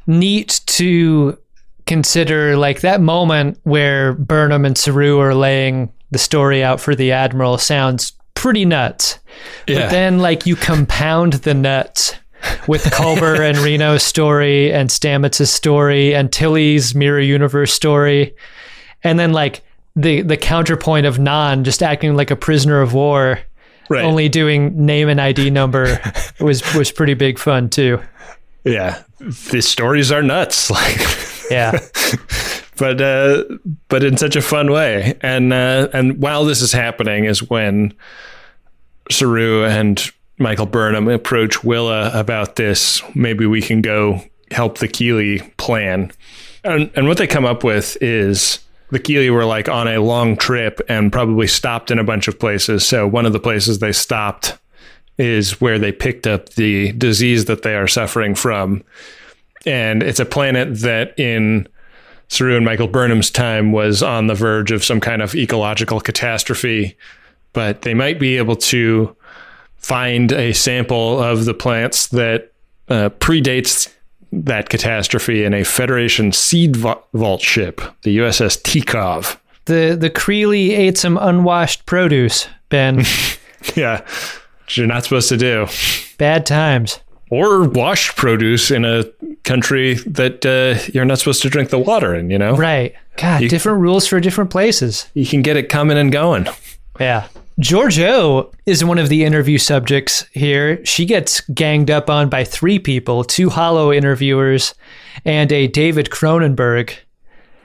neat 0.05 0.61
to 0.65 1.37
consider 1.85 2.57
like 2.57 2.81
that 2.81 3.01
moment 3.01 3.59
where 3.63 4.13
Burnham 4.13 4.65
and 4.65 4.77
Saru 4.77 5.19
are 5.19 5.35
laying 5.35 5.91
the 6.11 6.17
story 6.17 6.63
out 6.63 6.79
for 6.79 6.95
the 6.95 7.11
Admiral 7.11 7.57
sounds 7.57 8.13
pretty 8.35 8.65
nuts. 8.65 9.19
Yeah. 9.67 9.79
But 9.79 9.91
then 9.91 10.19
like 10.19 10.45
you 10.45 10.55
compound 10.55 11.33
the 11.33 11.53
nuts 11.53 12.15
with 12.67 12.84
Culber 12.86 13.39
and 13.39 13.58
Reno's 13.60 14.03
story 14.03 14.71
and 14.71 14.89
Stamets's 14.89 15.49
story 15.49 16.13
and 16.15 16.32
Tilly's 16.32 16.93
Mirror 16.95 17.21
Universe 17.21 17.73
story. 17.73 18.36
And 19.03 19.19
then 19.19 19.34
like 19.34 19.62
the 19.95 20.21
the 20.21 20.38
counterpoint 20.38 21.06
of 21.06 21.19
Nan 21.19 21.63
just 21.63 21.84
acting 21.84 22.15
like 22.15 22.32
a 22.32 22.36
prisoner 22.36 22.82
of 22.82 22.93
war 22.93 23.39
Right. 23.89 24.06
only 24.06 24.29
doing 24.29 24.86
name 24.86 25.10
and 25.10 25.19
ID 25.19 25.49
number 25.49 25.99
was 26.39 26.63
was 26.73 26.91
pretty 26.91 27.13
big 27.15 27.38
fun 27.38 27.69
too. 27.69 27.99
Yeah. 28.63 29.03
The 29.19 29.62
stories 29.62 30.12
are 30.12 30.23
nuts. 30.23 30.69
Like 30.71 30.99
Yeah. 31.51 31.77
but 32.77 33.01
uh, 33.01 33.43
but 33.89 34.03
in 34.03 34.15
such 34.17 34.36
a 34.38 34.41
fun 34.41 34.71
way. 34.71 35.15
And 35.21 35.51
uh, 35.53 35.89
and 35.93 36.17
while 36.21 36.45
this 36.45 36.62
is 36.62 36.71
happening 36.71 37.25
is 37.25 37.47
when 37.49 37.93
Saru 39.12 39.65
and 39.65 40.01
Michael 40.38 40.65
Burnham 40.65 41.08
approach 41.08 41.63
Willa 41.63 42.12
about 42.13 42.56
this. 42.56 43.02
Maybe 43.15 43.46
we 43.46 43.62
can 43.62 43.82
go 43.82 44.22
help 44.52 44.78
the 44.78 44.88
Kili 44.88 45.56
plan. 45.58 46.12
And 46.63 46.91
and 46.96 47.08
what 47.08 47.17
they 47.17 47.28
come 47.28 47.46
up 47.46 47.63
with 47.63 47.98
is 48.02 48.60
the 48.89 49.00
Kili 49.00 49.32
were 49.32 49.46
like 49.46 49.67
on 49.67 49.88
a 49.88 50.02
long 50.02 50.38
trip 50.38 50.80
and 50.88 51.12
probably 51.12 51.48
stopped 51.48 51.91
in 51.91 52.00
a 52.00 52.04
bunch 52.04 52.28
of 52.28 52.39
places. 52.39 52.86
So 52.86 53.08
one 53.08 53.26
of 53.26 53.34
the 53.34 53.39
places 53.39 53.80
they 53.80 53.91
stopped 53.91 54.58
is 55.17 55.62
where 55.62 55.78
they 55.78 55.91
picked 55.91 56.26
up 56.26 56.50
the 56.50 56.91
disease 56.93 57.46
that 57.46 57.63
they 57.63 57.76
are 57.76 57.88
suffering 57.88 58.36
from. 58.36 58.84
And 59.65 60.04
it's 60.04 60.19
a 60.19 60.26
planet 60.26 60.82
that 60.82 61.17
in 61.17 61.67
Saru 62.28 62.56
and 62.56 62.65
Michael 62.65 62.88
Burnham's 62.88 63.30
time 63.30 63.72
was 63.72 64.02
on 64.02 64.28
the 64.28 64.36
verge 64.36 64.72
of 64.72 64.84
some 64.84 65.00
kind 65.00 65.22
of 65.22 65.36
ecological 65.36 66.00
catastrophe, 66.00 66.98
but 67.54 67.84
they 67.84 67.93
might 67.93 68.19
be 68.19 68.38
able 68.38 68.56
to 68.56 69.15
find 69.84 70.32
a 70.32 70.54
sample 70.54 71.22
of 71.22 71.46
the 71.46 71.54
plants 71.54 72.08
that 72.08 72.52
uh, 72.89 73.10
predates 73.19 73.93
that 74.32 74.69
catastrophe 74.69 75.43
in 75.43 75.54
a 75.54 75.63
Federation 75.63 76.32
seed 76.32 76.76
vault 76.76 77.41
ship, 77.41 77.82
the 78.02 78.17
USS 78.17 78.60
Tikhov. 78.63 79.38
The 79.65 79.96
the 80.00 80.10
Creeley 80.10 80.72
ate 80.72 80.98
some 80.98 81.17
unwashed 81.17 81.86
produce, 81.86 82.48
Ben. 82.69 83.04
Yeah, 83.76 84.02
which 84.65 84.78
you're 84.78 84.88
not 84.88 85.06
supposed 85.06 85.30
to 85.30 85.38
do. 85.38 85.67
Bad 86.17 86.46
times. 86.46 87.00
Or 87.30 87.63
washed 87.69 88.17
produce 88.17 88.69
in 88.69 88.84
a 88.84 89.06
country 89.46 89.93
that 90.06 90.46
uh, 90.46 90.84
you're 90.93 91.06
not 91.06 91.19
supposed 91.19 91.41
to 91.43 91.50
drink 91.50 91.69
the 91.69 91.80
water 91.80 92.13
in, 92.13 92.30
you 92.30 92.38
know? 92.38 92.58
Right. 92.58 92.93
God, 93.15 93.41
You- 93.41 93.48
different 93.48 93.80
rules 93.80 94.06
for 94.06 94.19
different 94.19 94.50
places. 94.50 95.08
You 95.13 95.26
can 95.26 95.41
get 95.43 95.56
it 95.56 95.69
coming 95.69 95.98
and 95.98 96.12
going. 96.12 96.46
Yeah. 97.00 97.28
Georgiou 97.59 98.51
is 98.65 98.83
one 98.83 98.97
of 98.97 99.09
the 99.09 99.23
interview 99.23 99.57
subjects 99.57 100.25
here. 100.31 100.83
She 100.85 101.05
gets 101.05 101.41
ganged 101.41 101.91
up 101.91 102.09
on 102.09 102.29
by 102.29 102.43
three 102.43 102.79
people 102.79 103.23
two 103.23 103.49
hollow 103.49 103.91
interviewers 103.91 104.73
and 105.23 105.51
a 105.51 105.67
David 105.67 106.09
Cronenberg 106.09 106.95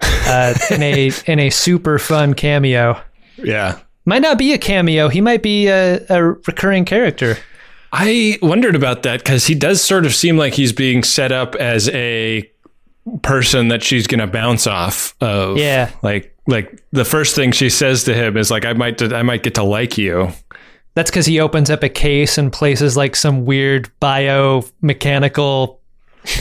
uh, 0.03 0.55
in, 0.71 0.83
a, 0.83 1.11
in 1.27 1.39
a 1.39 1.51
super 1.51 1.99
fun 1.99 2.35
cameo. 2.35 3.01
Yeah. 3.37 3.79
Might 4.05 4.23
not 4.23 4.39
be 4.39 4.53
a 4.53 4.59
cameo, 4.59 5.09
he 5.09 5.21
might 5.21 5.43
be 5.43 5.69
a, 5.69 6.05
a 6.09 6.23
recurring 6.23 6.85
character. 6.85 7.37
I 7.93 8.39
wondered 8.43 8.77
about 8.77 9.03
that 9.05 9.21
because 9.21 9.47
he 9.47 9.55
does 9.55 9.83
sort 9.83 10.05
of 10.05 10.15
seem 10.15 10.37
like 10.37 10.55
he's 10.55 10.73
being 10.73 11.03
set 11.03 11.33
up 11.33 11.55
as 11.55 11.89
a 11.91 12.51
person 13.23 13.69
that 13.69 13.83
she's 13.83 14.07
going 14.07 14.21
to 14.21 14.27
bounce 14.27 14.67
off 14.67 15.15
of. 15.23 15.57
Yeah. 15.57 15.91
Like, 16.03 16.37
like 16.49 16.83
the 16.91 17.05
first 17.05 17.37
thing 17.37 17.53
she 17.53 17.71
says 17.71 18.03
to 18.05 18.15
him 18.15 18.37
is 18.37 18.51
like, 18.51 18.65
"I 18.65 18.73
might, 18.73 19.01
I 19.01 19.23
might 19.23 19.45
get 19.45 19.55
to 19.55 19.63
like 19.63 19.97
you." 19.97 20.31
That's 20.95 21.11
because 21.11 21.27
he 21.27 21.39
opens 21.39 21.71
up 21.71 21.85
a 21.85 21.89
case 21.89 22.39
and 22.39 22.53
places 22.53 22.97
like 22.97 23.15
some 23.15 23.45
weird 23.45 23.89
biomechanical 24.01 25.79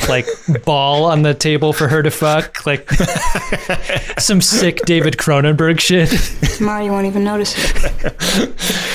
like 0.10 0.26
ball 0.66 1.06
on 1.06 1.22
the 1.22 1.34
table 1.34 1.74
for 1.74 1.88
her 1.88 2.02
to 2.02 2.10
fuck. 2.10 2.66
Like 2.66 2.90
some 4.18 4.42
sick 4.42 4.80
David 4.86 5.18
Cronenberg 5.18 5.80
shit. 5.80 6.10
Tomorrow 6.58 6.86
you 6.86 6.92
won't 6.92 7.06
even 7.06 7.24
notice 7.24 7.54
it. 7.58 8.54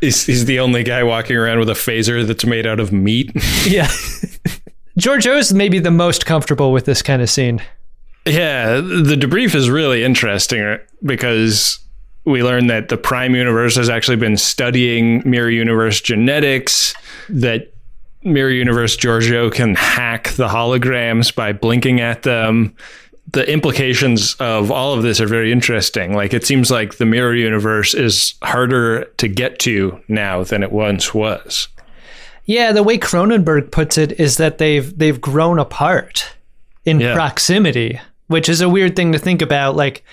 He's, 0.00 0.26
he's 0.26 0.44
the 0.44 0.60
only 0.60 0.82
guy 0.82 1.02
walking 1.02 1.36
around 1.36 1.58
with 1.58 1.70
a 1.70 1.74
phaser 1.74 2.26
that's 2.26 2.44
made 2.44 2.66
out 2.66 2.80
of 2.80 2.92
meat. 2.92 3.32
Yeah. 3.66 3.88
Georgiou's 4.98 5.54
maybe 5.54 5.78
the 5.78 5.90
most 5.90 6.26
comfortable 6.26 6.70
with 6.70 6.84
this 6.84 7.00
kind 7.00 7.22
of 7.22 7.30
scene. 7.30 7.62
Yeah, 8.26 8.76
the 8.80 9.16
debrief 9.16 9.54
is 9.54 9.70
really 9.70 10.02
interesting 10.02 10.60
uh, 10.62 10.78
because 11.04 11.78
we 12.24 12.42
learn 12.42 12.66
that 12.66 12.88
the 12.88 12.96
Prime 12.96 13.34
Universe 13.36 13.76
has 13.76 13.88
actually 13.88 14.16
been 14.16 14.36
studying 14.36 15.22
Mirror 15.24 15.50
Universe 15.50 16.00
genetics, 16.00 16.92
that 17.28 17.72
Mirror 18.24 18.50
Universe 18.50 18.96
Georgiou 18.96 19.52
can 19.52 19.76
hack 19.76 20.30
the 20.30 20.48
holograms 20.48 21.32
by 21.32 21.52
blinking 21.52 22.00
at 22.00 22.24
them. 22.24 22.74
The 23.32 23.48
implications 23.48 24.34
of 24.40 24.70
all 24.72 24.92
of 24.94 25.02
this 25.04 25.20
are 25.20 25.26
very 25.28 25.52
interesting. 25.52 26.14
Like, 26.14 26.34
it 26.34 26.44
seems 26.44 26.70
like 26.70 26.96
the 26.96 27.06
Mirror 27.06 27.36
Universe 27.36 27.94
is 27.94 28.34
harder 28.42 29.04
to 29.18 29.28
get 29.28 29.58
to 29.60 30.00
now 30.08 30.42
than 30.42 30.64
it 30.64 30.72
once 30.72 31.14
was. 31.14 31.68
Yeah, 32.44 32.72
the 32.72 32.82
way 32.82 32.98
Cronenberg 32.98 33.70
puts 33.72 33.98
it 33.98 34.18
is 34.20 34.36
that 34.36 34.58
they've 34.58 34.96
they've 34.96 35.20
grown 35.20 35.58
apart 35.58 36.32
in 36.84 37.00
Yeah. 37.00 37.14
proximity, 37.14 38.00
which 38.28 38.48
is 38.48 38.60
a 38.60 38.68
weird 38.68 38.96
thing 38.96 39.12
to 39.12 39.18
think 39.18 39.42
about 39.42 39.76
like 39.76 40.04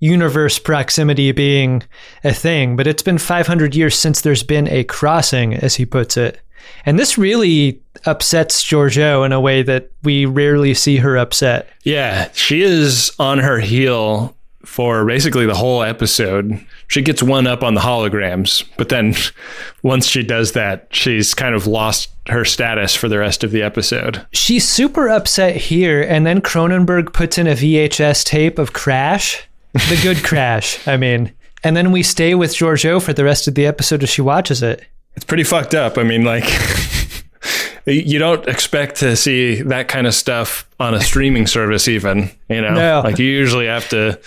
universe 0.00 0.58
proximity 0.58 1.30
being 1.32 1.82
a 2.24 2.34
thing, 2.34 2.76
but 2.76 2.86
it's 2.86 3.02
been 3.02 3.18
500 3.18 3.74
years 3.74 3.96
since 3.96 4.20
there's 4.20 4.42
been 4.42 4.68
a 4.68 4.84
crossing 4.84 5.54
as 5.54 5.76
he 5.76 5.86
puts 5.86 6.16
it. 6.16 6.40
And 6.84 6.98
this 6.98 7.16
really 7.16 7.80
upsets 8.04 8.64
Georgiou 8.64 9.24
in 9.24 9.32
a 9.32 9.40
way 9.40 9.62
that 9.62 9.90
we 10.02 10.26
rarely 10.26 10.74
see 10.74 10.96
her 10.96 11.16
upset. 11.16 11.68
Yeah, 11.84 12.30
she 12.32 12.62
is 12.62 13.12
on 13.18 13.38
her 13.38 13.58
heel 13.58 14.34
for 14.64 15.04
basically 15.04 15.46
the 15.46 15.54
whole 15.54 15.82
episode. 15.82 16.64
She 16.88 17.02
gets 17.02 17.22
one 17.22 17.46
up 17.46 17.62
on 17.62 17.74
the 17.74 17.80
holograms, 17.80 18.64
but 18.76 18.88
then 18.88 19.14
once 19.82 20.06
she 20.06 20.22
does 20.22 20.52
that, 20.52 20.88
she's 20.90 21.34
kind 21.34 21.54
of 21.54 21.66
lost 21.66 22.10
her 22.28 22.44
status 22.44 22.94
for 22.94 23.08
the 23.08 23.18
rest 23.18 23.42
of 23.42 23.50
the 23.50 23.62
episode. 23.62 24.24
She's 24.32 24.68
super 24.68 25.08
upset 25.08 25.56
here, 25.56 26.02
and 26.02 26.26
then 26.26 26.40
Cronenberg 26.40 27.12
puts 27.12 27.38
in 27.38 27.46
a 27.46 27.54
VHS 27.54 28.24
tape 28.24 28.58
of 28.58 28.72
Crash, 28.72 29.42
the 29.72 29.98
good 30.02 30.18
Crash, 30.24 30.86
I 30.86 30.96
mean. 30.96 31.32
And 31.64 31.76
then 31.76 31.92
we 31.92 32.02
stay 32.02 32.34
with 32.34 32.54
Georgiou 32.54 33.00
for 33.02 33.12
the 33.12 33.24
rest 33.24 33.46
of 33.46 33.54
the 33.54 33.66
episode 33.66 34.02
as 34.02 34.10
she 34.10 34.22
watches 34.22 34.62
it. 34.62 34.84
It's 35.14 35.24
pretty 35.24 35.44
fucked 35.44 35.74
up. 35.74 35.98
I 35.98 36.02
mean, 36.02 36.24
like, 36.24 36.44
you 37.86 38.18
don't 38.18 38.46
expect 38.48 38.96
to 38.96 39.16
see 39.16 39.62
that 39.62 39.88
kind 39.88 40.06
of 40.06 40.14
stuff 40.14 40.68
on 40.78 40.94
a 40.94 41.00
streaming 41.10 41.46
service, 41.46 41.88
even. 41.88 42.30
You 42.48 42.60
know, 42.62 42.74
No. 42.74 43.00
like 43.04 43.18
you 43.18 43.26
usually 43.26 43.66
have 43.66 43.88
to, 43.90 44.18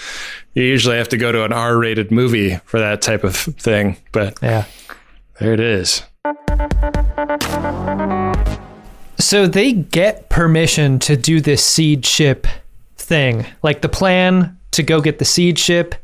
you 0.53 0.63
usually 0.63 0.97
have 0.97 1.09
to 1.09 1.17
go 1.17 1.31
to 1.31 1.43
an 1.43 1.53
R-rated 1.53 2.11
movie 2.11 2.55
for 2.65 2.79
that 2.79 3.01
type 3.01 3.23
of 3.23 3.35
thing. 3.35 3.97
But 4.11 4.37
Yeah. 4.41 4.65
there 5.39 5.53
it 5.53 5.59
is. 5.59 6.03
So 9.17 9.47
they 9.47 9.71
get 9.71 10.29
permission 10.29 10.99
to 10.99 11.15
do 11.17 11.39
this 11.41 11.63
seed 11.63 12.05
ship 12.05 12.47
thing. 12.97 13.45
Like 13.63 13.81
the 13.81 13.89
plan 13.89 14.57
to 14.71 14.83
go 14.83 14.99
get 15.01 15.19
the 15.19 15.25
seed 15.25 15.57
ship, 15.57 15.95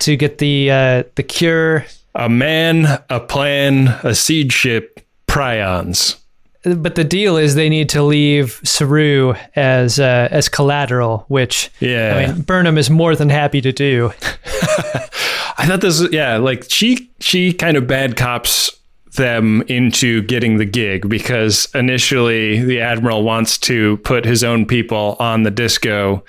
to 0.00 0.16
get 0.16 0.38
the 0.38 0.70
uh, 0.70 1.02
the 1.16 1.22
cure. 1.22 1.84
A 2.14 2.28
man, 2.28 3.02
a 3.10 3.18
plan, 3.20 3.88
a 4.04 4.14
seed 4.14 4.52
ship, 4.52 5.00
prions. 5.26 6.16
But 6.64 6.94
the 6.94 7.04
deal 7.04 7.36
is 7.36 7.54
they 7.54 7.68
need 7.68 7.90
to 7.90 8.02
leave 8.02 8.60
Saru 8.64 9.34
as 9.54 10.00
uh, 10.00 10.28
as 10.30 10.48
collateral, 10.48 11.26
which 11.28 11.70
Yeah. 11.80 12.16
I 12.16 12.26
mean 12.32 12.42
Burnham 12.42 12.78
is 12.78 12.88
more 12.88 13.14
than 13.14 13.28
happy 13.28 13.60
to 13.60 13.72
do. 13.72 14.12
I 15.56 15.66
thought 15.66 15.80
this, 15.82 16.02
yeah, 16.10 16.36
like 16.38 16.64
she 16.68 17.10
she 17.20 17.52
kind 17.52 17.76
of 17.76 17.86
bad 17.86 18.16
cops 18.16 18.70
them 19.12 19.62
into 19.68 20.22
getting 20.22 20.56
the 20.56 20.64
gig 20.64 21.08
because 21.08 21.68
initially 21.74 22.62
the 22.64 22.80
admiral 22.80 23.22
wants 23.22 23.58
to 23.58 23.96
put 23.98 24.24
his 24.24 24.42
own 24.42 24.66
people 24.66 25.16
on 25.20 25.44
the 25.44 25.50
disco 25.52 26.24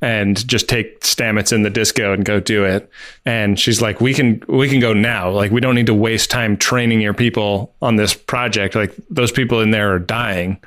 and 0.00 0.46
just 0.46 0.68
take 0.68 1.00
Stamets 1.00 1.52
in 1.52 1.62
the 1.62 1.70
disco 1.70 2.12
and 2.12 2.24
go 2.24 2.40
do 2.40 2.64
it. 2.64 2.90
And 3.24 3.58
she's 3.58 3.82
like, 3.82 4.00
"We 4.00 4.14
can 4.14 4.42
we 4.48 4.68
can 4.68 4.80
go 4.80 4.92
now. 4.92 5.30
Like 5.30 5.50
we 5.50 5.60
don't 5.60 5.74
need 5.74 5.86
to 5.86 5.94
waste 5.94 6.30
time 6.30 6.56
training 6.56 7.00
your 7.00 7.14
people 7.14 7.74
on 7.82 7.96
this 7.96 8.14
project. 8.14 8.74
Like 8.74 8.94
those 9.10 9.32
people 9.32 9.60
in 9.60 9.70
there 9.70 9.92
are 9.92 9.98
dying. 9.98 10.60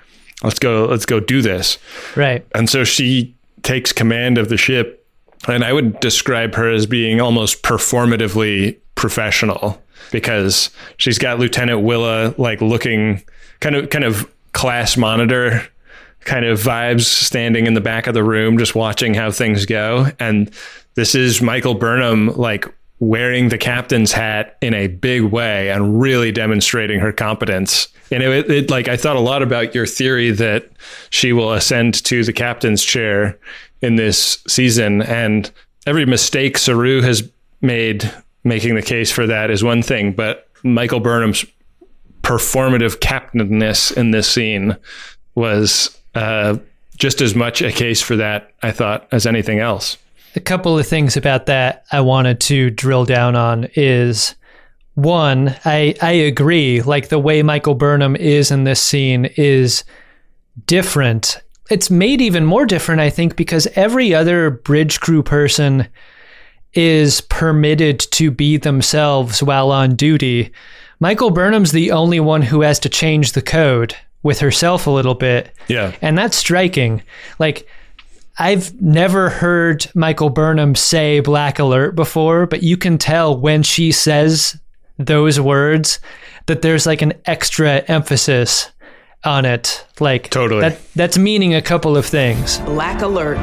Let's 0.43 0.59
go 0.59 0.85
let's 0.85 1.05
go 1.05 1.19
do 1.19 1.41
this." 1.41 1.77
Right. 2.15 2.45
And 2.53 2.69
so 2.69 2.83
she 2.83 3.35
takes 3.63 3.91
command 3.91 4.37
of 4.37 4.49
the 4.49 4.57
ship. 4.57 5.05
And 5.47 5.63
I 5.63 5.73
would 5.73 5.99
describe 5.99 6.53
her 6.55 6.69
as 6.69 6.85
being 6.85 7.19
almost 7.19 7.63
performatively 7.63 8.77
professional 8.93 9.81
because 10.11 10.69
she's 10.97 11.17
got 11.17 11.39
Lieutenant 11.39 11.81
Willa 11.81 12.35
like 12.37 12.61
looking 12.61 13.23
kind 13.59 13.75
of 13.75 13.89
kind 13.89 14.03
of 14.03 14.29
class 14.53 14.97
monitor 14.97 15.67
kind 16.21 16.45
of 16.45 16.59
vibes 16.59 17.01
standing 17.01 17.65
in 17.65 17.73
the 17.73 17.81
back 17.81 18.07
of 18.07 18.13
the 18.13 18.23
room 18.23 18.57
just 18.57 18.75
watching 18.75 19.13
how 19.13 19.31
things 19.31 19.65
go 19.65 20.07
and 20.19 20.51
this 20.95 21.15
is 21.15 21.41
Michael 21.41 21.73
Burnham 21.73 22.27
like 22.35 22.65
wearing 22.99 23.49
the 23.49 23.57
captain's 23.57 24.11
hat 24.11 24.57
in 24.61 24.73
a 24.73 24.87
big 24.87 25.23
way 25.23 25.71
and 25.71 25.99
really 25.99 26.31
demonstrating 26.31 26.99
her 26.99 27.11
competence. 27.11 27.87
And 28.11 28.21
it, 28.21 28.51
it 28.51 28.69
like 28.69 28.87
I 28.87 28.95
thought 28.95 29.15
a 29.15 29.21
lot 29.21 29.41
about 29.41 29.73
your 29.73 29.87
theory 29.87 30.31
that 30.31 30.69
she 31.09 31.33
will 31.33 31.53
ascend 31.53 32.03
to 32.05 32.23
the 32.23 32.33
captain's 32.33 32.83
chair 32.83 33.39
in 33.81 33.95
this 33.95 34.43
season 34.47 35.01
and 35.01 35.51
every 35.87 36.05
mistake 36.05 36.57
Saru 36.57 37.01
has 37.01 37.27
made 37.61 38.11
making 38.43 38.75
the 38.75 38.81
case 38.81 39.11
for 39.11 39.25
that 39.27 39.49
is 39.49 39.63
one 39.63 39.81
thing, 39.81 40.13
but 40.13 40.47
Michael 40.63 40.99
Burnham's 40.99 41.45
performative 42.21 42.99
captainness 42.99 43.91
in 43.91 44.11
this 44.11 44.29
scene 44.29 44.77
was 45.33 45.97
uh, 46.15 46.57
just 46.97 47.21
as 47.21 47.35
much 47.35 47.61
a 47.61 47.71
case 47.71 48.01
for 48.01 48.15
that, 48.17 48.51
I 48.61 48.71
thought, 48.71 49.07
as 49.11 49.25
anything 49.25 49.59
else. 49.59 49.97
A 50.35 50.39
couple 50.39 50.77
of 50.77 50.87
things 50.87 51.17
about 51.17 51.47
that 51.47 51.85
I 51.91 52.01
wanted 52.01 52.39
to 52.41 52.69
drill 52.69 53.05
down 53.05 53.35
on 53.35 53.67
is 53.75 54.35
one, 54.95 55.55
I 55.65 55.95
I 56.01 56.11
agree. 56.11 56.81
Like 56.81 57.09
the 57.09 57.19
way 57.19 57.43
Michael 57.43 57.75
Burnham 57.75 58.15
is 58.15 58.51
in 58.51 58.63
this 58.63 58.81
scene 58.81 59.25
is 59.37 59.83
different. 60.65 61.41
It's 61.69 61.89
made 61.89 62.21
even 62.21 62.45
more 62.45 62.65
different, 62.65 63.01
I 63.01 63.09
think, 63.09 63.35
because 63.35 63.67
every 63.75 64.13
other 64.13 64.49
bridge 64.51 64.99
crew 64.99 65.23
person 65.23 65.87
is 66.73 67.21
permitted 67.21 67.99
to 67.99 68.31
be 68.31 68.57
themselves 68.57 69.41
while 69.41 69.71
on 69.71 69.95
duty. 69.95 70.51
Michael 70.99 71.31
Burnham's 71.31 71.71
the 71.71 71.91
only 71.91 72.19
one 72.19 72.41
who 72.41 72.61
has 72.61 72.79
to 72.79 72.89
change 72.89 73.31
the 73.31 73.41
code 73.41 73.95
with 74.23 74.39
herself 74.39 74.87
a 74.87 74.91
little 74.91 75.15
bit. 75.15 75.51
Yeah. 75.67 75.95
And 76.01 76.17
that's 76.17 76.37
striking. 76.37 77.01
Like, 77.39 77.67
I've 78.37 78.79
never 78.81 79.29
heard 79.29 79.85
Michael 79.93 80.29
Burnham 80.29 80.75
say 80.75 81.19
black 81.19 81.59
alert 81.59 81.95
before, 81.95 82.45
but 82.45 82.63
you 82.63 82.77
can 82.77 82.97
tell 82.97 83.37
when 83.37 83.63
she 83.63 83.91
says 83.91 84.59
those 84.97 85.39
words 85.39 85.99
that 86.45 86.61
there's 86.61 86.85
like 86.85 87.01
an 87.01 87.13
extra 87.25 87.83
emphasis 87.87 88.71
on 89.23 89.45
it. 89.45 89.85
Like 89.99 90.29
Totally. 90.29 90.61
that 90.61 90.79
that's 90.95 91.17
meaning 91.17 91.53
a 91.53 91.61
couple 91.61 91.97
of 91.97 92.05
things. 92.05 92.59
Black 92.59 93.01
alert. 93.01 93.37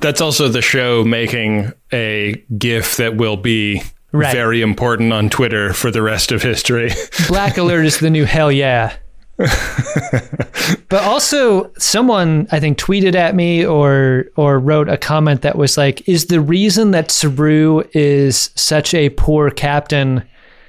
That's 0.00 0.20
also 0.20 0.48
the 0.48 0.62
show 0.62 1.04
making 1.04 1.72
a 1.92 2.42
GIF 2.58 2.96
that 2.96 3.16
will 3.16 3.36
be 3.36 3.82
Right. 4.12 4.32
very 4.32 4.60
important 4.60 5.12
on 5.12 5.30
Twitter 5.30 5.72
for 5.72 5.90
the 5.90 6.02
rest 6.02 6.32
of 6.32 6.42
history. 6.42 6.90
Black 7.28 7.56
alert 7.56 7.86
is 7.86 7.98
the 7.98 8.10
new 8.10 8.24
hell 8.24 8.52
yeah. 8.52 8.94
but 9.36 11.02
also 11.02 11.72
someone 11.78 12.46
I 12.52 12.60
think 12.60 12.78
tweeted 12.78 13.14
at 13.14 13.34
me 13.34 13.64
or 13.64 14.26
or 14.36 14.58
wrote 14.58 14.88
a 14.88 14.98
comment 14.98 15.42
that 15.42 15.56
was 15.56 15.76
like 15.78 16.06
is 16.06 16.26
the 16.26 16.40
reason 16.40 16.90
that 16.90 17.10
Saru 17.10 17.82
is 17.92 18.50
such 18.54 18.92
a 18.92 19.08
poor 19.10 19.50
captain 19.50 20.22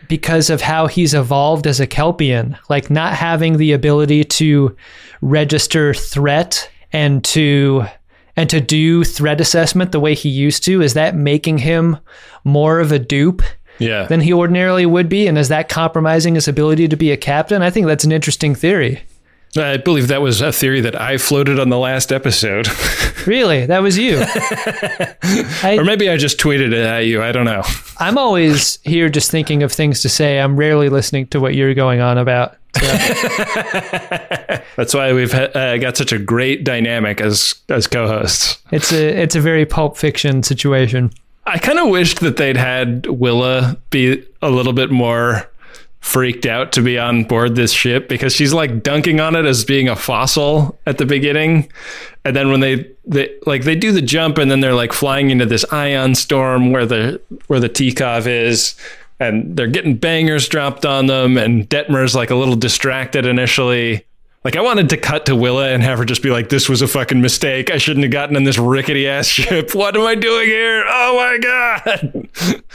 because 0.08 0.50
of 0.50 0.62
how 0.62 0.88
he's 0.88 1.14
evolved 1.14 1.68
as 1.68 1.80
a 1.80 1.88
Kelpian, 1.88 2.58
like 2.70 2.90
not 2.90 3.14
having 3.14 3.58
the 3.58 3.74
ability 3.74 4.24
to 4.24 4.76
register 5.22 5.94
threat 5.94 6.70
and 6.92 7.24
to 7.26 7.86
and 8.36 8.50
to 8.50 8.60
do 8.60 9.04
threat 9.04 9.42
assessment 9.42 9.92
the 9.92 10.00
way 10.00 10.14
he 10.14 10.30
used 10.30 10.64
to 10.66 10.82
is 10.82 10.94
that 10.94 11.16
making 11.16 11.60
him 11.60 11.98
more 12.44 12.80
of 12.80 12.92
a 12.92 13.00
dupe 13.00 13.42
yeah. 13.80 14.06
than 14.06 14.22
he 14.22 14.34
ordinarily 14.34 14.86
would 14.86 15.10
be? 15.10 15.28
And 15.28 15.38
is 15.38 15.50
that 15.50 15.70
compromising 15.70 16.36
his 16.36 16.48
ability 16.48 16.88
to 16.88 16.96
be 16.96 17.12
a 17.12 17.18
captain? 17.18 17.62
I 17.62 17.70
think 17.70 17.88
that's 17.88 18.04
an 18.04 18.12
interesting 18.12 18.56
theory 18.56 19.04
I 19.56 19.78
believe 19.78 20.08
that 20.08 20.22
was 20.22 20.42
a 20.42 20.52
theory 20.52 20.82
that 20.82 21.00
I 21.00 21.18
floated 21.18 21.60
on 21.60 21.70
the 21.70 21.78
last 21.78 22.12
episode. 22.12 22.68
really 23.28 23.66
that 23.68 23.82
was 23.82 23.98
you 23.98 24.18
I, 25.64 25.78
or 25.80 25.86
maybe 25.86 26.10
I 26.10 26.18
just 26.18 26.38
tweeted 26.40 26.74
it 26.74 26.86
at 26.86 27.06
you. 27.06 27.22
I 27.24 27.32
don't 27.32 27.46
know. 27.46 27.64
i'm 28.00 28.18
always 28.18 28.80
here 28.84 29.08
just 29.10 29.32
thinking 29.32 29.64
of 29.64 29.72
things 29.72 30.02
to 30.02 30.10
say 30.10 30.40
i'm 30.40 30.58
rarely 30.58 30.90
listening 30.90 31.28
to 31.28 31.40
what 31.40 31.56
you're 31.56 31.74
going 31.74 32.02
on 32.02 32.18
about 32.18 32.58
That's 34.76 34.94
why 34.96 35.14
we've 35.14 35.34
uh, 35.34 35.78
got 35.78 35.96
such 35.96 36.12
a 36.12 36.18
great 36.18 36.64
dynamic 36.64 37.22
as 37.22 37.54
as 37.70 37.86
co-hosts. 37.88 38.58
it's 38.72 38.92
a 38.92 39.22
it's 39.22 39.36
a 39.36 39.42
very 39.42 39.66
pulp 39.66 39.96
fiction 39.96 40.42
situation 40.44 41.12
I 41.46 41.58
kind 41.60 41.78
of 41.78 41.90
wished 41.90 42.22
that 42.22 42.38
they'd 42.38 42.58
had 42.58 43.06
Willa 43.06 43.78
be 43.90 44.26
a 44.42 44.50
little 44.50 44.74
bit 44.74 44.90
more 44.92 45.50
freaked 46.04 46.46
out 46.46 46.74
to 46.74 46.82
be 46.82 47.00
on 47.00 47.24
board 47.24 47.56
this 47.56 47.72
ship 47.72 48.10
because 48.10 48.34
she's 48.34 48.54
like 48.54 48.84
dunking 48.84 49.22
on 49.22 49.38
it 49.38 49.46
as 49.46 49.64
being 49.64 49.88
a 49.88 49.96
fossil 49.96 50.78
at 50.86 50.98
the 50.98 51.06
beginning. 51.06 51.72
And 52.26 52.36
then 52.36 52.52
when 52.52 52.60
they, 52.60 52.92
they 53.06 53.34
like 53.46 53.64
they 53.64 53.76
do 53.76 53.94
the 53.94 54.02
jump 54.02 54.38
and 54.38 54.52
then 54.52 54.60
they're 54.60 54.76
like 54.76 54.92
flying 54.92 55.30
into 55.30 55.46
this 55.46 55.64
ion 55.72 56.14
storm 56.14 56.74
where 56.74 56.86
the 56.86 57.22
where 57.48 57.62
the 57.62 57.70
Tikhov 57.70 58.28
is 58.28 58.76
and 59.22 59.56
they're 59.56 59.66
getting 59.66 59.96
bangers 59.96 60.50
dropped 60.50 60.86
on 60.86 61.06
them 61.06 61.38
and 61.38 61.70
Detmer's 61.70 62.14
like 62.14 62.30
a 62.30 62.36
little 62.36 62.58
distracted 62.58 63.26
initially. 63.26 64.06
Like 64.44 64.56
I 64.58 64.62
wanted 64.62 64.90
to 64.90 64.98
cut 64.98 65.26
to 65.28 65.36
Willa 65.36 65.70
and 65.70 65.82
have 65.84 65.98
her 66.00 66.06
just 66.06 66.22
be 66.22 66.30
like, 66.30 66.50
"This 66.50 66.68
was 66.68 66.82
a 66.82 66.88
fucking 66.88 67.22
mistake. 67.22 67.72
I 67.72 67.78
shouldn't 67.78 68.04
have 68.04 68.12
gotten 68.12 68.36
in 68.36 68.44
this 68.44 68.58
rickety 68.58 69.08
ass 69.08 69.26
ship. 69.28 69.74
What 69.74 69.96
am 69.96 70.02
I 70.02 70.16
doing 70.16 70.48
here? 70.48 70.84
Oh 70.88 71.16
my 71.16 71.38
god!" 71.38 72.30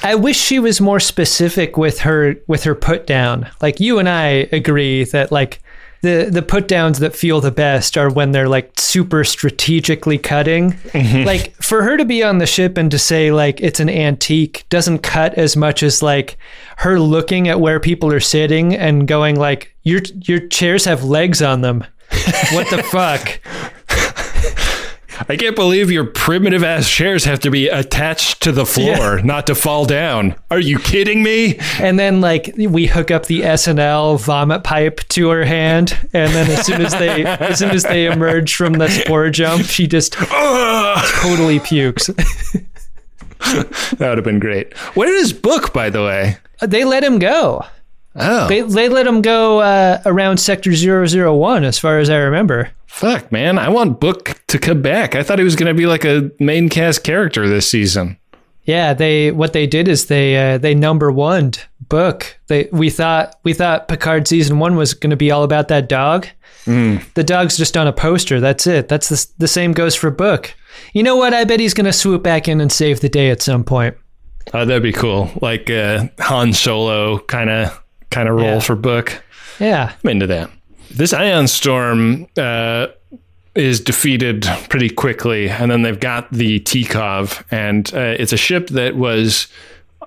i 0.04 0.14
wish 0.14 0.38
she 0.38 0.58
was 0.60 0.80
more 0.80 1.00
specific 1.00 1.76
with 1.76 2.00
her 2.00 2.36
with 2.46 2.62
her 2.62 2.74
put 2.74 3.06
down 3.06 3.50
like 3.60 3.80
you 3.80 3.98
and 3.98 4.08
i 4.08 4.48
agree 4.52 5.02
that 5.02 5.32
like 5.32 5.60
the 6.00 6.28
the 6.30 6.42
put 6.42 6.68
downs 6.68 6.98
that 7.00 7.16
feel 7.16 7.40
the 7.40 7.50
best 7.50 7.96
are 7.96 8.10
when 8.10 8.32
they're 8.32 8.48
like 8.48 8.72
super 8.76 9.24
strategically 9.24 10.18
cutting. 10.18 10.72
Mm-hmm. 10.72 11.26
Like 11.26 11.54
for 11.62 11.82
her 11.82 11.96
to 11.96 12.04
be 12.04 12.22
on 12.22 12.38
the 12.38 12.46
ship 12.46 12.76
and 12.76 12.90
to 12.90 12.98
say 12.98 13.32
like 13.32 13.60
it's 13.60 13.80
an 13.80 13.88
antique 13.88 14.64
doesn't 14.68 15.00
cut 15.00 15.34
as 15.34 15.56
much 15.56 15.82
as 15.82 16.02
like 16.02 16.38
her 16.78 17.00
looking 17.00 17.48
at 17.48 17.60
where 17.60 17.80
people 17.80 18.12
are 18.12 18.20
sitting 18.20 18.74
and 18.74 19.08
going 19.08 19.36
like 19.36 19.74
your 19.82 20.00
your 20.22 20.46
chairs 20.48 20.84
have 20.84 21.04
legs 21.04 21.42
on 21.42 21.62
them. 21.62 21.84
What 22.52 22.70
the 22.70 22.82
fuck 22.90 23.40
I 25.28 25.36
can't 25.36 25.56
believe 25.56 25.90
your 25.90 26.04
primitive 26.04 26.62
ass 26.62 26.88
chairs 26.90 27.24
have 27.24 27.40
to 27.40 27.50
be 27.50 27.68
attached 27.68 28.42
to 28.42 28.52
the 28.52 28.66
floor, 28.66 29.20
not 29.22 29.46
to 29.48 29.54
fall 29.54 29.84
down. 29.86 30.34
Are 30.50 30.60
you 30.60 30.78
kidding 30.78 31.22
me? 31.22 31.58
and 31.80 31.98
then 31.98 32.20
like 32.20 32.54
we 32.56 32.86
hook 32.86 33.10
up 33.10 33.26
the 33.26 33.40
SNL 33.40 34.20
vomit 34.20 34.64
pipe 34.64 35.00
to 35.10 35.28
her 35.30 35.44
hand, 35.44 35.96
and 36.12 36.32
then 36.32 36.50
as 36.50 36.66
soon 36.66 36.82
as 36.82 36.92
they 36.92 37.24
as 37.24 37.58
soon 37.58 37.70
as 37.70 37.82
they 37.82 38.06
emerge 38.06 38.54
from 38.54 38.74
the 38.74 38.88
spore 38.88 39.30
jump, 39.30 39.64
she 39.64 39.86
just 39.86 40.12
totally 40.12 41.60
pukes. 41.60 42.10
That 43.40 44.00
would 44.00 44.18
have 44.18 44.24
been 44.24 44.40
great. 44.40 44.76
Where 44.96 45.14
is 45.14 45.32
Book, 45.32 45.72
by 45.72 45.90
the 45.90 46.02
way? 46.02 46.36
they 46.60 46.84
let 46.84 47.04
him 47.04 47.18
go. 47.20 47.64
Oh, 48.16 48.48
They 48.48 48.62
they 48.62 48.88
let 48.88 49.06
him 49.06 49.22
go 49.22 49.60
uh, 49.60 50.02
around 50.04 50.38
sector 50.38 50.72
001 50.72 51.62
as 51.64 51.78
far 51.78 52.00
as 52.00 52.10
I 52.10 52.16
remember. 52.16 52.70
Fuck, 52.88 53.30
man. 53.30 53.58
I 53.58 53.68
want 53.68 54.00
Book 54.00 54.40
to 54.48 54.58
come 54.58 54.82
back. 54.82 55.14
I 55.14 55.22
thought 55.22 55.38
he 55.38 55.44
was 55.44 55.54
going 55.56 55.68
to 55.68 55.78
be 55.78 55.86
like 55.86 56.04
a 56.04 56.30
main 56.40 56.68
cast 56.68 57.04
character 57.04 57.48
this 57.48 57.68
season. 57.70 58.16
Yeah, 58.64 58.92
they 58.92 59.30
what 59.32 59.52
they 59.54 59.66
did 59.66 59.88
is 59.88 60.06
they 60.06 60.36
uh, 60.54 60.58
they 60.58 60.74
number 60.74 61.10
one 61.10 61.52
book. 61.88 62.38
They 62.48 62.68
we 62.70 62.90
thought 62.90 63.38
we 63.42 63.54
thought 63.54 63.88
Picard 63.88 64.28
season 64.28 64.58
one 64.58 64.76
was 64.76 64.92
going 64.92 65.08
to 65.10 65.16
be 65.16 65.30
all 65.30 65.42
about 65.44 65.68
that 65.68 65.88
dog. 65.88 66.26
The 66.66 67.24
dog's 67.24 67.56
just 67.56 67.78
on 67.78 67.86
a 67.86 67.94
poster. 67.94 68.40
That's 68.40 68.66
it. 68.66 68.88
That's 68.88 69.08
the 69.08 69.26
the 69.38 69.48
same 69.48 69.72
goes 69.72 69.94
for 69.94 70.10
book. 70.10 70.54
You 70.92 71.02
know 71.02 71.16
what? 71.16 71.32
I 71.32 71.44
bet 71.44 71.60
he's 71.60 71.72
going 71.72 71.86
to 71.86 71.94
swoop 71.94 72.22
back 72.22 72.46
in 72.46 72.60
and 72.60 72.70
save 72.70 73.00
the 73.00 73.08
day 73.08 73.30
at 73.30 73.40
some 73.40 73.64
point. 73.64 73.96
Oh, 74.52 74.66
that'd 74.66 74.82
be 74.82 74.92
cool. 74.92 75.30
Like 75.40 75.70
uh, 75.70 76.08
Han 76.20 76.52
Solo 76.52 77.20
kind 77.20 77.48
of 77.48 77.82
kind 78.10 78.28
of 78.28 78.34
role 78.34 78.44
Yeah. 78.44 78.60
for 78.60 78.76
Book. 78.76 79.22
Yeah, 79.58 79.94
I'm 80.04 80.10
into 80.10 80.26
that. 80.26 80.50
This 80.90 81.12
ion 81.12 81.48
storm 81.48 82.26
uh, 82.36 82.88
is 83.54 83.80
defeated 83.80 84.46
pretty 84.68 84.88
quickly, 84.88 85.48
and 85.48 85.70
then 85.70 85.82
they've 85.82 85.98
got 85.98 86.30
the 86.32 86.60
Tikhov, 86.60 87.44
and 87.50 87.92
uh, 87.94 88.16
it's 88.18 88.32
a 88.32 88.36
ship 88.36 88.68
that 88.68 88.96
was 88.96 89.48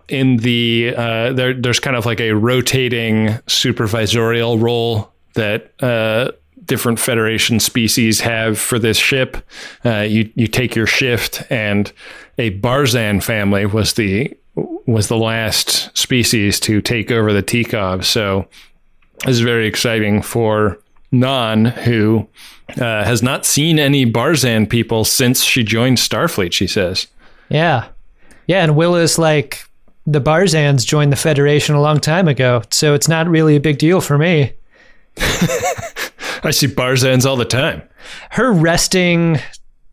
in 0.07 0.37
the 0.37 0.93
uh, 0.95 1.33
there. 1.33 1.53
There's 1.53 1.79
kind 1.79 1.95
of 1.95 2.05
like 2.05 2.19
a 2.19 2.31
rotating 2.31 3.27
supervisorial 3.47 4.61
role 4.61 5.11
that. 5.33 5.71
Uh, 5.81 6.31
different 6.63 6.99
federation 6.99 7.59
species 7.59 8.21
have 8.21 8.57
for 8.57 8.77
this 8.77 8.95
ship 8.95 9.35
uh, 9.83 10.01
you 10.01 10.31
you 10.35 10.45
take 10.45 10.75
your 10.75 10.85
shift 10.85 11.43
and 11.49 11.91
a 12.37 12.51
barzan 12.59 13.21
family 13.21 13.65
was 13.65 13.93
the 13.93 14.31
was 14.85 15.07
the 15.07 15.17
last 15.17 15.89
species 15.97 16.59
to 16.59 16.79
take 16.79 17.11
over 17.11 17.33
the 17.33 17.41
Tikhov 17.41 18.05
so 18.05 18.47
is 19.27 19.39
very 19.41 19.67
exciting 19.67 20.21
for 20.21 20.79
Nhan, 21.13 21.71
who 21.83 22.27
uh, 22.77 23.03
has 23.03 23.21
not 23.21 23.45
seen 23.45 23.79
any 23.79 24.05
Barzan 24.05 24.69
people 24.69 25.03
since 25.03 25.43
she 25.43 25.63
joined 25.63 25.97
Starfleet, 25.97 26.53
she 26.53 26.67
says. 26.67 27.07
yeah, 27.49 27.87
yeah. 28.47 28.63
And 28.63 28.75
Willa's 28.75 29.17
like 29.19 29.65
the 30.07 30.21
Barzans 30.21 30.85
joined 30.85 31.11
the 31.11 31.17
Federation 31.17 31.75
a 31.75 31.81
long 31.81 31.99
time 31.99 32.27
ago, 32.27 32.63
so 32.71 32.93
it's 32.93 33.07
not 33.07 33.27
really 33.27 33.55
a 33.55 33.59
big 33.59 33.77
deal 33.77 34.01
for 34.01 34.17
me. 34.17 34.53
I 36.43 36.51
see 36.51 36.67
Barzans 36.67 37.25
all 37.25 37.35
the 37.35 37.45
time. 37.45 37.83
her 38.31 38.51
resting 38.51 39.37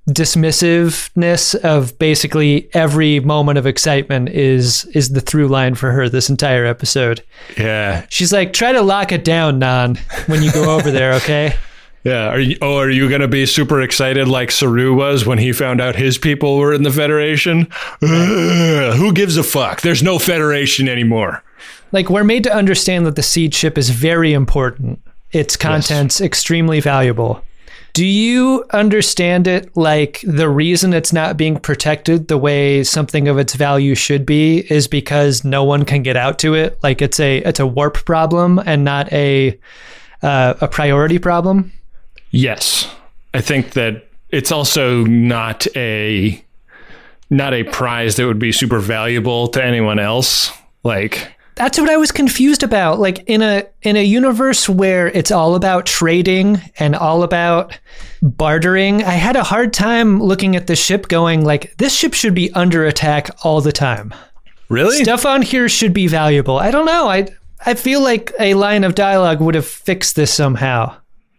dismissiveness 0.09 1.55
of 1.55 1.99
basically 1.99 2.69
every 2.73 3.21
moment 3.21 3.59
of 3.59 3.67
excitement 3.67 4.31
is 4.31 4.87
is 4.87 5.11
the 5.11 5.21
through 5.21 5.49
line 5.49 5.75
for 5.75 5.93
her 5.93 6.09
this 6.09 6.31
entire 6.31 6.65
episode. 6.65 7.23
Yeah. 7.57 8.07
She's 8.09 8.33
like, 8.33 8.53
try 8.53 8.73
to 8.73 8.81
lock 8.81 9.13
it 9.13 9.25
down, 9.25 9.61
Nhan, 9.61 9.99
when 10.29 10.43
you 10.43 10.51
go 10.53 10.77
over 10.77 10.91
there, 10.91 11.15
okay? 11.15 11.55
Yeah. 12.05 12.29
Are 12.29 12.39
you, 12.39 12.57
oh, 12.63 12.79
are 12.79 12.89
you 12.89 13.09
going 13.09 13.23
to 13.23 13.29
be 13.29 13.45
super 13.45 13.83
excited 13.83 14.29
like 14.29 14.53
Saru 14.53 14.95
was 14.95 15.27
when 15.27 15.37
he 15.37 15.53
found 15.53 15.81
out 15.81 15.97
his 15.97 16.17
people 16.17 16.57
were 16.57 16.73
in 16.73 16.85
the 16.85 16.93
Federation? 16.93 17.67
Ugh, 18.01 18.95
who 18.97 19.13
gives 19.13 19.37
a 19.37 19.43
fuck? 19.43 19.81
There's 19.81 20.03
no 20.03 20.19
Federation 20.19 20.89
anymore. 20.89 21.43
Like 21.91 22.09
we're 22.09 22.25
made 22.25 22.45
to 22.45 22.55
understand 22.55 23.05
that 23.05 23.17
the 23.17 23.23
seed 23.23 23.53
ship 23.53 23.77
is 23.77 23.91
very 23.91 24.33
important. 24.33 25.03
Its 25.33 25.57
contents 25.57 26.21
extremely 26.21 26.81
valuable. 26.81 27.43
Do 27.99 28.07
you 28.07 28.65
understand 28.71 29.49
it 29.49 29.77
like 29.77 30.21
the 30.23 30.49
reason 30.49 30.95
it's 30.95 31.13
not 31.13 31.37
being 31.37 31.59
protected 31.59 32.29
the 32.29 32.39
way 32.39 32.85
something 32.85 33.27
of 33.27 33.39
its 33.39 33.55
value 33.55 33.97
should 33.97 34.25
be 34.25 34.59
is 34.73 34.87
because 34.87 35.43
no 35.43 35.65
one 35.65 35.85
can 35.85 36.05
get 36.05 36.17
out 36.17 36.39
to 36.39 36.55
it? 36.55 36.79
Like 36.81 37.03
it's 37.03 37.19
a 37.19 37.39
it's 37.39 37.59
a 37.59 37.67
warp 37.67 38.05
problem 38.05 38.61
and 38.65 38.85
not 38.85 39.13
a 39.13 39.59
uh, 40.23 40.55
a 40.61 40.69
priority 40.69 41.19
problem? 41.19 41.73
Yes. 42.31 42.89
I 43.35 43.41
think 43.41 43.73
that 43.73 44.07
it's 44.29 44.53
also 44.53 45.03
not 45.03 45.67
a 45.75 46.41
not 47.31 47.53
a 47.53 47.65
prize 47.65 48.15
that 48.15 48.27
would 48.29 48.39
be 48.39 48.53
super 48.53 48.79
valuable 48.79 49.49
to 49.49 49.65
anyone 49.65 49.99
else. 49.99 50.53
Like 50.85 51.33
That's 51.59 51.79
what 51.79 51.91
I 51.91 51.97
was 51.97 52.13
confused 52.13 52.63
about. 52.63 52.99
Like 53.01 53.25
in 53.27 53.43
a 53.43 53.65
in 53.83 53.97
a 53.97 54.05
universe 54.05 54.69
where 54.69 55.09
it's 55.09 55.31
all 55.31 55.55
about 55.55 55.87
trading 55.87 56.61
and 56.79 56.95
all 56.95 57.23
about 57.23 57.77
bartering, 58.23 59.03
I 59.03 59.13
had 59.13 59.37
a 59.37 59.43
hard 59.43 59.73
time 59.73 60.23
looking 60.23 60.55
at 60.57 60.69
the 60.69 60.77
ship 60.77 61.09
going 61.09 61.45
like 61.45 61.77
this 61.79 61.95
ship 61.95 62.15
should 62.15 62.35
be 62.35 62.53
under 62.53 62.85
attack 62.85 63.29
all 63.45 63.61
the 63.61 63.73
time. 63.73 64.15
really? 64.69 65.03
Stuff 65.03 65.27
on 65.27 65.43
here 65.43 65.69
should 65.69 65.93
be 65.93 66.07
valuable. 66.07 66.59
I 66.59 66.71
don't 66.71 66.87
know. 66.87 67.09
I 67.09 67.29
I 67.67 67.75
feel 67.75 68.03
like 68.03 68.33
a 68.39 68.55
line 68.55 68.85
of 68.85 68.95
dialogue 68.95 69.41
would 69.41 69.57
have 69.57 69.67
fixed 69.67 70.15
this 70.15 70.33
somehow. 70.33 70.95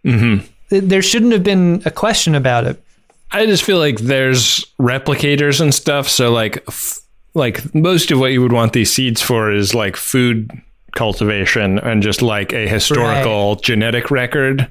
Mm-hmm. 0.05 0.45
There 0.87 1.01
shouldn't 1.01 1.31
have 1.31 1.43
been 1.43 1.81
a 1.85 1.91
question 1.91 2.35
about 2.35 2.65
it. 2.65 2.83
I 3.31 3.45
just 3.45 3.63
feel 3.63 3.77
like 3.79 3.99
there's 3.99 4.65
replicators 4.79 5.61
and 5.61 5.73
stuff. 5.73 6.09
So 6.09 6.31
like, 6.31 6.63
f- 6.67 6.99
like 7.33 7.73
most 7.73 8.11
of 8.11 8.19
what 8.19 8.31
you 8.31 8.41
would 8.41 8.51
want 8.51 8.73
these 8.73 8.91
seeds 8.91 9.21
for 9.21 9.51
is 9.51 9.73
like 9.73 9.95
food 9.95 10.49
cultivation 10.95 11.79
and 11.79 12.01
just 12.01 12.21
like 12.21 12.51
a 12.53 12.67
historical 12.67 13.55
genetic 13.57 14.09
record. 14.09 14.69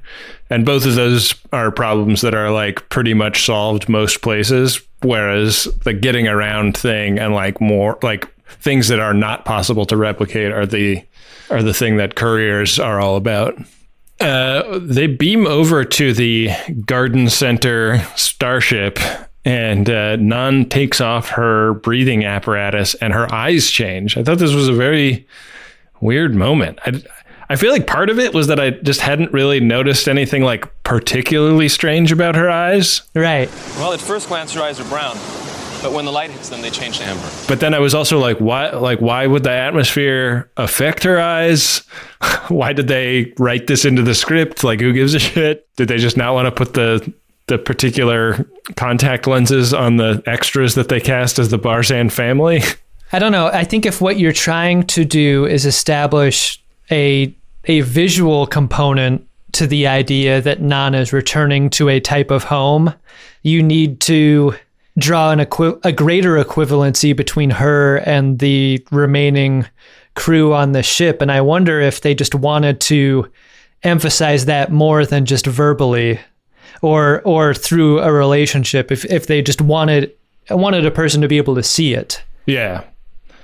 And 0.51 0.65
both 0.65 0.85
of 0.87 0.95
those 0.95 1.35
are 1.53 1.71
problems 1.71 2.23
that 2.23 2.35
are 2.35 2.51
like 2.51 2.89
pretty 2.89 3.15
much 3.15 3.45
solved 3.45 3.89
most 3.89 4.23
places. 4.23 4.81
Whereas 5.03 5.65
the 5.85 5.93
getting 5.93 6.27
around 6.27 6.77
thing 6.77 7.19
and 7.19 7.35
like 7.35 7.61
more 7.61 7.99
like 8.03 8.29
things 8.47 8.89
that 8.89 8.99
are 8.99 9.15
not 9.15 9.45
possible 9.45 9.87
to 9.87 9.97
replicate 9.97 10.53
are 10.53 10.67
the 10.67 11.05
are 11.51 11.63
the 11.63 11.75
thing 11.75 11.97
that 11.97 12.15
couriers 12.15 12.79
are 12.79 13.01
all 13.01 13.17
about. 13.17 13.57
Uh, 14.21 14.81
they 14.83 15.07
beam 15.07 15.47
over 15.47 15.85
to 15.85 16.13
the 16.13 16.51
garden 16.85 17.31
center 17.31 18.05
starship, 18.17 18.99
and 19.49 19.89
uh, 19.89 20.19
Nhan 20.19 20.69
takes 20.69 21.01
off 21.01 21.31
her 21.31 21.73
breathing 21.73 22.23
apparatus, 22.23 22.93
and 22.97 23.15
her 23.15 23.33
eyes 23.33 23.71
change. 23.71 24.19
I 24.19 24.23
thought 24.23 24.37
this 24.37 24.53
was 24.53 24.69
a 24.69 24.75
very 24.75 25.27
weird 26.03 26.35
moment. 26.35 26.79
I, 26.85 27.03
I 27.49 27.57
feel 27.57 27.73
like 27.73 27.87
part 27.87 28.11
of 28.11 28.19
it 28.19 28.35
was 28.35 28.49
that 28.49 28.61
I 28.61 28.73
just 28.73 29.01
hadn't 29.01 29.33
really 29.33 29.59
noticed 29.59 30.07
anything 30.07 30.43
like 30.43 30.71
particularly 30.83 31.71
strange 31.71 32.13
about 32.13 32.37
her 32.37 32.51
eyes. 32.51 33.01
Right. 33.15 33.49
Well, 33.77 33.95
at 33.95 34.01
first 34.03 34.29
glance, 34.29 34.53
her 34.53 34.61
eyes 34.61 34.79
are 34.81 34.89
brown, 34.91 35.15
but 35.81 35.93
when 35.95 36.05
the 36.05 36.13
light 36.13 36.31
hits 36.31 36.51
them, 36.51 36.61
they 36.61 36.69
change 36.69 36.99
to 36.99 37.05
amber. 37.05 37.27
But 37.49 37.61
then 37.61 37.73
I 37.73 37.79
was 37.79 37.95
also 37.95 38.19
like, 38.19 38.37
why? 38.37 38.69
Like, 38.73 39.01
why 39.01 39.27
would 39.27 39.45
the 39.45 39.51
atmosphere 39.51 40.51
affect 40.59 41.05
her 41.05 41.19
eyes? 41.19 41.79
why 42.49 42.75
did 42.75 42.89
they 42.89 43.33
write 43.39 43.67
this 43.67 43.87
into 43.87 44.03
the 44.03 44.15
script? 44.15 44.63
Like, 44.63 44.81
who 44.81 44.93
gives 44.93 45.15
a 45.15 45.19
shit? 45.19 45.67
Did 45.77 45.89
they 45.89 45.97
just 45.97 46.19
not 46.19 46.35
want 46.35 46.45
to 46.45 46.53
put 46.53 46.75
the 46.75 47.15
the 47.49 47.59
particular 47.59 48.47
contact 48.77 49.27
lenses 49.27 49.75
on 49.75 49.97
the 49.97 50.23
extras 50.27 50.75
that 50.75 50.89
they 50.89 51.01
cast 51.01 51.39
as 51.39 51.51
the 51.51 51.59
Barzan 51.59 52.11
family? 52.13 52.63
I 53.13 53.19
don't 53.19 53.33
know. 53.33 53.47
I 53.49 53.65
think 53.65 53.87
if 53.87 54.01
what 54.01 54.19
you're 54.19 54.33
trying 54.33 54.85
to 54.89 55.05
do 55.05 55.47
is 55.47 55.65
establish 55.65 56.63
a 56.91 57.35
a 57.65 57.81
visual 57.83 58.47
component 58.47 59.27
to 59.53 59.67
the 59.67 59.87
idea 59.87 60.41
that 60.41 60.61
Nana 60.61 60.99
is 60.99 61.13
returning 61.13 61.71
to 61.71 61.89
a 61.89 62.01
type 62.01 62.31
of 62.31 62.45
home, 62.45 62.95
you 63.43 63.63
need 63.63 64.01
to 64.03 64.55
draw 64.99 65.31
an 65.31 65.41
equi- 65.41 65.79
a 65.85 65.93
greater 65.93 66.43
equivalency 66.43 67.17
between 67.17 67.51
her 67.51 67.99
and 67.99 68.39
the 68.39 68.85
remaining 68.91 69.67
crew 70.15 70.53
on 70.53 70.73
the 70.73 70.83
ship. 70.83 71.23
And 71.23 71.31
I 71.31 71.41
wonder 71.41 71.81
if 71.81 72.01
they 72.01 72.15
just 72.15 72.35
wanted 72.35 72.81
to 72.83 73.31
emphasize 73.85 74.47
that 74.47 74.73
more 74.73 75.07
than 75.07 75.25
just 75.25 75.47
verbally 75.47 76.19
or 76.83 77.21
or 77.25 77.55
through 77.55 78.01
a 78.01 78.13
relationship 78.13 78.91
if 78.93 79.05
if 79.07 79.27
they 79.27 79.43
just 79.43 79.61
wanted 79.61 80.13
wanted 80.51 80.87
a 80.87 80.91
person 80.91 81.21
to 81.23 81.29
be 81.29 81.37
able 81.37 81.55
to 81.55 81.63
see 81.63 81.95
it. 81.95 82.23
Yeah. 82.47 82.85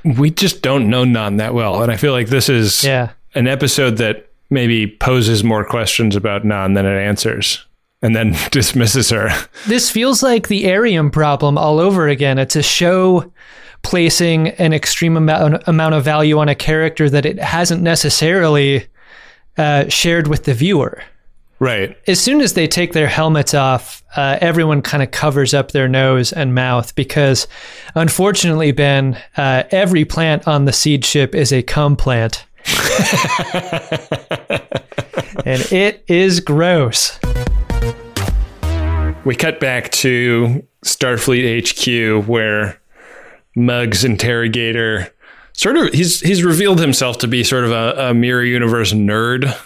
We 0.05 0.31
just 0.31 0.63
don't 0.63 0.89
know 0.91 1.05
Nhan 1.05 1.39
that 1.39 1.55
well. 1.55 1.83
And 1.83 1.91
I 1.93 1.97
feel 1.97 2.13
like 2.13 2.29
this 2.29 2.49
is 2.49 2.85
Yeah. 2.85 3.11
an 3.35 3.47
episode 3.49 3.97
that 3.99 4.29
maybe 4.51 4.87
poses 4.87 5.43
more 5.43 5.65
questions 5.65 6.15
about 6.17 6.45
Nhan 6.45 6.75
than 6.75 6.85
it 6.87 6.99
answers 7.03 7.65
and 8.03 8.15
then 8.15 8.37
dismisses 8.51 9.11
her. 9.11 9.31
This 9.67 9.91
feels 9.91 10.23
like 10.23 10.49
the 10.49 10.65
Airiam 10.65 11.11
problem 11.11 11.57
all 11.59 11.81
over 11.81 12.07
again. 12.09 12.39
It's 12.39 12.57
a 12.57 12.63
show 12.63 13.33
placing 13.83 14.49
an 14.49 14.73
extreme 14.73 15.17
amount, 15.17 15.63
amount 15.67 15.95
of 15.95 16.05
value 16.05 16.39
on 16.39 16.49
a 16.49 16.55
character 16.55 17.09
that 17.11 17.27
it 17.27 17.39
hasn't 17.39 17.83
necessarily 17.83 18.87
uh, 19.59 19.89
shared 19.89 20.27
with 20.29 20.45
the 20.45 20.55
viewer. 20.55 21.03
Right. 21.65 21.97
As 22.07 22.21
soon 22.21 22.43
as 22.43 22.53
they 22.53 22.69
take 22.69 22.93
their 22.93 23.07
helmets 23.07 23.55
off, 23.55 24.03
uh, 24.15 24.37
everyone 24.43 24.83
kind 24.83 25.03
of 25.03 25.13
covers 25.13 25.55
up 25.55 25.73
their 25.73 25.89
nose 25.89 26.31
and 26.31 26.55
mouth 26.55 26.95
because, 26.95 27.49
unfortunately, 27.95 28.71
Ben, 28.71 29.19
uh, 29.39 29.63
every 29.71 30.05
plant 30.05 30.47
on 30.47 30.67
the 30.67 30.75
seed 30.75 31.07
ship 31.07 31.35
is 31.35 31.55
a 31.55 31.63
cum 31.63 31.97
plant. 31.97 32.45
and 35.47 35.63
it 35.73 36.05
is 36.07 36.41
gross. 36.41 37.19
We 39.25 39.35
cut 39.35 39.59
back 39.59 39.91
to 39.93 40.67
Starfleet 40.85 42.21
HQ 42.21 42.29
where 42.29 42.79
Mug's 43.57 44.05
interrogator 44.05 45.11
sort 45.55 45.79
of 45.79 45.95
he's 45.95 46.21
he's 46.21 46.45
revealed 46.45 46.79
himself 46.79 47.17
to 47.19 47.27
be 47.27 47.43
sort 47.43 47.65
of 47.65 47.71
a, 47.71 48.11
a 48.11 48.13
mirror 48.13 48.45
universe 48.45 48.93
nerd. 48.93 49.59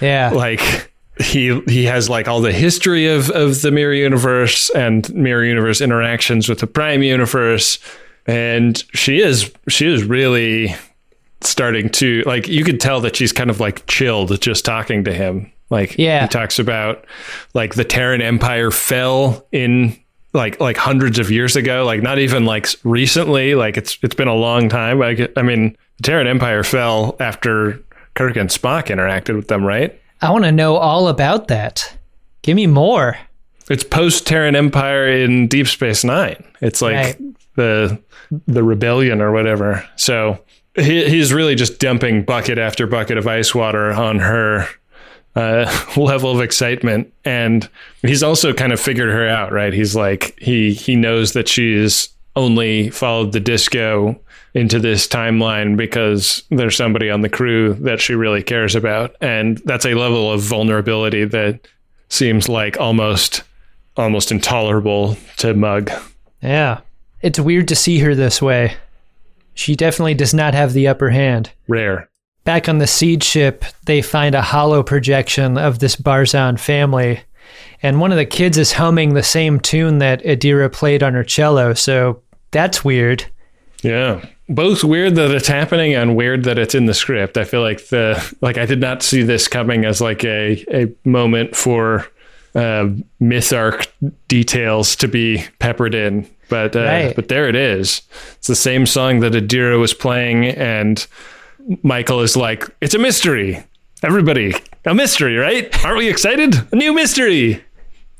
Yeah. 0.00 0.30
Like 0.30 0.92
he 1.18 1.60
he 1.68 1.84
has 1.84 2.08
like 2.10 2.28
all 2.28 2.40
the 2.40 2.52
history 2.52 3.06
of 3.06 3.30
of 3.30 3.62
the 3.62 3.70
mirror 3.70 3.94
universe 3.94 4.70
and 4.70 5.12
mirror 5.14 5.44
universe 5.44 5.80
interactions 5.80 6.48
with 6.48 6.58
the 6.60 6.66
prime 6.66 7.02
universe. 7.02 7.78
And 8.26 8.76
she 8.92 9.20
is 9.20 9.52
she 9.68 9.86
is 9.86 10.04
really 10.04 10.74
starting 11.40 11.88
to 11.90 12.22
like 12.26 12.48
you 12.48 12.64
could 12.64 12.80
tell 12.80 13.00
that 13.00 13.16
she's 13.16 13.32
kind 13.32 13.50
of 13.50 13.60
like 13.60 13.86
chilled 13.86 14.38
just 14.40 14.64
talking 14.64 15.04
to 15.04 15.12
him. 15.12 15.50
Like 15.70 15.96
Yeah. 15.98 16.22
he 16.22 16.28
talks 16.28 16.58
about 16.58 17.04
like 17.54 17.74
the 17.74 17.84
Terran 17.84 18.20
Empire 18.20 18.70
fell 18.70 19.46
in 19.52 19.96
like 20.34 20.60
like 20.60 20.76
hundreds 20.76 21.18
of 21.18 21.30
years 21.30 21.56
ago 21.56 21.84
like 21.84 22.02
not 22.02 22.18
even 22.18 22.44
like 22.44 22.68
recently. 22.84 23.54
Like 23.54 23.76
it's 23.76 23.98
it's 24.02 24.14
been 24.14 24.28
a 24.28 24.34
long 24.34 24.68
time. 24.68 24.98
Like 24.98 25.32
I 25.36 25.42
mean 25.42 25.76
the 25.96 26.02
Terran 26.02 26.26
Empire 26.26 26.62
fell 26.62 27.16
after 27.20 27.82
Kirk 28.14 28.36
and 28.36 28.50
Spock 28.50 28.86
interacted 28.86 29.34
with 29.36 29.48
them 29.48 29.64
right 29.64 29.98
I 30.22 30.30
want 30.30 30.44
to 30.44 30.52
know 30.52 30.76
all 30.76 31.08
about 31.08 31.48
that. 31.48 31.96
Give 32.42 32.56
me 32.56 32.66
more. 32.66 33.18
It's 33.68 33.84
post 33.84 34.26
Terran 34.26 34.54
Empire 34.56 35.08
in 35.08 35.48
Deep 35.48 35.66
Space 35.66 36.04
Nine. 36.04 36.44
It's 36.60 36.80
like 36.80 36.94
Right. 36.94 37.16
the 37.56 37.98
the 38.46 38.62
rebellion 38.62 39.20
or 39.20 39.32
whatever. 39.32 39.84
So 39.96 40.38
he, 40.76 41.08
he's 41.08 41.32
really 41.32 41.54
just 41.54 41.78
dumping 41.78 42.22
bucket 42.24 42.58
after 42.58 42.86
bucket 42.86 43.18
of 43.18 43.26
ice 43.26 43.54
water 43.54 43.92
on 43.92 44.18
her 44.20 44.68
uh, 45.34 45.86
level 45.96 46.30
of 46.30 46.40
excitement, 46.40 47.12
and 47.24 47.68
he's 48.02 48.22
also 48.22 48.52
kind 48.52 48.72
of 48.72 48.80
figured 48.80 49.10
her 49.10 49.28
out. 49.28 49.52
Right? 49.52 49.72
He's 49.72 49.94
like 49.96 50.38
he 50.40 50.72
he 50.72 50.94
knows 50.96 51.32
that 51.32 51.48
she's 51.48 52.08
only 52.36 52.90
followed 52.90 53.32
the 53.32 53.40
disco 53.40 54.18
into 54.56 54.78
this 54.78 55.06
timeline 55.06 55.76
because 55.76 56.42
there's 56.50 56.74
somebody 56.74 57.10
on 57.10 57.20
the 57.20 57.28
crew 57.28 57.74
that 57.74 58.00
she 58.00 58.14
really 58.14 58.42
cares 58.42 58.74
about 58.74 59.14
and 59.20 59.58
that's 59.66 59.84
a 59.84 59.92
level 59.92 60.32
of 60.32 60.40
vulnerability 60.40 61.24
that 61.24 61.60
seems 62.08 62.48
like 62.48 62.80
almost 62.80 63.42
almost 63.98 64.32
intolerable 64.32 65.16
to 65.36 65.52
Mug. 65.52 65.90
Yeah. 66.42 66.80
It's 67.20 67.38
weird 67.38 67.68
to 67.68 67.76
see 67.76 67.98
her 67.98 68.14
this 68.14 68.40
way. 68.40 68.76
She 69.52 69.74
definitely 69.74 70.14
does 70.14 70.32
not 70.32 70.54
have 70.54 70.72
the 70.72 70.88
upper 70.88 71.10
hand. 71.10 71.50
Rare. 71.68 72.08
Back 72.44 72.66
on 72.66 72.78
the 72.78 72.86
seed 72.86 73.22
ship, 73.22 73.64
they 73.84 74.00
find 74.00 74.34
a 74.34 74.42
hollow 74.42 74.82
projection 74.82 75.58
of 75.58 75.80
this 75.80 75.96
Barzan 75.96 76.58
family. 76.58 77.20
And 77.82 78.00
one 78.00 78.12
of 78.12 78.18
the 78.18 78.24
kids 78.24 78.56
is 78.56 78.72
humming 78.72 79.12
the 79.12 79.22
same 79.22 79.60
tune 79.60 79.98
that 79.98 80.22
Adira 80.22 80.72
played 80.72 81.02
on 81.02 81.12
her 81.14 81.24
cello, 81.24 81.74
so 81.74 82.22
that's 82.52 82.84
weird. 82.84 83.26
Yeah. 83.82 84.24
Both 84.48 84.84
weird 84.84 85.16
that 85.16 85.32
it's 85.32 85.48
happening 85.48 85.94
and 85.94 86.14
weird 86.14 86.44
that 86.44 86.56
it's 86.58 86.74
in 86.74 86.86
the 86.86 86.94
script. 86.94 87.36
I 87.36 87.44
feel 87.44 87.62
like 87.62 87.88
the 87.88 88.22
like 88.40 88.58
I 88.58 88.66
did 88.66 88.80
not 88.80 89.02
see 89.02 89.22
this 89.22 89.48
coming 89.48 89.84
as 89.84 90.00
like 90.00 90.24
a 90.24 90.64
a 90.72 90.92
moment 91.08 91.56
for 91.56 92.06
uh, 92.54 92.88
myth 93.18 93.52
arc 93.52 93.86
details 94.28 94.94
to 94.96 95.08
be 95.08 95.44
peppered 95.58 95.94
in. 95.94 96.28
But 96.48 96.76
uh, 96.76 96.84
Right. 96.84 97.16
but 97.16 97.26
there 97.26 97.48
it 97.48 97.56
is. 97.56 98.02
It's 98.36 98.46
the 98.46 98.54
same 98.54 98.86
song 98.86 99.18
that 99.20 99.32
Adira 99.32 99.80
was 99.80 99.92
playing, 99.92 100.44
and 100.46 101.04
Michael 101.82 102.20
is 102.20 102.36
like, 102.36 102.64
"It's 102.80 102.94
a 102.94 103.00
mystery, 103.00 103.60
everybody, 104.04 104.54
a 104.84 104.94
mystery, 104.94 105.36
right? 105.36 105.84
Aren't 105.84 105.98
we 105.98 106.08
excited? 106.08 106.54
A 106.70 106.76
new 106.76 106.94
mystery." 106.94 107.64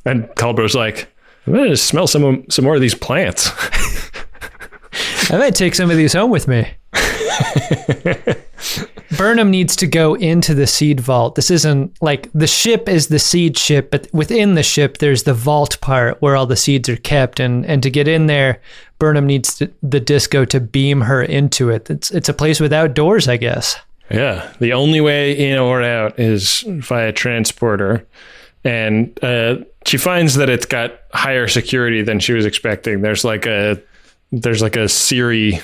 And 0.05 0.29
Culber's 0.35 0.75
like, 0.75 1.07
"I'm 1.47 1.53
gonna 1.55 1.77
smell 1.77 2.09
some 2.09 2.45
some 2.51 2.65
more 2.65 2.75
of 2.75 2.81
these 2.81 2.97
plants." 2.97 3.49
I 5.31 5.39
might 5.39 5.55
take 5.55 5.75
some 5.75 5.91
of 5.91 5.97
these 5.97 6.13
home 6.13 6.31
with 6.31 6.49
me. 6.49 6.69
Burnham 9.17 9.51
needs 9.51 9.77
to 9.77 9.87
go 9.87 10.15
into 10.15 10.55
the 10.55 10.67
seed 10.67 11.01
vault. 11.01 11.37
This 11.37 11.51
isn't 11.51 11.97
like 12.03 12.31
the 12.33 12.47
ship 12.47 12.89
is 12.89 13.09
the 13.09 13.19
seed 13.19 13.57
ship, 13.57 13.91
but 13.91 14.09
within 14.13 14.55
the 14.55 14.63
ship 14.63 14.99
there's 14.99 15.23
the 15.23 15.35
vault 15.35 15.81
part 15.81 16.21
where 16.21 16.37
all 16.37 16.47
the 16.47 16.57
seeds 16.57 16.89
are 16.89 16.97
kept 16.97 17.41
and 17.41 17.65
and 17.67 17.83
to 17.83 17.91
get 17.91 18.09
in 18.09 18.27
there, 18.27 18.61
Burnham 18.99 19.27
needs 19.27 19.55
to, 19.57 19.71
the 19.83 20.01
disco 20.01 20.45
to 20.47 20.61
beam 20.61 21.03
her 21.03 21.23
into 21.23 21.71
it. 21.71 21.91
It's 21.91 22.11
it's 22.11 22.29
a 22.29 22.35
place 22.35 22.61
without 22.61 22.95
doors, 22.95 23.29
I 23.29 23.37
guess. 23.37 23.79
Yeah, 24.11 24.53
the 24.61 24.73
only 24.73 25.01
way 25.01 25.33
in 25.33 25.59
or 25.59 25.83
out 25.83 26.19
is 26.19 26.65
via 26.67 27.13
transporter, 27.13 28.07
and 28.65 29.19
uh, 29.23 29.57
she 29.85 29.97
finds 29.97 30.35
that 30.35 30.49
it's 30.49 30.67
got 30.67 31.01
higher 31.13 31.49
security 31.49 32.03
than 32.03 32.21
she 32.21 32.33
was 32.33 32.47
expecting. 32.47 33.03
There's 33.03 33.25
like 33.25 33.47
a 33.47 33.81
there's 34.33 34.63
like 34.63 34.77
a 34.77 34.89
Siri 34.89 35.61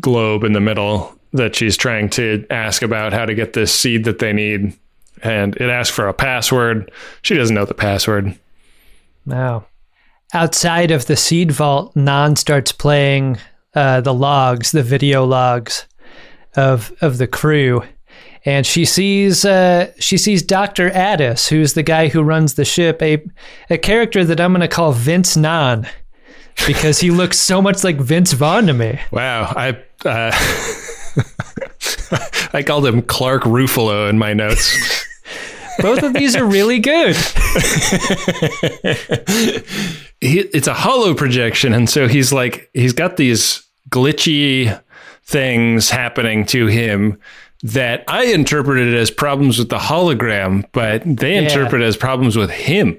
globe 0.00 0.44
in 0.44 0.52
the 0.52 0.60
middle 0.60 1.16
that 1.32 1.56
she's 1.56 1.76
trying 1.76 2.08
to 2.10 2.46
ask 2.50 2.82
about 2.82 3.12
how 3.12 3.24
to 3.24 3.34
get 3.34 3.52
this 3.52 3.74
seed 3.74 4.04
that 4.04 4.18
they 4.18 4.32
need, 4.32 4.76
and 5.22 5.56
it 5.56 5.70
asks 5.70 5.94
for 5.94 6.08
a 6.08 6.14
password. 6.14 6.90
She 7.22 7.34
doesn't 7.34 7.54
know 7.54 7.64
the 7.64 7.74
password. 7.74 8.38
Now, 9.24 9.66
outside 10.34 10.90
of 10.90 11.06
the 11.06 11.16
seed 11.16 11.52
vault, 11.52 11.94
Nhan 11.94 12.36
starts 12.36 12.72
playing 12.72 13.38
uh, 13.74 14.00
the 14.00 14.14
logs, 14.14 14.72
the 14.72 14.82
video 14.82 15.24
logs 15.24 15.86
of 16.54 16.92
of 17.00 17.18
the 17.18 17.26
crew, 17.26 17.82
and 18.44 18.66
she 18.66 18.84
sees 18.84 19.44
uh, 19.44 19.92
she 19.98 20.18
sees 20.18 20.42
Doctor 20.42 20.90
Addis, 20.90 21.48
who's 21.48 21.74
the 21.74 21.82
guy 21.82 22.08
who 22.08 22.22
runs 22.22 22.54
the 22.54 22.64
ship, 22.64 23.00
a 23.00 23.22
a 23.70 23.78
character 23.78 24.24
that 24.24 24.40
I'm 24.40 24.52
going 24.52 24.60
to 24.60 24.68
call 24.68 24.92
Vince 24.92 25.36
Nhan. 25.36 25.88
Because 26.66 27.00
he 27.00 27.10
looks 27.10 27.38
so 27.40 27.60
much 27.60 27.82
like 27.84 27.96
Vince 27.96 28.32
Vaughn 28.32 28.66
to 28.66 28.72
me. 28.72 29.00
Wow, 29.10 29.52
I 29.56 29.70
uh, 30.04 30.30
I 32.52 32.62
called 32.62 32.86
him 32.86 33.02
Clark 33.02 33.42
Ruffalo 33.42 34.08
in 34.08 34.18
my 34.18 34.32
notes. 34.32 34.76
Both 35.80 36.02
of 36.02 36.12
these 36.12 36.36
are 36.36 36.44
really 36.44 36.78
good. 36.78 37.16
he, 40.20 40.40
it's 40.40 40.66
a 40.66 40.74
hollow 40.74 41.14
projection 41.14 41.72
and 41.72 41.88
so 41.88 42.08
he's 42.08 42.32
like 42.32 42.70
he's 42.74 42.92
got 42.92 43.16
these 43.16 43.62
glitchy 43.90 44.80
things 45.24 45.90
happening 45.90 46.44
to 46.46 46.66
him 46.66 47.18
that 47.62 48.04
I 48.08 48.24
interpreted 48.26 48.94
as 48.94 49.10
problems 49.10 49.58
with 49.58 49.68
the 49.68 49.78
hologram, 49.78 50.64
but 50.72 51.02
they 51.04 51.34
Yeah. 51.34 51.42
interpret 51.42 51.82
as 51.82 51.96
problems 51.96 52.36
with 52.36 52.50
him. 52.50 52.98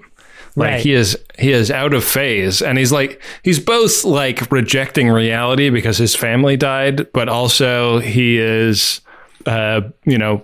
Like 0.55 0.71
Right. 0.71 0.81
he 0.81 0.93
is 0.93 1.17
he 1.39 1.51
is 1.51 1.71
out 1.71 1.93
of 1.93 2.03
phase 2.03 2.61
and 2.61 2.77
he's 2.77 2.91
like 2.91 3.21
he's 3.43 3.59
both 3.59 4.03
like 4.03 4.51
rejecting 4.51 5.09
reality 5.09 5.69
because 5.69 5.97
his 5.97 6.15
family 6.15 6.57
died, 6.57 7.11
but 7.11 7.27
also 7.27 7.99
he 7.99 8.37
is 8.37 9.01
uh 9.45 9.81
you 10.05 10.17
know 10.17 10.43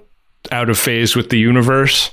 out 0.52 0.70
of 0.70 0.78
phase 0.80 1.16
with 1.16 1.30
the 1.30 1.38
universe. 1.40 2.12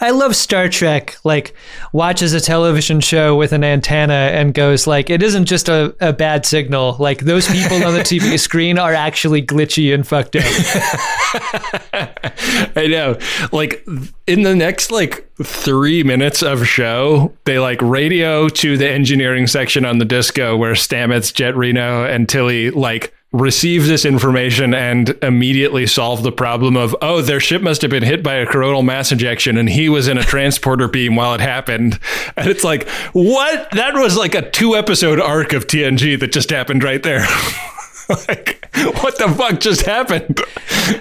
I 0.00 0.10
love 0.10 0.34
Star 0.34 0.68
Trek, 0.68 1.16
like 1.24 1.54
watches 1.92 2.32
a 2.32 2.40
television 2.40 3.00
show 3.00 3.36
with 3.36 3.52
an 3.52 3.62
antenna 3.62 4.12
and 4.12 4.54
goes 4.54 4.86
like, 4.86 5.10
it 5.10 5.22
isn't 5.22 5.44
just 5.44 5.68
a, 5.68 5.94
a 6.00 6.12
bad 6.12 6.46
signal. 6.46 6.96
Like 6.98 7.20
those 7.20 7.46
people 7.46 7.84
on 7.84 7.94
the 7.94 8.00
TV 8.00 8.38
screen 8.38 8.78
are 8.78 8.94
actually 8.94 9.42
glitchy 9.42 9.94
and 9.94 10.06
fucked 10.06 10.36
up. 10.36 10.44
I 12.76 12.86
know. 12.86 13.18
Like 13.52 13.86
in 14.26 14.42
the 14.42 14.54
next 14.54 14.90
like 14.90 15.30
three 15.42 16.02
minutes 16.02 16.42
of 16.42 16.66
show, 16.66 17.34
they 17.44 17.58
like 17.58 17.80
radio 17.82 18.48
to 18.48 18.78
the 18.78 18.88
engineering 18.88 19.46
section 19.46 19.84
on 19.84 19.98
the 19.98 20.04
disco 20.04 20.56
where 20.56 20.72
Stamets, 20.72 21.32
Jet 21.32 21.56
Reno, 21.56 22.04
and 22.04 22.28
Tilly 22.28 22.70
like 22.70 23.14
receive 23.32 23.86
this 23.86 24.04
information 24.04 24.74
and 24.74 25.10
immediately 25.22 25.86
solve 25.86 26.24
the 26.24 26.32
problem 26.32 26.76
of 26.76 26.96
oh 27.00 27.22
their 27.22 27.38
ship 27.38 27.62
must 27.62 27.80
have 27.80 27.90
been 27.90 28.02
hit 28.02 28.24
by 28.24 28.34
a 28.34 28.46
coronal 28.46 28.82
mass 28.82 29.12
injection 29.12 29.56
and 29.56 29.68
he 29.68 29.88
was 29.88 30.08
in 30.08 30.18
a 30.18 30.22
transporter 30.22 30.88
beam 30.92 31.14
while 31.14 31.34
it 31.34 31.40
happened. 31.40 31.98
And 32.36 32.48
it's 32.48 32.64
like 32.64 32.88
what? 33.12 33.70
That 33.72 33.94
was 33.94 34.16
like 34.16 34.34
a 34.34 34.50
two 34.50 34.74
episode 34.74 35.20
arc 35.20 35.52
of 35.52 35.66
TNG 35.66 36.18
that 36.18 36.32
just 36.32 36.50
happened 36.50 36.82
right 36.82 37.02
there 37.02 37.26
like 38.28 38.68
what 39.02 39.18
the 39.18 39.28
fuck 39.36 39.60
just 39.60 39.82
happened 39.82 40.40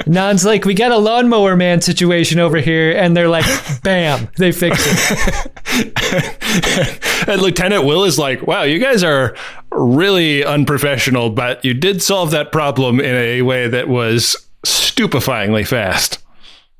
Nhan's 0.05 0.45
like, 0.45 0.66
we 0.66 0.74
got 0.74 0.91
a 0.91 0.97
lawnmower 0.97 1.55
man 1.55 1.82
situation 1.82 2.39
over 2.39 2.57
here, 2.57 2.91
and 2.91 3.16
they're 3.16 3.30
like, 3.30 3.45
bam, 3.84 4.28
they 4.38 4.51
fix 4.51 4.78
it. 4.88 5.49
and 7.28 7.41
Lieutenant 7.41 7.86
Will 7.86 8.03
is 8.03 8.20
like, 8.20 8.45
wow, 8.45 8.64
you 8.64 8.80
guys 8.80 9.03
are 9.03 9.36
really 9.72 10.43
unprofessional, 10.43 11.30
but 11.30 11.64
you 11.64 11.74
did 11.74 12.01
solve 12.01 12.32
that 12.32 12.51
problem 12.51 12.99
in 12.99 13.16
a 13.16 13.41
way 13.41 13.68
that 13.68 13.88
was 13.88 14.47
stupefyingly 14.66 15.68
fast. 15.68 16.24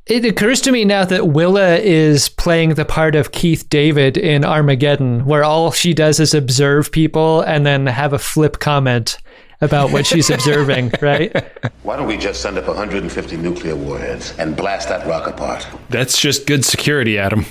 It 0.05 0.25
occurs 0.25 0.59
to 0.61 0.71
me 0.71 0.86
now 0.86 1.05
that 1.05 1.27
Willa 1.27 1.75
is 1.75 2.30
playing 2.30 2.73
the 2.73 2.86
part 2.86 3.13
of 3.13 3.32
Keith 3.32 3.69
David 3.69 4.17
in 4.17 4.43
Armageddon, 4.43 5.25
where 5.25 5.43
all 5.43 5.71
she 5.71 5.93
does 5.93 6.19
is 6.19 6.34
observe 6.34 6.91
people 6.91 7.41
and 7.41 7.63
then 7.63 7.86
have 7.86 8.11
a 8.11 8.17
flip 8.17 8.57
comment 8.57 9.19
about 9.62 9.91
what 9.91 10.05
she's 10.05 10.30
observing, 10.30 10.91
right? 11.01 11.34
Why 11.84 11.97
don't 11.97 12.07
we 12.07 12.18
just 12.18 12.41
send 12.41 12.57
up 12.57 12.68
150 12.68 13.38
nuclear 13.38 13.76
warheads 13.76 14.38
and 14.38 14.55
blast 14.55 14.89
that 14.89 15.07
rock 15.07 15.28
apart? 15.28 15.68
That's 15.89 16.20
just 16.20 16.45
good 16.47 16.66
security, 16.66 17.18
Adam. 17.18 17.45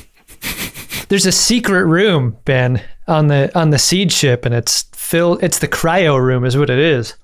There's 1.08 1.26
a 1.26 1.32
secret 1.32 1.86
room, 1.86 2.36
Ben, 2.44 2.82
on 3.06 3.28
the 3.28 3.50
on 3.58 3.70
the 3.70 3.78
seed 3.78 4.12
ship, 4.12 4.44
and 4.44 4.54
it's 4.54 4.82
filled. 4.92 5.42
It's 5.42 5.58
the 5.58 5.68
cryo 5.68 6.20
room, 6.20 6.44
is 6.44 6.56
what 6.56 6.68
it 6.68 6.78
is. 6.78 7.14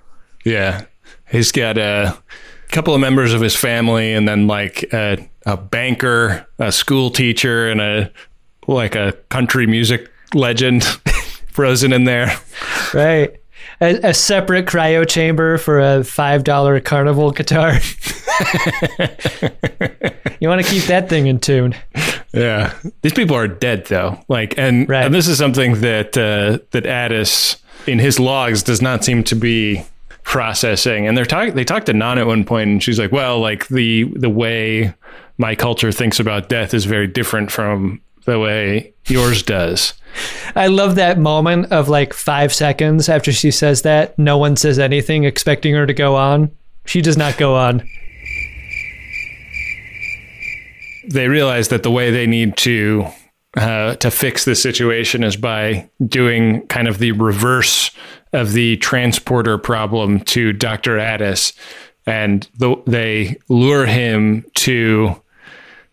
Yeah. 0.45 0.87
He's 1.31 1.53
got 1.53 1.79
a 1.79 2.17
couple 2.71 2.95
of 2.95 3.01
members 3.01 3.33
of 3.35 3.41
his 3.41 3.55
family 3.57 4.13
and 4.13 4.27
then 4.27 4.47
like 4.47 4.85
a, 4.93 5.29
a 5.47 5.57
banker, 5.57 6.47
a 6.59 6.73
school 6.73 7.11
teacher, 7.11 7.69
and 7.71 7.81
a 7.81 8.11
like 8.67 8.95
a 8.95 9.13
country 9.29 9.67
music 9.67 10.11
legend 10.33 10.85
frozen 11.53 11.93
in 11.93 12.05
there. 12.05 12.37
Right. 12.95 13.41
A, 13.81 14.11
a 14.11 14.15
separate 14.15 14.67
cryo 14.67 15.07
chamber 15.09 15.59
for 15.59 15.81
a 15.81 16.05
five 16.05 16.45
dollar 16.45 16.79
carnival 16.81 17.31
guitar. 17.33 17.73
you 20.41 20.49
want 20.49 20.65
to 20.65 20.69
keep 20.71 20.85
that 20.85 21.09
thing 21.09 21.27
in 21.27 21.39
tune. 21.41 21.75
Yeah, 22.33 22.75
these 23.03 23.13
people 23.13 23.37
are 23.37 23.49
dead 23.49 23.87
though. 23.87 24.21
Like, 24.29 24.59
and 24.59 24.89
Right. 24.89 25.05
and 25.07 25.15
this 25.15 25.29
is 25.29 25.39
something 25.39 25.81
that 25.81 26.17
uh, 26.17 26.59
that 26.73 26.87
Addis 26.87 27.57
in 27.87 27.99
his 27.99 28.19
logs 28.19 28.63
does 28.63 28.81
not 28.83 29.05
seem 29.05 29.23
to 29.25 29.35
be 29.37 29.85
processing. 30.23 31.07
And 31.07 31.17
they're 31.17 31.25
talking. 31.27 31.55
They 31.55 31.65
talked 31.65 31.87
to 31.87 31.93
Nhan 31.93 32.17
at 32.17 32.27
one 32.27 32.45
point, 32.45 32.71
and 32.71 32.83
she's 32.83 32.99
like, 32.99 33.13
"Well, 33.13 33.41
like 33.41 33.69
the 33.69 34.05
the 34.17 34.31
way 34.31 34.95
my 35.39 35.55
culture 35.55 35.93
thinks 35.93 36.19
about 36.21 36.49
death 36.49 36.75
is 36.75 36.85
very 36.85 37.07
different 37.07 37.51
from 37.53 38.01
the 38.25 38.39
way 38.39 38.95
yours 39.07 39.43
does." 39.43 39.95
I 40.55 40.69
love 40.69 40.95
that 40.95 41.19
moment 41.19 41.73
of 41.73 41.89
like 41.89 42.13
five 42.13 42.55
seconds 42.55 43.09
after 43.09 43.33
she 43.33 43.51
says 43.51 43.83
that. 43.83 44.17
No 44.19 44.39
one 44.39 44.57
says 44.57 44.79
anything, 44.79 45.25
expecting 45.25 45.75
her 45.75 45.87
to 45.87 45.95
go 45.95 46.15
on. 46.15 46.53
She 46.85 47.01
does 47.01 47.17
not 47.17 47.37
go 47.37 47.57
on. 47.57 47.83
they 51.09 51.29
realize 51.29 51.69
that 51.69 51.83
the 51.83 51.91
way 51.91 52.11
they 52.11 52.27
need 52.27 52.57
to 52.59 53.07
uh, 53.57 53.95
to 53.97 54.11
fix 54.11 54.45
this 54.45 54.61
situation 54.61 55.23
is 55.23 55.37
by 55.37 55.89
doing 56.07 56.67
kind 56.67 56.89
of 56.89 56.99
the 56.99 57.13
reverse 57.13 57.91
of 58.33 58.53
the 58.53 58.77
transporter 58.79 59.59
problem 59.59 60.19
to 60.19 60.53
Dr. 60.53 60.99
Addis, 60.99 61.53
and 62.05 62.49
the, 62.59 62.75
they 62.87 63.37
lure 63.49 63.87
him 63.87 64.45
to 64.55 65.15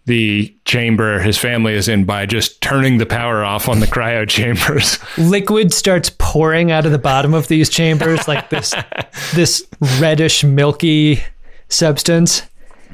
the 0.06 0.56
chamber 0.66 1.20
his 1.20 1.38
family 1.38 1.74
is 1.74 1.88
in 1.88 2.06
by 2.06 2.26
just 2.26 2.60
turning 2.62 2.98
the 2.98 3.06
power 3.06 3.44
off 3.44 3.70
on 3.70 3.80
the 3.80 3.86
cryo 3.96 4.28
chambers. 4.28 4.98
Liquid 5.18 5.74
starts 5.74 6.10
pouring 6.18 6.72
out 6.72 6.86
of 6.86 6.92
the 6.92 6.98
bottom 6.98 7.34
of 7.34 7.48
these 7.48 7.70
chambers, 7.70 8.28
like 8.28 8.50
this 8.50 8.74
this 9.34 9.66
reddish, 10.00 10.44
milky 10.44 11.22
substance. 11.70 12.44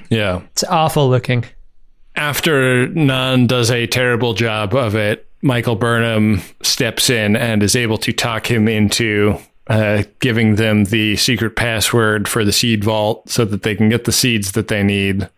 yeah. 0.10 0.41
It's 0.51 0.64
awful 0.66 1.10
looking. 1.10 1.45
after 2.16 2.88
Nhan 2.88 3.47
does 3.47 3.72
a 3.72 3.88
terrible 3.88 4.34
job 4.34 4.74
of 4.76 4.95
it, 4.95 5.28
Michael 5.41 5.76
Burnham 5.76 6.41
steps 6.62 7.10
in 7.10 7.36
and 7.36 7.62
is 7.64 7.76
able 7.76 7.97
to 7.99 8.12
talk 8.12 8.49
him 8.49 8.68
into 8.68 9.38
uh, 9.68 10.03
giving 10.20 10.55
them 10.55 10.86
the 10.86 11.16
secret 11.18 11.55
password 11.55 12.28
for 12.28 12.43
the 12.45 12.51
seed 12.51 12.84
vault 12.84 13.30
so 13.30 13.45
that 13.45 13.64
they 13.64 13.76
can 13.76 13.89
get 13.89 14.05
the 14.05 14.12
seeds 14.12 14.53
that 14.53 14.68
they 14.68 14.82
need. 14.82 15.30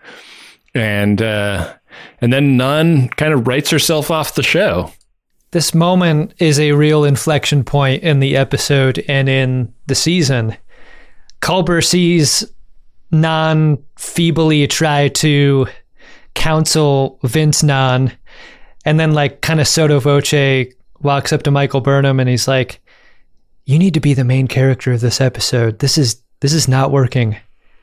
And 0.75 1.21
uh, 1.21 1.73
and 2.21 2.31
then 2.31 2.57
Nhan 2.57 3.15
kind 3.15 3.33
of 3.33 3.47
writes 3.47 3.69
herself 3.69 4.11
off 4.11 4.35
the 4.35 4.43
show. 4.43 4.91
this 5.51 5.73
moment 5.73 6.33
is 6.37 6.59
a 6.59 6.73
real 6.73 7.03
inflection 7.03 7.63
point 7.63 8.03
in 8.03 8.19
the 8.19 8.37
episode 8.37 9.03
and 9.07 9.27
in 9.27 9.73
the 9.87 9.95
season. 9.95 10.55
Culber 11.41 11.83
sees 11.83 12.45
Nhan 13.11 13.81
feebly 13.97 14.67
try 14.67 15.07
to 15.07 15.67
counsel 16.35 17.19
Vince 17.23 17.63
Nhan, 17.63 18.11
and 18.85 18.99
then 18.99 19.13
like 19.13 19.41
kind 19.41 19.59
of 19.59 19.67
sotto 19.67 19.99
voce 19.99 20.67
walks 21.01 21.33
up 21.33 21.43
to 21.43 21.51
Michael 21.51 21.81
Burnham 21.81 22.19
and 22.19 22.29
he's 22.29 22.47
like, 22.47 22.81
"You 23.65 23.79
need 23.79 23.95
to 23.95 23.99
be 23.99 24.13
the 24.13 24.23
main 24.23 24.47
character 24.47 24.91
of 24.91 25.01
this 25.01 25.19
episode. 25.19 25.79
This 25.79 25.97
is 25.97 26.21
this 26.41 26.53
is 26.53 26.67
not 26.67 26.91
working." 26.91 27.37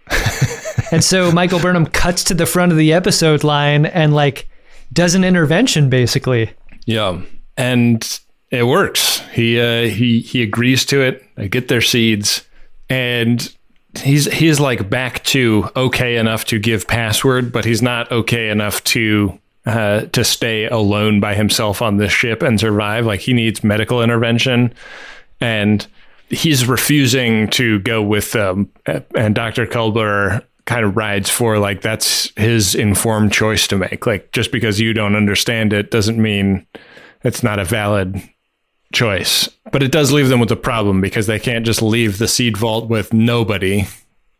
and 0.90 1.02
so 1.02 1.30
Michael 1.32 1.60
Burnham 1.60 1.86
cuts 1.86 2.24
to 2.24 2.34
the 2.34 2.46
front 2.46 2.72
of 2.72 2.78
the 2.78 2.92
episode 2.92 3.44
line 3.44 3.86
and 3.86 4.14
like 4.14 4.48
does 4.92 5.14
an 5.14 5.24
intervention 5.24 5.90
basically. 5.90 6.50
Yeah, 6.84 7.20
and 7.56 8.20
it 8.50 8.64
works. 8.64 9.20
He 9.32 9.60
uh, 9.60 9.82
he 9.88 10.20
he 10.20 10.42
agrees 10.42 10.84
to 10.86 11.00
it. 11.02 11.24
They 11.36 11.48
get 11.48 11.68
their 11.68 11.80
seeds, 11.80 12.46
and 12.88 13.52
he's 13.98 14.32
he's 14.32 14.60
like 14.60 14.88
back 14.88 15.24
to 15.24 15.68
okay 15.74 16.16
enough 16.16 16.44
to 16.46 16.58
give 16.58 16.86
password, 16.86 17.52
but 17.52 17.64
he's 17.64 17.82
not 17.82 18.10
okay 18.12 18.48
enough 18.48 18.82
to 18.84 19.38
uh, 19.66 20.02
to 20.12 20.24
stay 20.24 20.66
alone 20.66 21.18
by 21.20 21.34
himself 21.34 21.82
on 21.82 21.96
this 21.96 22.12
ship 22.12 22.42
and 22.42 22.60
survive. 22.60 23.04
Like 23.04 23.20
he 23.20 23.32
needs 23.32 23.64
medical 23.64 24.02
intervention, 24.02 24.72
and 25.40 25.86
he's 26.28 26.66
refusing 26.66 27.48
to 27.50 27.80
go 27.80 28.02
with 28.02 28.36
um, 28.36 28.70
and 29.14 29.34
Dr. 29.34 29.66
Culber 29.66 30.44
kind 30.66 30.84
of 30.84 30.96
rides 30.96 31.30
for 31.30 31.58
like 31.58 31.80
that's 31.80 32.32
his 32.36 32.74
informed 32.74 33.32
choice 33.32 33.66
to 33.68 33.78
make. 33.78 34.06
Like 34.06 34.32
just 34.32 34.52
because 34.52 34.80
you 34.80 34.92
don't 34.92 35.16
understand 35.16 35.72
it 35.72 35.90
doesn't 35.90 36.20
mean 36.20 36.66
it's 37.22 37.42
not 37.42 37.58
a 37.58 37.64
valid 37.64 38.20
choice. 38.92 39.48
But 39.72 39.82
it 39.82 39.92
does 39.92 40.12
leave 40.12 40.28
them 40.28 40.40
with 40.40 40.50
a 40.50 40.56
problem 40.56 41.00
because 41.00 41.26
they 41.26 41.38
can't 41.38 41.64
just 41.64 41.82
leave 41.82 42.18
the 42.18 42.28
seed 42.28 42.56
vault 42.56 42.88
with 42.88 43.12
nobody. 43.12 43.86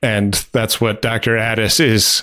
And 0.03 0.35
that's 0.53 0.81
what 0.81 1.03
Dr. 1.03 1.37
Addis 1.37 1.81
is 1.81 2.22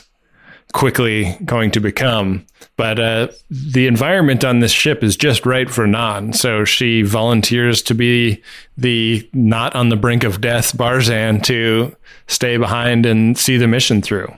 quickly 0.74 1.38
going 1.45 1.71
to 1.71 1.80
become. 1.80 2.45
But 2.76 2.99
uh, 2.99 3.28
the 3.49 3.88
environment 3.88 4.43
on 4.43 4.59
this 4.59 4.71
ship 4.71 5.03
is 5.03 5.15
just 5.15 5.45
right 5.45 5.69
for 5.69 5.86
Nhan. 5.86 6.36
So 6.36 6.65
she 6.65 7.03
volunteers 7.03 7.82
to 7.84 7.93
be 7.93 8.41
the 8.78 9.28
not 9.34 9.76
on 9.76 9.89
the 9.89 9.95
brink 9.95 10.24
of 10.24 10.41
death 10.41 10.76
Barzan 10.76 11.43
to 11.43 11.95
stay 12.28 12.57
behind 12.57 13.05
and 13.05 13.38
see 13.38 13.57
the 13.57 13.67
mission 13.67 14.01
through. 14.01 14.34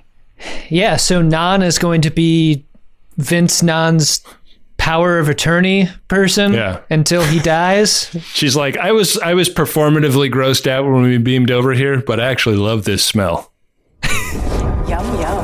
Yeah. 0.69 0.97
So 0.97 1.23
Nhan 1.23 1.63
is 1.63 1.79
going 1.79 2.01
to 2.01 2.11
be 2.11 2.65
Vince 3.17 3.61
Nhan's 3.61 4.21
power 4.77 5.17
of 5.17 5.29
attorney 5.29 5.89
person 6.09 6.53
yeah. 6.53 6.81
until 6.89 7.23
he 7.23 7.39
dies. 7.39 8.09
She's 8.33 8.55
like, 8.55 8.77
I 8.77 8.91
was 8.91 9.17
I 9.19 9.33
was 9.33 9.49
performatively 9.49 10.31
grossed 10.31 10.67
out 10.67 10.85
when 10.85 11.03
we 11.03 11.17
beamed 11.17 11.51
over 11.51 11.73
here, 11.73 12.01
but 12.01 12.19
I 12.19 12.27
actually 12.27 12.57
love 12.57 12.83
this 12.83 13.03
smell. 13.03 13.51
yum 14.87 15.19
yum. 15.19 15.34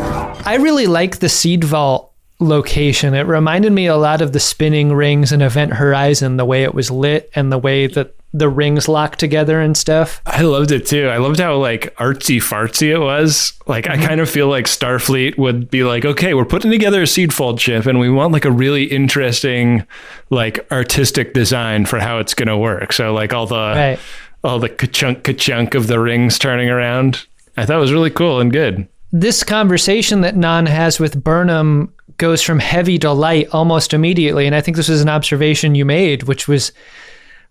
I 0.45 0.55
really 0.55 0.87
like 0.87 1.19
the 1.19 1.29
seed 1.29 1.63
vault 1.63 2.11
location. 2.39 3.13
It 3.13 3.27
reminded 3.27 3.71
me 3.71 3.85
a 3.85 3.95
lot 3.95 4.21
of 4.21 4.33
the 4.33 4.39
spinning 4.39 4.93
rings 4.93 5.31
in 5.31 5.41
Event 5.41 5.73
Horizon, 5.73 6.37
the 6.37 6.45
way 6.45 6.63
it 6.63 6.73
was 6.73 6.89
lit 6.89 7.29
and 7.35 7.51
the 7.51 7.57
way 7.57 7.87
that 7.87 8.15
the 8.33 8.49
rings 8.49 8.87
locked 8.87 9.19
together 9.19 9.59
and 9.59 9.75
stuff. 9.75 10.21
I 10.25 10.41
loved 10.43 10.71
it 10.71 10.85
too. 10.85 11.07
I 11.07 11.17
loved 11.17 11.39
how 11.39 11.57
like 11.57 11.93
artsy 11.97 12.37
fartsy 12.37 12.87
it 12.87 12.99
was. 12.99 13.53
Like 13.67 13.87
I 13.87 13.97
mm-hmm. 13.97 14.05
kind 14.05 14.21
of 14.21 14.29
feel 14.29 14.47
like 14.47 14.65
Starfleet 14.65 15.37
would 15.37 15.69
be 15.69 15.83
like, 15.83 16.05
okay, 16.05 16.33
we're 16.33 16.45
putting 16.45 16.71
together 16.71 17.01
a 17.01 17.07
seed 17.07 17.33
vault 17.33 17.59
ship 17.59 17.85
and 17.85 17.99
we 17.99 18.09
want 18.09 18.33
like 18.33 18.45
a 18.45 18.51
really 18.51 18.85
interesting 18.85 19.85
like 20.29 20.65
artistic 20.71 21.33
design 21.33 21.85
for 21.85 21.99
how 21.99 22.19
it's 22.19 22.33
gonna 22.33 22.57
work. 22.57 22.93
So 22.93 23.13
like 23.13 23.33
all 23.33 23.47
the 23.47 23.55
right. 23.55 23.99
all 24.43 24.59
the 24.59 24.69
ka-chunk 24.69 25.23
ka-chunk 25.23 25.75
of 25.75 25.87
the 25.87 25.99
rings 25.99 26.39
turning 26.39 26.69
around. 26.69 27.25
I 27.57 27.65
thought 27.65 27.79
was 27.79 27.93
really 27.93 28.11
cool 28.11 28.39
and 28.39 28.51
good. 28.51 28.87
This 29.11 29.43
conversation 29.43 30.21
that 30.21 30.35
Nhan 30.35 30.67
has 30.67 30.99
with 30.99 31.21
Burnham 31.21 31.93
goes 32.17 32.41
from 32.41 32.59
heavy 32.59 32.97
to 32.99 33.11
light 33.11 33.49
almost 33.51 33.93
immediately. 33.93 34.45
And 34.45 34.55
I 34.55 34.61
think 34.61 34.77
this 34.77 34.89
was 34.89 35.01
an 35.01 35.09
observation 35.09 35.75
you 35.75 35.85
made, 35.85 36.23
which 36.23 36.47
was 36.47 36.71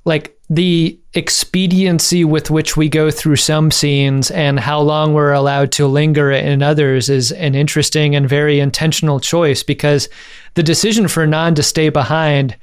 like 0.05 0.39
the 0.49 0.99
expediency 1.15 2.25
with 2.25 2.51
which 2.51 2.77
we 2.77 2.89
go 2.89 3.11
through 3.11 3.37
some 3.37 3.71
scenes 3.71 4.31
and 4.31 4.59
how 4.59 4.81
long 4.81 5.13
we're 5.13 5.33
allowed 5.33 5.71
to 5.73 5.87
linger 5.87 6.31
in 6.31 6.63
others 6.63 7.09
is 7.09 7.33
an 7.33 7.55
interesting 7.55 8.15
and 8.15 8.29
very 8.29 8.61
intentional 8.61 9.21
choice 9.21 9.63
because 9.63 10.09
the 10.55 10.63
decision 10.63 11.09
for 11.09 11.27
Nhan 11.27 11.55
to 11.57 11.63
stay 11.63 11.89
behind 11.89 12.57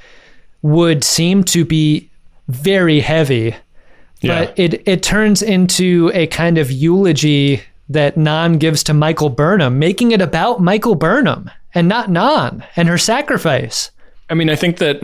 would 0.61 1.03
seem 1.03 1.43
to 1.45 1.63
be 1.63 2.09
very 2.47 2.99
heavy. 2.99 3.55
Yeah. 4.21 4.45
But 4.45 4.59
it, 4.59 4.87
it 4.87 5.03
turns 5.03 5.41
into 5.41 6.09
a 6.13 6.27
kind 6.27 6.57
of 6.57 6.71
eulogy 6.71 7.61
that 7.89 8.15
Nhan 8.15 8.59
gives 8.59 8.83
to 8.83 8.93
Michael 8.93 9.29
Burnham, 9.29 9.79
making 9.79 10.11
it 10.11 10.21
about 10.21 10.61
Michael 10.61 10.95
Burnham 10.95 11.49
and 11.73 11.87
not 11.87 12.09
Nhan 12.09 12.65
and 12.75 12.87
her 12.87 12.97
sacrifice. 12.97 13.91
I 14.29 14.33
mean, 14.33 14.49
I 14.49 14.55
think 14.55 14.77
that 14.77 15.01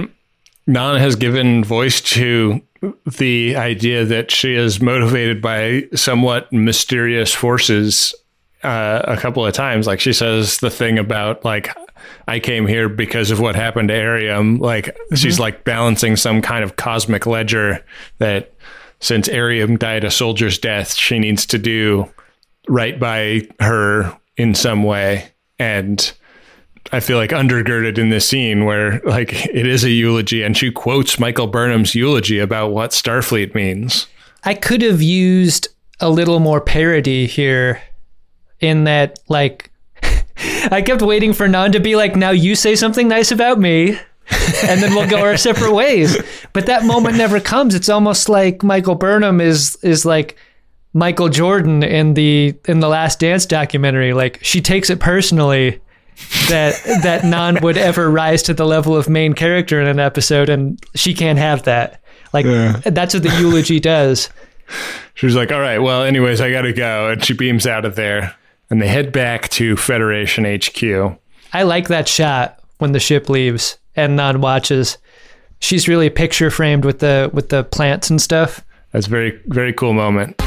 Nhan 0.68 1.00
has 1.00 1.16
given 1.16 1.64
voice 1.64 2.02
to 2.02 2.62
the 3.18 3.56
idea 3.56 4.06
that 4.06 4.32
she 4.32 4.56
is 4.56 4.82
motivated 4.82 5.42
by 5.42 5.84
somewhat 5.96 6.52
mysterious 6.52 7.34
forces 7.34 8.14
uh, 8.64 9.02
a 9.06 9.18
couple 9.18 9.46
of 9.46 9.54
times. 9.54 9.88
Like 9.88 10.00
she 10.00 10.14
says 10.14 10.60
the 10.60 10.70
thing 10.70 10.98
about 10.98 11.46
like 11.46 11.70
I 12.28 12.40
came 12.40 12.68
here 12.68 12.90
because 12.90 13.32
of 13.32 13.40
what 13.40 13.56
happened 13.56 13.90
to 13.90 13.96
Airiam. 13.96 14.60
Like 14.60 14.86
mm-hmm. 14.86 15.16
she's 15.16 15.40
like 15.40 15.64
balancing 15.64 16.16
some 16.16 16.42
kind 16.42 16.64
of 16.64 16.76
cosmic 16.76 17.26
ledger 17.26 17.84
that 18.18 18.54
since 19.00 19.28
Airiam 19.28 19.78
died 19.78 20.04
a 20.04 20.12
soldier's 20.12 20.58
death, 20.58 20.94
she 20.94 21.20
needs 21.20 21.46
to 21.48 21.58
do 21.58 22.10
right 22.68 23.00
by 23.00 23.48
her 23.60 24.18
in 24.38 24.56
some 24.56 24.84
way. 24.84 25.32
And 25.60 26.12
I 26.92 27.00
feel 27.00 27.18
like 27.18 27.32
undergirded 27.32 27.98
in 27.98 28.10
this 28.10 28.28
scene 28.28 28.66
where 28.66 29.00
like 29.06 29.34
it 29.48 29.66
is 29.66 29.84
a 29.84 29.90
eulogy 29.90 30.44
and 30.44 30.56
she 30.58 30.72
quotes 30.72 31.20
Michael 31.20 31.48
Burnham's 31.48 31.96
eulogy 31.96 32.40
about 32.40 32.72
what 32.72 32.92
Starfleet 32.92 33.56
means. 33.56 34.08
I 34.44 34.54
could 34.54 34.82
have 34.82 35.02
used 35.02 35.70
a 36.00 36.10
little 36.10 36.40
more 36.40 36.60
parody 36.60 37.28
here 37.28 37.82
in 38.60 38.84
that 38.86 39.20
like 39.30 39.72
I 40.72 40.82
kept 40.82 41.02
waiting 41.02 41.34
for 41.34 41.48
Nhan 41.48 41.72
to 41.74 41.80
be 41.80 41.96
like, 41.96 42.16
now 42.16 42.32
you 42.32 42.56
say 42.56 42.76
something 42.76 43.08
nice 43.08 43.32
about 43.32 43.60
me. 43.60 43.98
and 44.64 44.82
then 44.82 44.96
we'll 44.96 45.10
go 45.10 45.20
our 45.20 45.38
separate 45.38 45.74
ways. 45.74 46.18
But 46.54 46.66
that 46.68 46.86
moment 46.86 47.18
never 47.18 47.40
comes. 47.40 47.76
It's 47.76 47.90
almost 47.90 48.30
like 48.30 48.64
Michael 48.64 48.96
Burnham 48.96 49.42
is 49.42 49.78
is 49.84 50.06
like 50.06 50.38
Michael 50.94 51.30
Jordan 51.30 51.84
in 51.84 52.14
the 52.14 52.56
in 52.68 52.80
the 52.80 52.88
Last 52.88 53.20
Dance 53.20 53.46
documentary. 53.46 54.14
Like 54.14 54.40
she 54.44 54.62
takes 54.62 54.90
it 54.90 55.00
personally 55.00 55.82
that 56.50 56.80
that 57.02 57.24
Nhan 57.24 57.62
would 57.62 57.78
ever 57.78 58.10
rise 58.10 58.44
to 58.44 58.54
the 58.54 58.66
level 58.66 58.96
of 58.96 59.10
main 59.10 59.34
character 59.34 59.82
in 59.82 59.88
an 59.88 60.00
episode, 60.00 60.50
and 60.50 60.80
she 60.96 61.14
can't 61.14 61.40
have 61.40 61.64
that. 61.64 62.02
Like 62.32 62.46
yeah. 62.46 62.80
that's 62.86 63.14
what 63.14 63.24
the 63.24 63.36
eulogy 63.40 63.80
does. 63.80 64.30
She 65.16 65.26
was 65.26 65.36
like, 65.36 65.52
"All 65.52 65.60
right, 65.60 65.80
well, 65.80 66.04
anyways, 66.04 66.42
I 66.42 66.52
gotta 66.52 66.74
go," 66.74 67.10
and 67.10 67.24
she 67.24 67.34
beams 67.34 67.68
out 67.68 67.86
of 67.86 67.96
there, 67.96 68.36
and 68.70 68.82
they 68.82 68.88
head 68.88 69.12
back 69.12 69.50
to 69.50 69.76
Federation 69.76 70.46
HQ. 70.46 71.18
I 71.54 71.64
like 71.64 71.88
that 71.88 72.08
shot 72.08 72.60
when 72.78 72.92
the 72.92 73.00
ship 73.00 73.30
leaves 73.30 73.78
and 73.96 74.18
Nhan 74.18 74.38
watches. 74.38 74.98
She's 75.60 75.88
really 75.88 76.10
picture 76.10 76.52
framed 76.52 76.86
with 76.86 77.00
the 77.00 77.30
with 77.34 77.50
the 77.50 77.64
plants 77.64 78.10
and 78.10 78.22
stuff. 78.22 78.64
That's 78.92 79.08
very 79.08 79.42
very 79.48 79.74
cool 79.74 79.94
moment. 79.94 80.42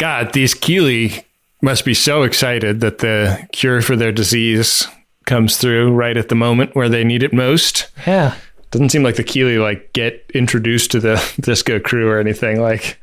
God, 0.00 0.32
these 0.32 0.54
Kili 0.54 1.24
must 1.60 1.84
be 1.84 1.92
so 1.92 2.22
excited 2.22 2.80
that 2.80 2.98
the 2.98 3.46
cure 3.52 3.82
for 3.82 3.96
their 3.96 4.12
disease 4.12 4.88
comes 5.26 5.58
through 5.58 5.92
right 5.92 6.16
at 6.16 6.30
the 6.30 6.34
moment 6.34 6.74
where 6.74 6.88
they 6.88 7.04
need 7.04 7.22
it 7.22 7.34
most. 7.34 7.88
Yeah. 8.06 8.34
Doesn't 8.70 8.88
seem 8.88 9.02
like 9.02 9.16
the 9.16 9.24
Kili 9.24 9.60
like 9.62 9.92
get 9.92 10.24
introduced 10.32 10.90
to 10.92 11.00
the 11.00 11.22
disco 11.40 11.78
crew 11.78 12.08
or 12.08 12.18
anything 12.18 12.62
like 12.62 12.98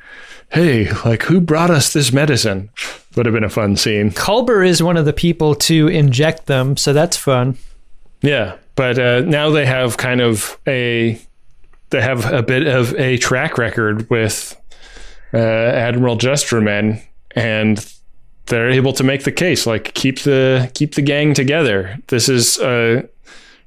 hey, 0.49 0.91
like 1.05 1.23
who 1.23 1.39
brought 1.39 1.69
us 1.69 1.93
this 1.93 2.11
medicine? 2.11 2.69
Would 3.15 3.27
have 3.27 3.33
been 3.33 3.43
a 3.43 3.49
fun 3.49 3.75
scene. 3.75 4.11
Culber 4.11 4.65
is 4.65 4.81
one 4.81 4.97
of 4.97 5.05
the 5.05 5.13
people 5.13 5.53
to 5.55 5.87
inject 5.87 6.47
them, 6.47 6.77
so 6.77 6.93
that's 6.93 7.17
fun. 7.17 7.57
Yeah, 8.21 8.55
but 8.75 8.97
uh, 8.97 9.21
now 9.21 9.49
they 9.49 9.65
have 9.65 9.97
kind 9.97 10.21
of 10.21 10.57
a 10.65 11.21
they 11.91 12.01
have 12.01 12.31
a 12.31 12.41
bit 12.41 12.65
of 12.65 12.95
a 12.95 13.17
track 13.17 13.57
record 13.57 14.09
with 14.09 14.59
uh, 15.33 15.37
Admiral 15.37 16.17
Justerman, 16.17 17.01
and 17.31 17.93
they're 18.47 18.69
able 18.69 18.93
to 18.93 19.03
make 19.03 19.23
the 19.23 19.31
case 19.31 19.67
like 19.67 19.93
keep 19.93 20.19
the 20.21 20.71
keep 20.73 20.95
the 20.95 21.01
gang 21.01 21.33
together. 21.33 21.97
This 22.07 22.29
is 22.29 22.57
a 22.59 23.07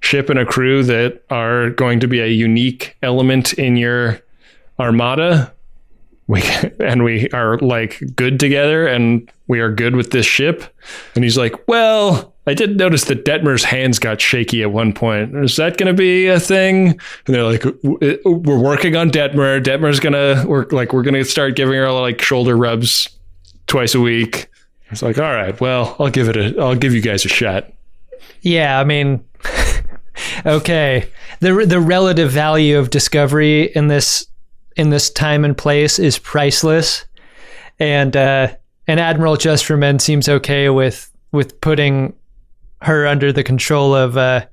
ship 0.00 0.30
and 0.30 0.38
a 0.38 0.46
crew 0.46 0.82
that 0.84 1.22
are 1.30 1.70
going 1.70 2.00
to 2.00 2.08
be 2.08 2.20
a 2.20 2.26
unique 2.26 2.96
element 3.02 3.52
in 3.54 3.76
your 3.76 4.20
armada. 4.78 5.52
We 6.26 6.42
and 6.80 7.04
we 7.04 7.28
are 7.30 7.58
like 7.58 8.00
good 8.16 8.40
together, 8.40 8.86
and 8.86 9.30
we 9.46 9.60
are 9.60 9.70
good 9.70 9.96
with 9.96 10.10
this 10.10 10.26
ship. 10.26 10.64
And 11.14 11.24
he's 11.24 11.38
like, 11.38 11.68
well. 11.68 12.34
I 12.50 12.54
did 12.54 12.76
notice 12.78 13.04
that 13.04 13.24
Detmer's 13.24 13.62
hands 13.62 14.00
got 14.00 14.20
shaky 14.20 14.62
at 14.62 14.72
one 14.72 14.92
point. 14.92 15.36
Is 15.36 15.54
that 15.54 15.76
going 15.76 15.86
to 15.86 15.96
be 15.96 16.26
a 16.26 16.40
thing? 16.40 16.88
And 16.88 16.98
they're 17.26 17.44
like, 17.44 17.64
"We're 17.84 18.58
working 18.58 18.96
on 18.96 19.12
Detmer. 19.12 19.62
Detmer's 19.62 20.00
going 20.00 20.14
to 20.14 20.44
work. 20.48 20.72
Like, 20.72 20.92
we're 20.92 21.04
going 21.04 21.14
to 21.14 21.24
start 21.24 21.54
giving 21.54 21.74
her 21.74 21.92
like 21.92 22.20
shoulder 22.20 22.56
rubs 22.56 23.08
twice 23.68 23.94
a 23.94 24.00
week." 24.00 24.48
It's 24.90 25.00
like, 25.00 25.16
all 25.18 25.32
right, 25.32 25.58
well, 25.60 25.94
I'll 26.00 26.10
give 26.10 26.28
it 26.28 26.36
a, 26.36 26.60
I'll 26.60 26.74
give 26.74 26.92
you 26.92 27.00
guys 27.00 27.24
a 27.24 27.28
shot. 27.28 27.72
Yeah, 28.40 28.80
I 28.80 28.82
mean, 28.82 29.24
okay. 30.44 31.08
the 31.38 31.64
The 31.64 31.78
relative 31.78 32.32
value 32.32 32.80
of 32.80 32.90
Discovery 32.90 33.66
in 33.76 33.86
this 33.86 34.26
in 34.74 34.90
this 34.90 35.08
time 35.08 35.44
and 35.44 35.56
place 35.56 36.00
is 36.00 36.18
priceless, 36.18 37.04
and 37.78 38.16
uh, 38.16 38.52
and 38.88 38.98
Admiral 38.98 39.36
Just 39.36 39.66
for 39.66 39.76
Men 39.76 40.00
seems 40.00 40.28
okay 40.28 40.68
with 40.68 41.12
with 41.30 41.60
putting 41.60 42.12
her 42.82 43.06
under 43.06 43.32
the 43.32 43.42
control 43.42 43.94
of 43.94 44.16
uh, 44.16 44.46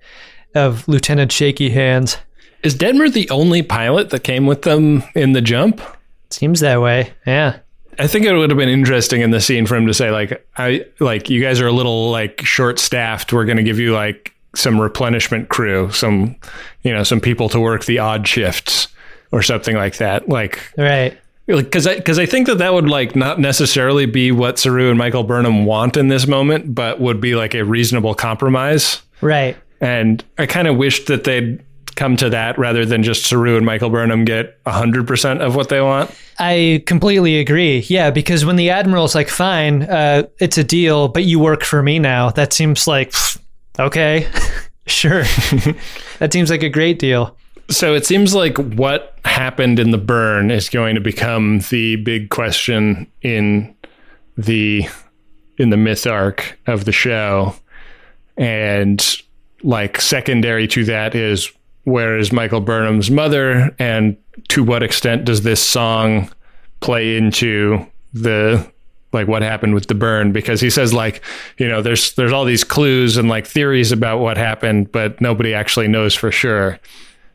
of 0.55 0.87
Lieutenant 0.87 1.31
Shaky 1.31 1.69
Hands. 1.69 2.17
Is 2.63 2.75
Detmer 2.75 3.11
the 3.11 3.29
only 3.29 3.61
pilot 3.61 4.09
that 4.09 4.23
came 4.23 4.45
with 4.45 4.63
them 4.63 5.03
in 5.15 5.33
the 5.33 5.41
jump? 5.41 5.81
Seems 6.29 6.59
that 6.59 6.81
way. 6.81 7.13
Yeah. 7.25 7.59
I 7.99 8.07
think 8.07 8.25
it 8.25 8.33
would 8.33 8.49
have 8.49 8.57
been 8.57 8.69
interesting 8.69 9.21
in 9.21 9.31
the 9.31 9.41
scene 9.41 9.65
for 9.65 9.75
him 9.75 9.87
to 9.87 9.93
say 9.93 10.11
like 10.11 10.45
I 10.57 10.85
like 10.99 11.29
you 11.29 11.41
guys 11.41 11.59
are 11.61 11.67
a 11.67 11.71
little 11.71 12.11
like 12.11 12.41
short 12.41 12.79
staffed. 12.79 13.33
We're 13.33 13.45
going 13.45 13.57
to 13.57 13.63
give 13.63 13.79
you 13.79 13.93
like 13.93 14.33
some 14.55 14.79
replenishment 14.79 15.49
crew, 15.49 15.91
some 15.91 16.35
you 16.83 16.93
know, 16.93 17.03
some 17.03 17.19
people 17.19 17.49
to 17.49 17.59
work 17.59 17.85
the 17.85 17.99
odd 17.99 18.27
shifts 18.27 18.87
or 19.31 19.41
something 19.41 19.75
like 19.75 19.97
that. 19.97 20.29
Like 20.29 20.71
right. 20.77 21.17
Because 21.47 21.87
I 21.87 21.95
because 21.95 22.19
I 22.19 22.25
think 22.25 22.47
that 22.47 22.57
that 22.57 22.73
would 22.73 22.89
like 22.89 23.15
not 23.15 23.39
necessarily 23.39 24.05
be 24.05 24.31
what 24.31 24.59
Saru 24.59 24.89
and 24.89 24.97
Michael 24.97 25.23
Burnham 25.23 25.65
want 25.65 25.95
in 25.95 26.09
this 26.09 26.27
moment, 26.27 26.75
but 26.75 26.99
would 26.99 27.21
be 27.21 27.35
like 27.35 27.55
a 27.55 27.63
reasonable 27.63 28.13
compromise. 28.13 29.01
Right. 29.21 29.57
And 29.79 30.23
I 30.37 30.45
kind 30.45 30.67
of 30.67 30.75
wished 30.75 31.07
that 31.07 31.23
they'd 31.23 31.63
come 31.97 32.15
to 32.15 32.29
that 32.29 32.57
rather 32.57 32.85
than 32.85 33.03
just 33.03 33.25
Saru 33.25 33.57
and 33.57 33.65
Michael 33.65 33.89
Burnham 33.89 34.23
get 34.23 34.63
100% 34.65 35.41
of 35.41 35.55
what 35.55 35.69
they 35.69 35.81
want. 35.81 36.11
I 36.39 36.83
completely 36.85 37.39
agree. 37.39 37.79
Yeah, 37.87 38.11
because 38.11 38.45
when 38.45 38.55
the 38.55 38.69
admiral's 38.69 39.15
like, 39.15 39.27
fine, 39.27 39.83
uh, 39.83 40.23
it's 40.39 40.57
a 40.57 40.63
deal, 40.63 41.07
but 41.09 41.25
you 41.25 41.39
work 41.39 41.63
for 41.63 41.81
me 41.83 41.99
now, 41.99 42.29
that 42.29 42.53
seems 42.53 42.87
like, 42.87 43.11
pff, 43.11 43.39
okay, 43.79 44.27
sure. 44.85 45.23
that 46.19 46.31
seems 46.31 46.49
like 46.49 46.63
a 46.63 46.69
great 46.69 46.99
deal. 46.99 47.35
So 47.69 47.93
it 47.93 48.05
seems 48.05 48.33
like 48.33 48.57
what 48.57 49.17
happened 49.25 49.79
in 49.79 49.91
the 49.91 49.97
burn 49.97 50.51
is 50.51 50.69
going 50.69 50.95
to 50.95 51.01
become 51.01 51.59
the 51.69 51.97
big 51.97 52.29
question 52.29 53.11
in 53.21 53.75
the 54.37 54.87
in 55.57 55.69
the 55.69 55.77
myth 55.77 56.07
arc 56.07 56.57
of 56.67 56.85
the 56.85 56.91
show. 56.91 57.55
And 58.37 59.03
like 59.63 59.99
secondary 59.99 60.67
to 60.69 60.85
that 60.85 61.15
is 61.15 61.51
where 61.83 62.17
is 62.17 62.31
Michael 62.31 62.61
Burnham's 62.61 63.11
mother? 63.11 63.75
And 63.79 64.17
to 64.49 64.63
what 64.63 64.83
extent 64.83 65.25
does 65.25 65.41
this 65.41 65.61
song 65.61 66.29
play 66.79 67.17
into 67.17 67.85
the 68.13 68.65
like 69.13 69.27
what 69.27 69.41
happened 69.41 69.73
with 69.73 69.87
the 69.87 69.95
burn? 69.95 70.31
Because 70.31 70.61
he 70.61 70.69
says 70.69 70.93
like 70.93 71.21
you 71.57 71.67
know 71.67 71.81
there's 71.81 72.13
there's 72.13 72.31
all 72.31 72.45
these 72.45 72.63
clues 72.63 73.17
and 73.17 73.27
like 73.27 73.45
theories 73.45 73.91
about 73.91 74.19
what 74.19 74.37
happened 74.37 74.91
but 74.91 75.19
nobody 75.19 75.53
actually 75.53 75.87
knows 75.87 76.13
for 76.15 76.31
sure 76.31 76.79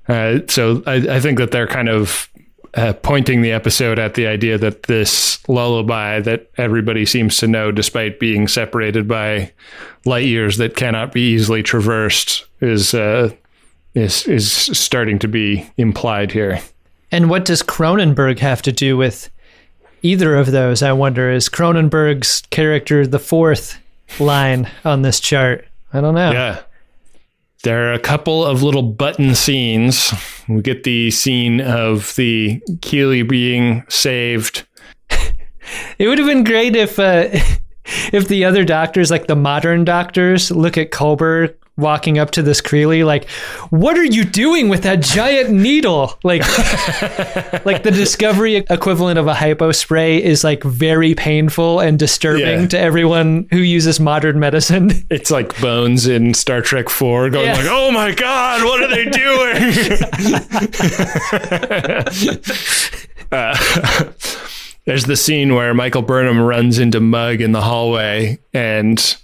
uh, 0.08 0.40
so 0.48 0.82
I, 0.86 0.94
I 0.94 1.20
think 1.20 1.38
that 1.38 1.50
they're 1.50 1.66
kind 1.66 1.88
of 1.88 2.28
uh, 2.74 2.92
pointing 2.94 3.42
the 3.42 3.52
episode 3.52 3.98
at 3.98 4.14
the 4.14 4.26
idea 4.26 4.58
that 4.58 4.84
this 4.84 5.46
lullaby 5.48 6.20
that 6.20 6.50
everybody 6.56 7.04
seems 7.04 7.36
to 7.38 7.46
know, 7.46 7.70
despite 7.70 8.18
being 8.18 8.48
separated 8.48 9.06
by 9.06 9.52
light 10.04 10.24
years 10.24 10.56
that 10.56 10.76
cannot 10.76 11.12
be 11.12 11.32
easily 11.32 11.62
traversed, 11.62 12.46
is 12.60 12.94
uh, 12.94 13.30
is 13.94 14.26
is 14.26 14.50
starting 14.50 15.18
to 15.18 15.28
be 15.28 15.68
implied 15.76 16.32
here. 16.32 16.60
And 17.10 17.28
what 17.28 17.44
does 17.44 17.62
Cronenberg 17.62 18.38
have 18.38 18.62
to 18.62 18.72
do 18.72 18.96
with 18.96 19.28
either 20.00 20.34
of 20.34 20.50
those? 20.50 20.82
I 20.82 20.92
wonder. 20.92 21.30
Is 21.30 21.50
Cronenberg's 21.50 22.42
character 22.50 23.06
the 23.06 23.18
fourth 23.18 23.78
line 24.18 24.70
on 24.84 25.02
this 25.02 25.20
chart? 25.20 25.66
I 25.92 26.00
don't 26.00 26.14
know. 26.14 26.32
Yeah. 26.32 26.62
There 27.62 27.88
are 27.88 27.92
a 27.92 28.00
couple 28.00 28.44
of 28.44 28.64
little 28.64 28.82
button 28.82 29.36
scenes. 29.36 30.12
We 30.48 30.62
get 30.62 30.82
the 30.82 31.12
scene 31.12 31.60
of 31.60 32.12
the 32.16 32.60
Kili 32.80 33.28
being 33.28 33.84
saved. 33.88 34.66
it 35.98 36.08
would 36.08 36.18
have 36.18 36.26
been 36.26 36.42
great 36.42 36.74
if 36.74 36.98
uh, 36.98 37.28
if 38.12 38.26
the 38.26 38.44
other 38.44 38.64
doctors, 38.64 39.12
like 39.12 39.28
the 39.28 39.36
modern 39.36 39.84
doctors, 39.84 40.50
look 40.50 40.76
at 40.76 40.90
Culber 40.90 41.54
walking 41.76 42.18
up 42.18 42.30
to 42.32 42.42
this 42.42 42.60
Kili, 42.60 43.04
like, 43.04 43.28
"What 43.70 43.96
are 43.96 44.04
you 44.04 44.24
doing 44.24 44.68
with 44.68 44.82
that 44.82 45.00
giant 45.00 45.50
needle?" 45.50 46.18
Like, 46.22 46.42
like 47.64 47.82
the 47.82 47.90
Discovery 47.92 48.56
equivalent 48.56 49.18
of 49.18 49.26
a 49.26 49.34
hypo 49.34 49.72
spray 49.72 50.22
is 50.22 50.44
like 50.44 50.62
very 50.62 51.14
painful 51.14 51.80
and 51.80 51.98
disturbing 51.98 52.62
yeah. 52.62 52.66
to 52.68 52.78
everyone 52.78 53.48
who 53.50 53.58
uses 53.58 53.98
modern 54.00 54.38
medicine. 54.38 54.90
It's 55.12 55.30
like 55.30 55.60
Bones 55.60 56.06
in 56.06 56.32
Star 56.32 56.62
Trek 56.62 56.88
Four, 56.88 57.28
going 57.28 57.46
yeah. 57.46 57.56
like, 57.56 57.66
"Oh 57.68 57.90
my 57.90 58.12
god, 58.12 58.64
what 58.64 58.82
are 58.82 58.88
they 58.88 59.04
doing?" 59.04 59.72
uh, 63.32 63.56
there's 64.84 65.04
the 65.04 65.16
scene 65.16 65.54
where 65.54 65.74
Michael 65.74 66.02
Burnham 66.02 66.40
runs 66.40 66.78
into 66.78 67.00
Mug 67.00 67.40
in 67.40 67.52
the 67.52 67.60
hallway, 67.60 68.38
and 68.54 69.16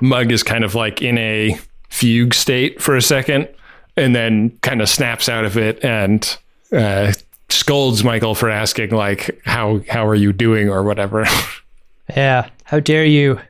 Mug 0.00 0.32
is 0.32 0.42
kind 0.42 0.64
of 0.64 0.74
like 0.74 1.02
in 1.02 1.18
a 1.18 1.58
fugue 1.94 2.34
state 2.34 2.82
for 2.82 2.96
a 2.96 3.02
second, 3.02 3.48
and 3.96 4.14
then 4.14 4.50
kind 4.62 4.82
of 4.82 4.88
snaps 4.88 5.28
out 5.28 5.44
of 5.44 5.56
it 5.56 5.82
and 5.84 6.36
uh, 6.72 7.12
scolds 7.48 8.02
Michael 8.02 8.34
for 8.34 8.50
asking 8.50 8.90
like, 8.90 9.40
"How 9.44 9.80
how 9.88 10.06
are 10.06 10.14
you 10.14 10.32
doing?" 10.32 10.68
or 10.68 10.82
whatever. 10.82 11.24
yeah, 12.16 12.48
how 12.64 12.80
dare 12.80 13.04
you 13.04 13.40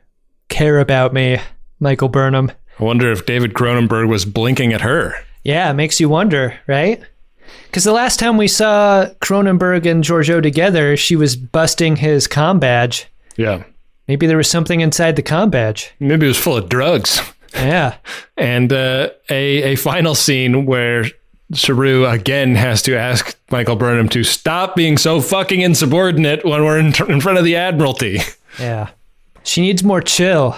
care 0.49 0.79
about 0.79 1.15
me, 1.15 1.39
Michael 1.81 2.09
Burnham? 2.09 2.53
I 2.79 2.85
wonder 2.85 3.11
if 3.11 3.25
David 3.25 3.55
Cronenberg 3.55 4.09
was 4.09 4.25
blinking 4.25 4.73
at 4.73 4.83
her. 4.83 5.15
Yeah, 5.43 5.71
it 5.71 5.75
makes 5.75 6.01
you 6.01 6.09
wonder, 6.09 6.59
right? 6.67 7.01
Because 7.67 7.85
the 7.85 7.93
last 7.93 8.19
time 8.19 8.37
we 8.37 8.49
saw 8.49 9.07
Cronenberg 9.21 9.89
and 9.91 10.05
Georgiou 10.05 10.43
together, 10.43 10.97
she 10.97 11.17
was 11.17 11.37
busting 11.37 11.97
his 11.97 12.27
com 12.27 12.59
badge. 12.59 13.07
Yeah. 13.37 13.65
Maybe 14.07 14.27
there 14.27 14.37
was 14.37 14.51
something 14.51 14.81
inside 14.81 15.17
the 15.17 15.23
com 15.23 15.51
badge. 15.51 15.93
Maybe 15.99 16.27
it 16.27 16.29
was 16.29 16.39
full 16.39 16.57
of 16.57 16.69
drugs. 16.69 17.21
Yeah. 17.55 17.97
and 18.37 18.73
uh, 18.73 19.11
a, 19.31 19.73
a 19.73 19.77
final 19.77 20.15
scene 20.15 20.67
where 20.67 21.05
Saru 21.53 22.07
again 22.07 22.55
has 22.57 22.83
to 22.83 22.97
ask 22.97 23.37
Michael 23.51 23.77
Burnham 23.77 24.09
to 24.11 24.25
stop 24.25 24.77
being 24.77 24.99
so 24.99 25.21
fucking 25.21 25.61
insubordinate 25.61 26.45
when 26.45 26.65
we're 26.65 26.79
in, 26.79 26.87
in 27.09 27.21
front 27.21 27.39
of 27.39 27.45
the 27.45 27.57
Admiralty. 27.57 28.21
Yeah. 28.59 28.91
She 29.43 29.61
needs 29.61 29.85
more 29.85 30.01
chill 30.01 30.57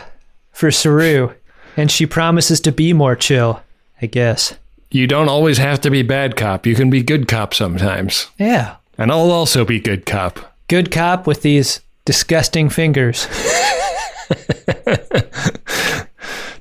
for 0.52 0.70
Saru, 0.70 1.30
and 1.76 1.90
she 1.90 2.06
promises 2.06 2.60
to 2.60 2.72
be 2.72 2.92
more 2.92 3.16
chill, 3.16 3.62
I 4.00 4.06
guess 4.06 4.54
you 4.90 5.06
don't 5.06 5.28
always 5.28 5.58
have 5.58 5.80
to 5.82 5.90
be 5.90 6.02
bad 6.02 6.36
cop. 6.36 6.66
You 6.66 6.74
can 6.74 6.90
be 6.90 7.02
good 7.02 7.28
cop 7.28 7.54
sometimes. 7.54 8.28
Yeah. 8.38 8.76
And 8.98 9.10
I'll 9.10 9.30
also 9.30 9.64
be 9.64 9.80
good 9.80 10.06
cop. 10.06 10.54
Good 10.68 10.90
cop 10.90 11.26
with 11.26 11.42
these 11.42 11.80
disgusting 12.04 12.70
fingers. 12.70 13.26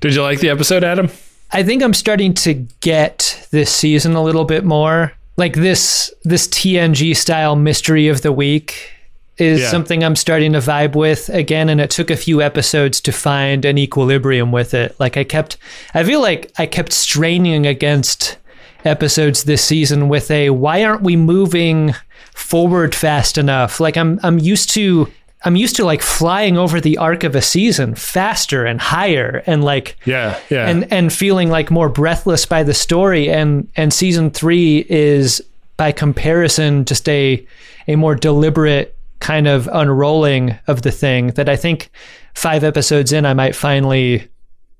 Did 0.05 0.13
you 0.13 0.21
like 0.21 0.39
the 0.39 0.49
episode, 0.49 0.83
Adam? 0.83 1.09
I 1.51 1.63
think 1.63 1.81
I'm 1.81 1.95
starting 1.95 2.35
to 2.35 2.53
get 2.79 3.47
this 3.49 3.73
season 3.73 4.13
a 4.13 4.21
little 4.21 4.45
bit 4.45 4.63
more. 4.63 5.11
Like 5.35 5.55
this 5.55 6.13
this 6.23 6.47
TNG 6.47 7.17
style 7.17 7.55
mystery 7.55 8.07
of 8.07 8.21
the 8.21 8.31
week 8.31 8.91
is 9.39 9.61
yeah. 9.61 9.71
something 9.71 10.03
I'm 10.03 10.15
starting 10.15 10.53
to 10.53 10.59
vibe 10.59 10.93
with 10.93 11.29
again. 11.29 11.69
And 11.69 11.81
it 11.81 11.89
took 11.89 12.11
a 12.11 12.15
few 12.15 12.39
episodes 12.39 13.01
to 13.01 13.11
find 13.11 13.65
an 13.65 13.79
equilibrium 13.79 14.51
with 14.51 14.75
it. 14.75 14.95
Like 14.99 15.17
I 15.17 15.23
kept, 15.23 15.57
I 15.95 16.03
feel 16.03 16.21
like 16.21 16.51
I 16.59 16.67
kept 16.67 16.93
straining 16.93 17.65
against 17.65 18.37
episodes 18.83 19.45
this 19.45 19.63
season 19.63 20.07
with 20.07 20.29
a 20.29 20.51
why 20.51 20.83
aren't 20.83 21.01
we 21.01 21.15
moving 21.15 21.95
forward 22.35 22.93
fast 22.93 23.39
enough? 23.39 23.79
Like 23.79 23.97
I'm, 23.97 24.19
I'm 24.21 24.37
used 24.37 24.69
to. 24.75 25.11
I'm 25.45 25.55
used 25.55 25.75
to 25.77 25.85
like 25.85 26.01
flying 26.01 26.57
over 26.57 26.81
the 26.81 26.97
arc 26.97 27.23
of 27.23 27.35
a 27.35 27.41
season 27.41 27.95
faster 27.95 28.65
and 28.65 28.81
higher 28.81 29.43
and 29.45 29.63
like 29.63 29.95
yeah 30.05 30.39
yeah 30.49 30.67
and 30.67 30.91
and 30.91 31.13
feeling 31.13 31.49
like 31.49 31.71
more 31.71 31.87
breathless 31.87 32.45
by 32.45 32.63
the 32.63 32.73
story 32.73 33.29
and 33.29 33.69
and 33.75 33.93
season 33.93 34.31
3 34.31 34.85
is 34.89 35.41
by 35.77 35.91
comparison 35.91 36.83
just 36.83 37.07
a 37.07 37.45
a 37.87 37.95
more 37.95 38.15
deliberate 38.15 38.95
kind 39.19 39.47
of 39.47 39.69
unrolling 39.71 40.57
of 40.67 40.81
the 40.81 40.91
thing 40.91 41.27
that 41.29 41.49
I 41.49 41.55
think 41.55 41.89
five 42.33 42.63
episodes 42.63 43.11
in, 43.11 43.25
I 43.25 43.33
might 43.33 43.55
finally 43.55 44.27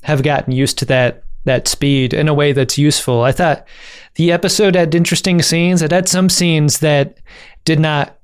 have 0.03 0.23
gotten 0.23 0.53
used 0.53 0.77
to 0.79 0.85
that 0.85 1.23
that 1.45 1.67
speed 1.67 2.13
in 2.13 2.27
a 2.27 2.33
way 2.33 2.53
that's 2.53 2.77
useful. 2.77 3.21
I 3.21 3.31
thought 3.31 3.67
the 4.15 4.31
episode 4.31 4.75
had 4.75 4.95
interesting 4.95 5.41
scenes. 5.41 5.81
It 5.81 5.91
had 5.91 6.09
some 6.09 6.29
scenes 6.29 6.79
that 6.79 7.19
did 7.65 7.79
not 7.79 8.14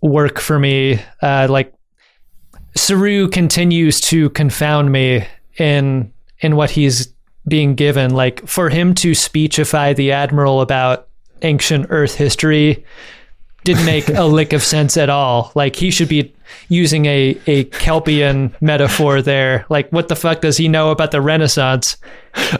work 0.00 0.40
for 0.40 0.58
me. 0.58 1.00
Uh, 1.22 1.46
like 1.50 1.74
Saru 2.76 3.28
continues 3.28 4.00
to 4.02 4.30
confound 4.30 4.92
me 4.92 5.26
in 5.58 6.12
in 6.40 6.56
what 6.56 6.70
he's 6.70 7.12
being 7.46 7.74
given. 7.74 8.12
Like 8.12 8.46
for 8.46 8.68
him 8.68 8.94
to 8.96 9.14
speechify 9.14 9.92
the 9.92 10.12
admiral 10.12 10.60
about 10.60 11.08
ancient 11.42 11.86
Earth 11.90 12.14
history 12.14 12.84
didn't 13.64 13.84
make 13.84 14.08
a 14.08 14.24
lick 14.24 14.52
of 14.52 14.62
sense 14.62 14.96
at 14.96 15.10
all. 15.10 15.52
Like 15.54 15.76
he 15.76 15.90
should 15.90 16.08
be 16.08 16.34
using 16.68 17.06
a 17.06 17.38
a 17.46 17.64
Kelpian 17.64 18.52
metaphor 18.60 19.22
there. 19.22 19.66
Like 19.68 19.90
what 19.90 20.08
the 20.08 20.16
fuck 20.16 20.40
does 20.40 20.56
he 20.56 20.66
know 20.68 20.90
about 20.90 21.10
the 21.10 21.20
Renaissance? 21.20 21.96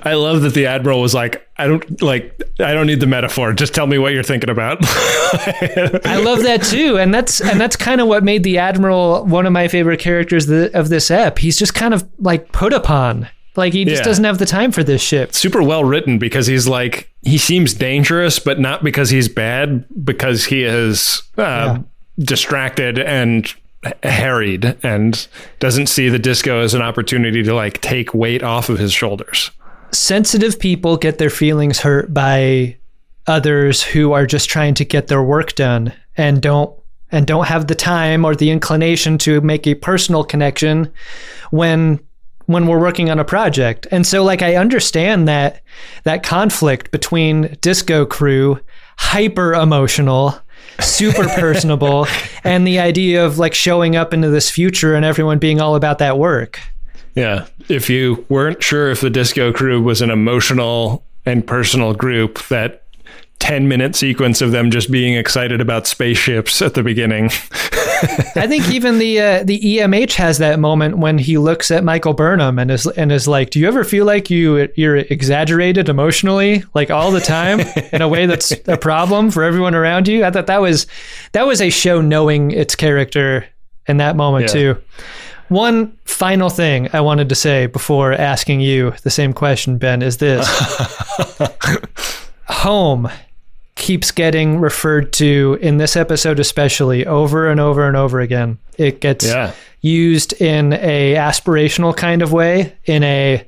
I 0.03 0.15
love 0.15 0.43
that 0.43 0.55
the 0.55 0.67
admiral 0.67 1.01
was 1.01 1.15
like, 1.15 1.47
I 1.57 1.67
don't 1.69 2.03
like, 2.03 2.41
I 2.59 2.73
don't 2.73 2.87
need 2.87 3.01
the 3.01 3.07
metaphor. 3.07 3.53
Just 3.53 3.73
tell 3.75 3.87
me 3.87 3.99
what 3.99 4.13
you're 4.13 4.23
thinking 4.25 4.51
about. 4.51 4.79
I 4.83 6.21
love 6.25 6.43
that 6.43 6.63
too, 6.63 6.99
and 6.99 7.13
that's 7.15 7.41
and 7.41 7.61
that's 7.61 7.77
kind 7.77 8.01
of 8.01 8.07
what 8.09 8.23
made 8.25 8.43
the 8.45 8.59
admiral 8.59 9.25
one 9.25 9.47
of 9.47 9.53
my 9.53 9.69
favorite 9.69 10.01
characters 10.01 10.49
of 10.51 10.89
this 10.89 11.11
ep. 11.11 11.39
He's 11.39 11.57
just 11.59 11.75
kind 11.75 11.95
of 11.95 12.09
like 12.19 12.53
put 12.53 12.73
upon. 12.73 13.29
Like 13.57 13.73
he 13.73 13.85
just 13.85 14.01
Yeah. 14.01 14.05
doesn't 14.05 14.25
have 14.25 14.39
the 14.39 14.47
time 14.47 14.71
for 14.73 14.83
this 14.85 15.03
shit. 15.03 15.35
Super 15.35 15.63
well 15.63 15.85
written 15.85 16.19
because 16.19 16.47
he's 16.47 16.69
like, 16.69 17.10
he 17.23 17.39
seems 17.39 17.75
dangerous, 17.75 18.39
but 18.39 18.59
not 18.59 18.83
because 18.83 19.11
he's 19.11 19.29
bad, 19.29 19.85
because 20.05 20.45
he 20.47 20.64
is 20.64 21.23
uh, 21.37 21.79
distracted 22.18 22.99
and 22.99 23.53
harried 24.03 24.77
and 24.83 25.27
doesn't 25.59 25.87
see 25.87 26.09
the 26.09 26.18
disco 26.18 26.61
as 26.61 26.75
an 26.75 26.83
opportunity 26.83 27.43
to 27.43 27.55
like 27.55 27.81
take 27.81 28.12
weight 28.12 28.43
off 28.43 28.68
of 28.68 28.79
his 28.79 28.93
shoulders. 28.93 29.51
sensitive 29.93 30.59
people 30.59 30.97
get 30.97 31.18
their 31.18 31.31
feelings 31.31 31.81
hurt 31.81 32.12
by 32.12 32.77
others 33.27 33.83
who 33.83 34.12
are 34.12 34.27
just 34.27 34.49
trying 34.49 34.75
to 34.75 34.85
get 34.85 35.09
their 35.09 35.23
work 35.23 35.55
done 35.55 35.93
and 36.16 36.43
don't 36.43 36.75
and 37.12 37.27
don't 37.27 37.47
have 37.47 37.66
the 37.66 37.75
time 37.75 38.25
or 38.25 38.37
the 38.37 38.51
inclination 38.51 39.18
to 39.18 39.41
make 39.41 39.66
a 39.66 39.75
personal 39.75 40.25
connection 40.25 40.91
when 41.51 41.99
when 42.51 42.67
we're 42.67 42.81
working 42.81 43.11
on 43.11 43.19
a 43.19 43.25
project. 43.25 43.87
And 43.91 44.07
so 44.07 44.25
like 44.25 44.43
I 44.43 44.57
understand 44.57 45.29
that 45.29 45.63
that 46.03 46.23
conflict 46.23 46.91
between 46.91 47.57
disco 47.61 48.05
crew 48.05 48.59
hyper 48.99 49.55
emotional 49.55 50.41
super 50.81 51.29
personable 51.39 52.07
and 52.43 52.67
the 52.67 52.79
idea 52.79 53.25
of 53.25 53.39
like 53.39 53.55
showing 53.55 53.95
up 53.95 54.13
into 54.13 54.31
this 54.31 54.51
future 54.51 54.95
and 54.95 55.05
everyone 55.05 55.39
being 55.39 55.61
all 55.61 55.77
about 55.77 55.99
that 55.99 56.19
work. 56.19 56.61
Yeah. 57.15 57.47
If 57.69 57.89
you 57.89 58.27
weren't 58.29 58.63
sure 58.63 58.91
if 58.91 59.01
the 59.01 59.11
disco 59.11 59.53
crew 59.53 59.81
was 59.81 60.03
an 60.03 60.11
emotional 60.11 61.05
and 61.25 61.47
personal 61.47 61.95
group, 61.95 62.47
that 62.49 62.83
10 63.39 63.69
minute 63.69 63.95
sequence 63.95 64.43
of 64.43 64.51
them 64.51 64.71
just 64.71 64.91
being 64.91 65.15
excited 65.15 65.61
about 65.61 65.87
spaceships 65.87 66.61
at 66.61 66.75
the 66.75 66.83
beginning. 66.83 67.31
I 68.03 68.47
think 68.47 68.71
even 68.71 68.99
the 68.99 69.21
uh, 69.21 69.45
the 69.45 69.61
EMH 69.61 70.15
has 70.15 70.39
that 70.39 70.59
moment 70.59 70.99
when 70.99 71.19
he 71.19 71.37
looks 71.39 71.71
at 71.71 71.85
Michael 71.85 72.15
Burnham 72.15 72.59
and 72.59 72.71
is 72.71 72.87
and 72.87 73.13
is 73.13 73.29
like, 73.29 73.51
"Do 73.51 73.59
you 73.61 73.69
ever 73.69 73.85
feel 73.85 74.05
like 74.07 74.31
you 74.31 74.69
you're 74.77 74.97
exaggerated 74.97 75.89
emotionally, 75.89 76.65
like 76.75 76.91
all 76.91 77.11
the 77.11 77.21
time, 77.21 77.61
in 77.93 78.03
a 78.03 78.09
way 78.09 78.27
that's 78.27 78.53
a 78.67 78.77
problem 78.77 79.31
for 79.31 79.43
everyone 79.45 79.75
around 79.75 80.09
you?" 80.09 80.25
I 80.25 80.31
thought 80.31 80.47
that 80.47 80.61
was 80.61 80.87
that 81.33 81.47
was 81.47 81.61
a 81.61 81.71
show 81.71 82.01
knowing 82.01 82.51
its 82.53 82.75
character 82.75 83.47
in 83.87 83.99
that 83.99 84.17
moment 84.17 84.47
Yeah. 84.47 84.53
too. 84.75 84.77
One 85.49 85.99
final 86.05 86.49
thing 86.49 86.89
I 86.93 87.01
wanted 87.01 87.29
to 87.31 87.35
say 87.35 87.67
before 87.67 88.13
asking 88.13 88.61
you 88.61 88.93
the 89.03 89.11
same 89.11 89.33
question, 89.33 89.79
Ben, 89.79 90.01
is 90.01 90.19
this: 90.19 90.47
home 92.47 93.11
keeps 93.81 94.12
getting 94.12 94.61
referred 94.61 95.12
to 95.14 95.59
in 95.61 95.78
this 95.78 95.97
episode 95.97 96.39
especially 96.39 97.05
over 97.07 97.49
and 97.51 97.59
over 97.59 97.89
and 97.89 97.97
over 97.97 98.20
again. 98.20 98.59
It 98.78 99.01
gets 99.01 99.26
Yeah. 99.26 99.51
used 99.81 100.35
in 100.41 100.72
a 100.74 101.14
aspirational 101.16 101.97
kind 101.97 102.22
of 102.22 102.33
way 102.33 102.74
in 102.85 103.03
a 103.03 103.45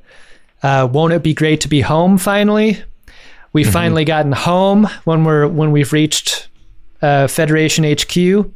uh, 0.61 0.87
won't 0.91 1.13
it 1.13 1.23
be 1.23 1.33
great 1.33 1.61
to 1.61 1.67
be 1.69 1.81
home 1.81 2.17
finally? 2.17 2.81
We've 3.53 3.69
finally 3.69 4.03
gotten 4.05 4.31
home 4.31 4.89
when 5.05 5.23
we're 5.23 5.47
when 5.47 5.71
we've 5.71 5.93
reached 5.93 6.47
uh, 7.01 7.27
federation 7.27 7.83
hq 7.85 8.51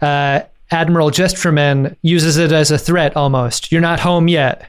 uh, 0.00 0.40
admiral 0.70 1.10
Jesterman 1.10 1.96
uses 2.02 2.36
it 2.38 2.52
as 2.52 2.70
a 2.70 2.78
threat 2.78 3.16
almost. 3.16 3.70
You're 3.72 3.80
not 3.82 4.00
home 4.00 4.28
yet. 4.28 4.64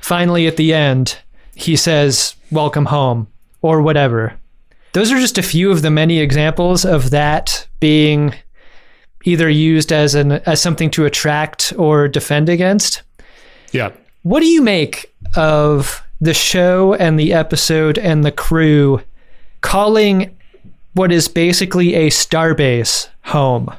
Finally 0.00 0.46
at 0.46 0.56
the 0.56 0.72
end 0.72 1.18
he 1.54 1.76
says 1.76 2.34
welcome 2.50 2.86
home 2.86 3.26
or 3.62 3.82
whatever 3.82 4.34
those 4.94 5.12
are 5.12 5.18
just 5.18 5.38
a 5.38 5.42
few 5.42 5.70
of 5.70 5.82
the 5.82 5.90
many 5.90 6.20
examples 6.20 6.84
of 6.84 7.10
that 7.10 7.66
being 7.80 8.32
either 9.24 9.50
used 9.50 9.92
as 9.92 10.14
an 10.14 10.32
as 10.32 10.62
something 10.62 10.90
to 10.90 11.04
attract 11.04 11.72
or 11.76 12.08
defend 12.08 12.48
against. 12.48 13.02
Yeah. 13.72 13.90
What 14.22 14.40
do 14.40 14.46
you 14.46 14.62
make 14.62 15.12
of 15.36 16.02
the 16.20 16.32
show 16.32 16.94
and 16.94 17.18
the 17.18 17.32
episode 17.32 17.98
and 17.98 18.24
the 18.24 18.32
crew 18.32 19.02
calling 19.60 20.36
what 20.94 21.10
is 21.10 21.26
basically 21.26 21.94
a 21.94 22.08
starbase 22.08 23.08
home? 23.24 23.74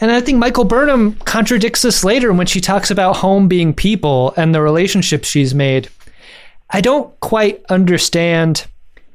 And 0.00 0.12
I 0.12 0.20
think 0.20 0.38
Michael 0.38 0.64
Burnham 0.64 1.14
contradicts 1.24 1.82
this 1.82 2.04
later 2.04 2.32
when 2.32 2.46
she 2.46 2.60
talks 2.60 2.90
about 2.90 3.16
home 3.16 3.48
being 3.48 3.72
people 3.72 4.34
and 4.36 4.54
the 4.54 4.60
relationships 4.60 5.26
she's 5.26 5.54
made. 5.54 5.88
I 6.70 6.82
don't 6.82 7.18
quite 7.20 7.64
understand 7.70 8.66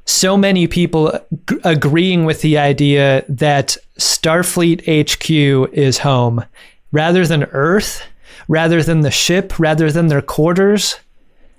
so 0.06 0.38
many 0.38 0.68
people 0.68 1.14
ag- 1.14 1.62
agreeing 1.64 2.26
with 2.26 2.42
the 2.42 2.58
idea 2.58 3.24
that 3.30 3.78
Starfleet 3.98 4.82
HQ 4.88 5.74
is 5.74 6.00
home 6.00 6.44
rather 6.92 7.26
than 7.26 7.44
Earth, 7.46 8.04
rather 8.48 8.84
than 8.84 9.02
the 9.02 9.12
ship, 9.12 9.60
rather 9.60 9.92
than 9.92 10.08
their 10.08 10.22
quarters. 10.22 10.98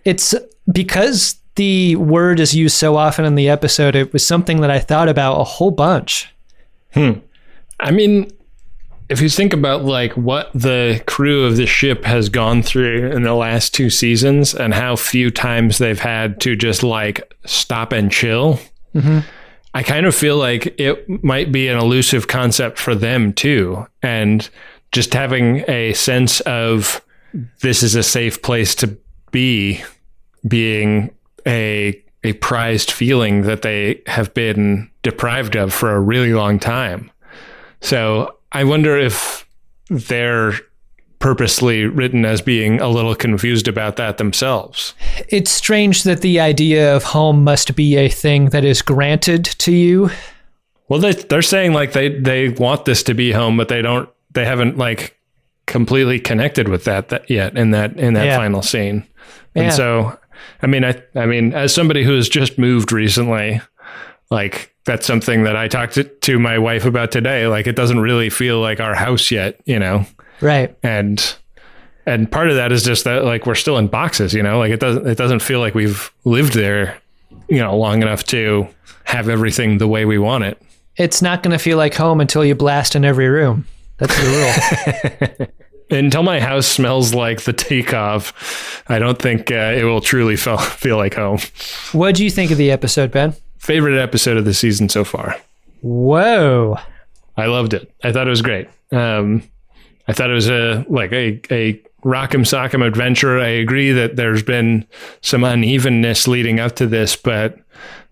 It's 0.05 0.35
because 0.71 1.37
the 1.57 1.97
word 1.97 2.41
is 2.41 2.55
used 2.55 2.77
so 2.77 2.97
often 2.97 3.25
in 3.25 3.35
the 3.35 3.49
episode, 3.49 3.95
it 3.95 4.13
was 4.13 4.27
something 4.27 4.61
that 4.61 4.71
I 4.71 4.81
thought 4.81 5.09
about 5.09 5.41
a 5.41 5.45
whole 5.45 5.71
bunch. 5.71 6.33
Hmm. 6.93 7.13
I 7.81 7.91
mean, 7.91 8.31
if 9.09 9.21
you 9.21 9.29
think 9.29 9.53
about 9.53 9.85
like 9.85 10.13
what 10.17 10.51
the 10.55 11.03
crew 11.07 11.45
of 11.45 11.57
the 11.57 11.67
ship 11.67 12.05
has 12.05 12.29
gone 12.29 12.63
through 12.63 13.11
in 13.11 13.23
the 13.23 13.35
last 13.35 13.75
two 13.75 13.91
seasons 13.91 14.55
and 14.55 14.73
how 14.73 14.97
few 14.97 15.31
times 15.31 15.79
they've 15.79 16.01
had 16.01 16.41
to 16.41 16.57
just 16.57 16.83
like 16.83 17.35
stop 17.45 17.93
and 17.93 18.11
chill, 18.11 18.59
mm-hmm. 18.95 19.21
I 19.75 19.83
kind 19.83 20.07
of 20.07 20.15
feel 20.15 20.37
like 20.37 20.79
it 20.79 21.23
might 21.23 21.53
be 21.53 21.69
an 21.69 21.79
elusive 21.79 22.29
concept 22.29 22.79
for 22.79 22.95
them 22.95 23.33
too. 23.33 23.87
And 24.03 24.49
just 24.93 25.13
having 25.13 25.69
a 25.69 25.93
sense 25.95 26.41
of 26.43 27.05
this 27.61 27.83
is 27.83 27.97
a 27.97 28.03
safe 28.03 28.41
place 28.41 28.75
to 28.77 28.97
be 29.33 29.83
being 30.47 31.11
a 31.47 32.01
a 32.23 32.33
prized 32.35 32.91
feeling 32.91 33.43
that 33.43 33.61
they 33.61 34.01
have 34.07 34.33
been 34.33 34.91
deprived 35.03 35.57
of 35.57 35.75
for 35.75 35.91
a 35.95 36.01
really 36.01 36.33
long 36.33 36.59
time. 36.59 37.11
So 37.83 38.35
I 38.55 38.65
wonder 38.65 38.97
if 38.97 39.47
they're 39.91 40.53
purposely 41.19 41.87
written 41.87 42.25
as 42.25 42.41
being 42.43 42.81
a 42.81 42.89
little 42.89 43.15
confused 43.15 43.67
about 43.67 43.97
that 43.97 44.19
themselves. 44.19 44.95
It's 45.29 45.51
strange 45.51 46.03
that 46.03 46.21
the 46.21 46.39
idea 46.41 46.95
of 46.95 47.03
home 47.03 47.45
must 47.45 47.75
be 47.77 47.97
a 47.97 48.09
thing 48.09 48.47
that 48.51 48.65
is 48.65 48.83
granted 48.83 49.45
to 49.45 49.73
you. 49.73 50.11
Well, 50.89 51.01
they 51.01 51.13
they're 51.13 51.41
saying 51.43 51.73
like 51.73 51.93
they 51.93 52.09
they 52.21 52.51
want 52.51 52.85
this 52.85 53.03
to 53.05 53.15
be 53.15 53.33
home, 53.33 53.57
but 53.57 53.69
they 53.69 53.81
don't. 53.83 54.09
They 54.33 54.45
haven't 54.45 54.77
like 54.77 55.17
completely 55.67 56.21
connected 56.21 56.69
with 56.69 56.85
that, 56.85 57.09
that 57.09 57.31
yet 57.31 57.57
in 57.57 57.71
that 57.71 57.99
in 57.99 58.13
that 58.15 58.27
Yeah. 58.27 58.37
final 58.37 58.61
scene. 58.61 59.05
And 59.55 59.67
Yeah. 59.67 59.71
so, 59.71 60.19
I 60.61 60.67
mean, 60.67 60.85
I 60.85 61.01
I 61.15 61.25
mean, 61.25 61.55
as 61.55 61.73
somebody 61.75 62.05
who 62.05 62.15
has 62.17 62.29
just 62.29 62.59
moved 62.59 62.93
recently, 62.93 63.63
like 64.31 64.74
that's 64.85 65.07
something 65.07 65.45
that 65.45 65.57
I 65.57 65.69
talked 65.69 65.95
to, 65.95 66.05
to 66.05 66.39
my 66.39 66.59
wife 66.59 66.85
about 66.85 67.11
today. 67.11 67.47
Like, 67.47 67.67
it 67.67 67.75
doesn't 67.77 68.01
really 68.01 68.31
feel 68.31 68.61
like 68.61 68.81
our 68.81 68.95
house 68.95 69.31
yet, 69.31 69.61
you 69.65 69.79
know. 69.79 70.05
Right. 70.41 70.77
and 70.83 71.37
and 72.07 72.31
part 72.31 72.51
of 72.51 72.57
that 72.57 72.71
is 72.73 72.83
just 72.83 73.05
that 73.05 73.25
like 73.25 73.47
we're 73.47 73.55
still 73.55 73.79
in 73.79 73.87
boxes 73.87 74.35
you 74.35 74.43
know 74.43 74.59
like 74.59 74.73
it 74.73 74.81
doesn't 74.81 75.07
it 75.07 75.17
doesn't 75.17 75.39
feel 75.41 75.61
like 75.61 75.75
we've 75.75 76.13
lived 76.25 76.53
there 76.55 76.99
you 77.49 77.59
know 77.59 77.75
long 77.79 78.03
enough 78.03 78.25
to 78.25 78.67
have 79.05 79.29
everything 79.29 79.79
the 79.79 79.89
way 79.89 80.05
we 80.05 80.19
want 80.19 80.45
it 80.45 80.61
It's 80.97 81.23
not 81.23 81.43
going 81.43 81.53
to 81.53 81.59
feel 81.59 81.79
like 81.79 81.95
home 81.95 82.21
until 82.21 82.45
you 82.45 82.55
blast 82.55 82.95
in 82.95 83.05
every 83.05 83.29
room. 83.29 83.65
That's 83.99 84.15
the 84.17 85.39
rule. 85.39 85.49
until 85.99 86.23
my 86.25 86.41
house 86.41 86.67
smells 86.67 87.15
like 87.15 87.43
the 87.43 87.55
Tikhov 87.55 88.33
i 88.89 88.99
don't 88.99 89.19
think 89.23 89.51
uh, 89.53 89.73
it 89.77 89.85
will 89.85 90.01
truly 90.01 90.37
feel, 90.37 90.59
feel 90.59 90.97
like 90.97 91.15
home 91.15 91.39
what 91.93 92.17
do 92.17 92.25
you 92.25 92.31
think 92.31 92.51
of 92.51 92.59
the 92.59 92.71
episode, 92.73 93.13
Ben? 93.13 93.35
Favorite 93.65 93.99
episode 93.99 94.37
of 94.37 94.45
the 94.45 94.53
season 94.53 94.91
so 94.91 95.05
far. 95.05 95.37
Whoa. 95.81 96.77
i 97.37 97.47
loved 97.47 97.73
it. 97.73 97.91
I 98.05 98.13
thought 98.13 98.27
it 98.27 98.31
was 98.31 98.43
great. 98.43 98.69
Um 98.93 99.43
i 100.07 100.13
thought 100.13 100.31
it 100.31 100.35
was 100.35 100.51
a 100.51 100.85
like 100.89 101.13
a 101.13 101.41
a 101.51 101.81
rock'em 102.05 102.45
sock'em 102.45 102.87
adventure. 102.87 103.39
I 103.41 103.49
agree 103.49 103.91
that 103.93 104.17
there's 104.17 104.43
been 104.43 104.87
some 105.23 105.45
unevenness 105.45 106.29
leading 106.29 106.61
up 106.61 106.77
to 106.77 106.87
this 106.87 107.17
but 107.17 107.59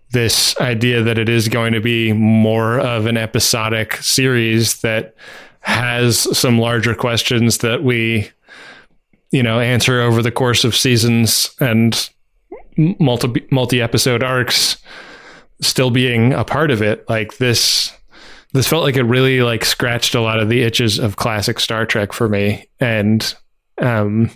this 0.09 0.57
idea 0.59 1.03
that 1.03 1.19
it 1.19 1.29
is 1.29 1.47
going 1.47 1.73
to 1.73 1.81
be 1.81 2.13
more 2.13 2.79
of 2.79 3.05
an 3.05 3.17
episodic 3.17 3.95
series 3.97 4.81
that 4.81 5.15
has 5.61 6.37
some 6.37 6.57
larger 6.59 6.95
questions 6.95 7.59
that 7.59 7.83
we 7.83 8.29
you 9.31 9.43
know 9.43 9.59
answer 9.59 10.01
over 10.01 10.23
the 10.23 10.31
course 10.31 10.63
of 10.63 10.75
seasons 10.75 11.55
and 11.59 12.09
multi 12.75 13.45
multi 13.51 13.81
episode 13.81 14.23
arcs 14.23 14.77
still 15.61 15.91
being 15.91 16.33
a 16.33 16.43
part 16.43 16.71
of 16.71 16.81
it. 16.81 17.07
Like 17.09 17.37
this, 17.37 17.93
this 18.53 18.67
felt 18.67 18.83
like 18.83 18.95
it 18.95 19.03
really 19.03 19.41
like 19.41 19.65
scratched 19.65 20.15
a 20.15 20.21
lot 20.21 20.39
of 20.39 20.49
the 20.49 20.61
itches 20.61 20.99
of 20.99 21.15
classic 21.15 21.59
Star 21.59 21.85
Trek 21.85 22.13
for 22.13 22.29
me, 22.29 22.67
and 22.79 23.35
um, 23.81 24.29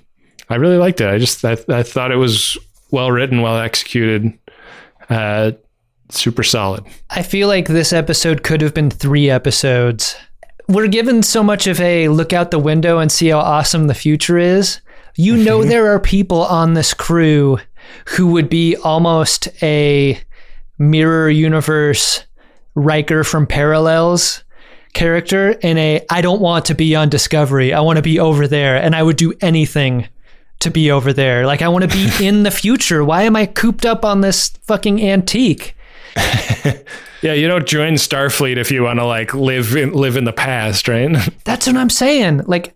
I 0.50 0.56
really 0.56 0.78
liked 0.78 1.02
it. 1.02 1.08
I 1.08 1.18
just 1.18 1.44
I, 1.46 1.58
I 1.70 1.84
thought 1.84 2.12
it 2.12 2.18
was 2.18 2.58
well 2.92 3.12
written, 3.12 3.42
well 3.42 3.58
executed, 3.58 4.38
uh, 5.10 5.52
super 6.10 6.44
solid. 6.44 6.86
I 7.10 7.22
feel 7.22 7.48
like 7.48 7.68
this 7.68 7.94
episode 7.94 8.44
could 8.44 8.62
have 8.62 8.74
been 8.74 8.90
three 8.90 9.30
episodes. 9.30 10.16
We're 10.68 10.88
given 10.88 11.24
so 11.24 11.44
much 11.44 11.68
of 11.68 11.80
a 11.80 12.10
look 12.10 12.34
out 12.34 12.52
the 12.52 12.60
window 12.60 13.00
and 13.00 13.12
see 13.12 13.28
how 13.30 13.40
awesome 13.40 13.88
the 13.88 13.94
future 13.94 14.38
is. 14.38 14.82
You 15.16 15.36
know, 15.36 15.64
there 15.64 15.88
are 15.88 16.00
people 16.00 16.44
on 16.44 16.74
this 16.74 16.94
crew 16.94 17.58
who 18.06 18.28
would 18.28 18.50
be 18.50 18.76
almost 18.76 19.48
a 19.64 20.20
mirror 20.78 21.30
universe 21.30 22.24
Riker 22.76 23.24
from 23.24 23.48
Parallels 23.48 24.44
character 24.94 25.52
in 25.52 25.78
a 25.78 26.06
I 26.10 26.22
don't 26.22 26.42
want 26.42 26.66
to 26.66 26.76
be 26.76 26.96
on 26.96 27.10
Discovery. 27.10 27.74
I 27.74 27.80
want 27.82 27.98
to 27.98 28.04
be 28.04 28.20
over 28.20 28.48
there 28.48 28.76
and 28.76 28.96
I 28.96 29.04
would 29.04 29.18
do 29.18 29.34
anything 29.42 30.08
to 30.60 30.72
be 30.72 30.92
over 30.92 31.14
there. 31.14 31.46
Like 31.46 31.62
I 31.62 31.68
want 31.68 31.90
to 31.90 31.96
be 31.96 32.10
in 32.26 32.44
the 32.44 32.52
future. 32.52 33.04
Why 33.04 33.24
am 33.24 33.36
I 33.36 33.46
cooped 33.46 33.86
up 33.86 34.06
on 34.06 34.22
this 34.22 34.50
fucking 34.64 35.02
antique? 35.02 35.76
yeah, 37.22 37.34
you 37.34 37.48
don't 37.48 37.68
join 37.68 37.94
Starfleet 37.94 38.58
if 38.58 38.72
you 38.72 38.84
want 38.84 39.00
to 39.00 39.06
like 39.06 39.34
live 39.34 39.76
in, 39.76 39.94
live 39.94 40.18
in 40.18 40.24
the 40.24 40.34
past, 40.34 40.88
right? 40.88 41.16
That's 41.44 41.68
what 41.68 41.78
I'm 41.78 41.90
saying. 41.90 42.44
Like 42.46 42.76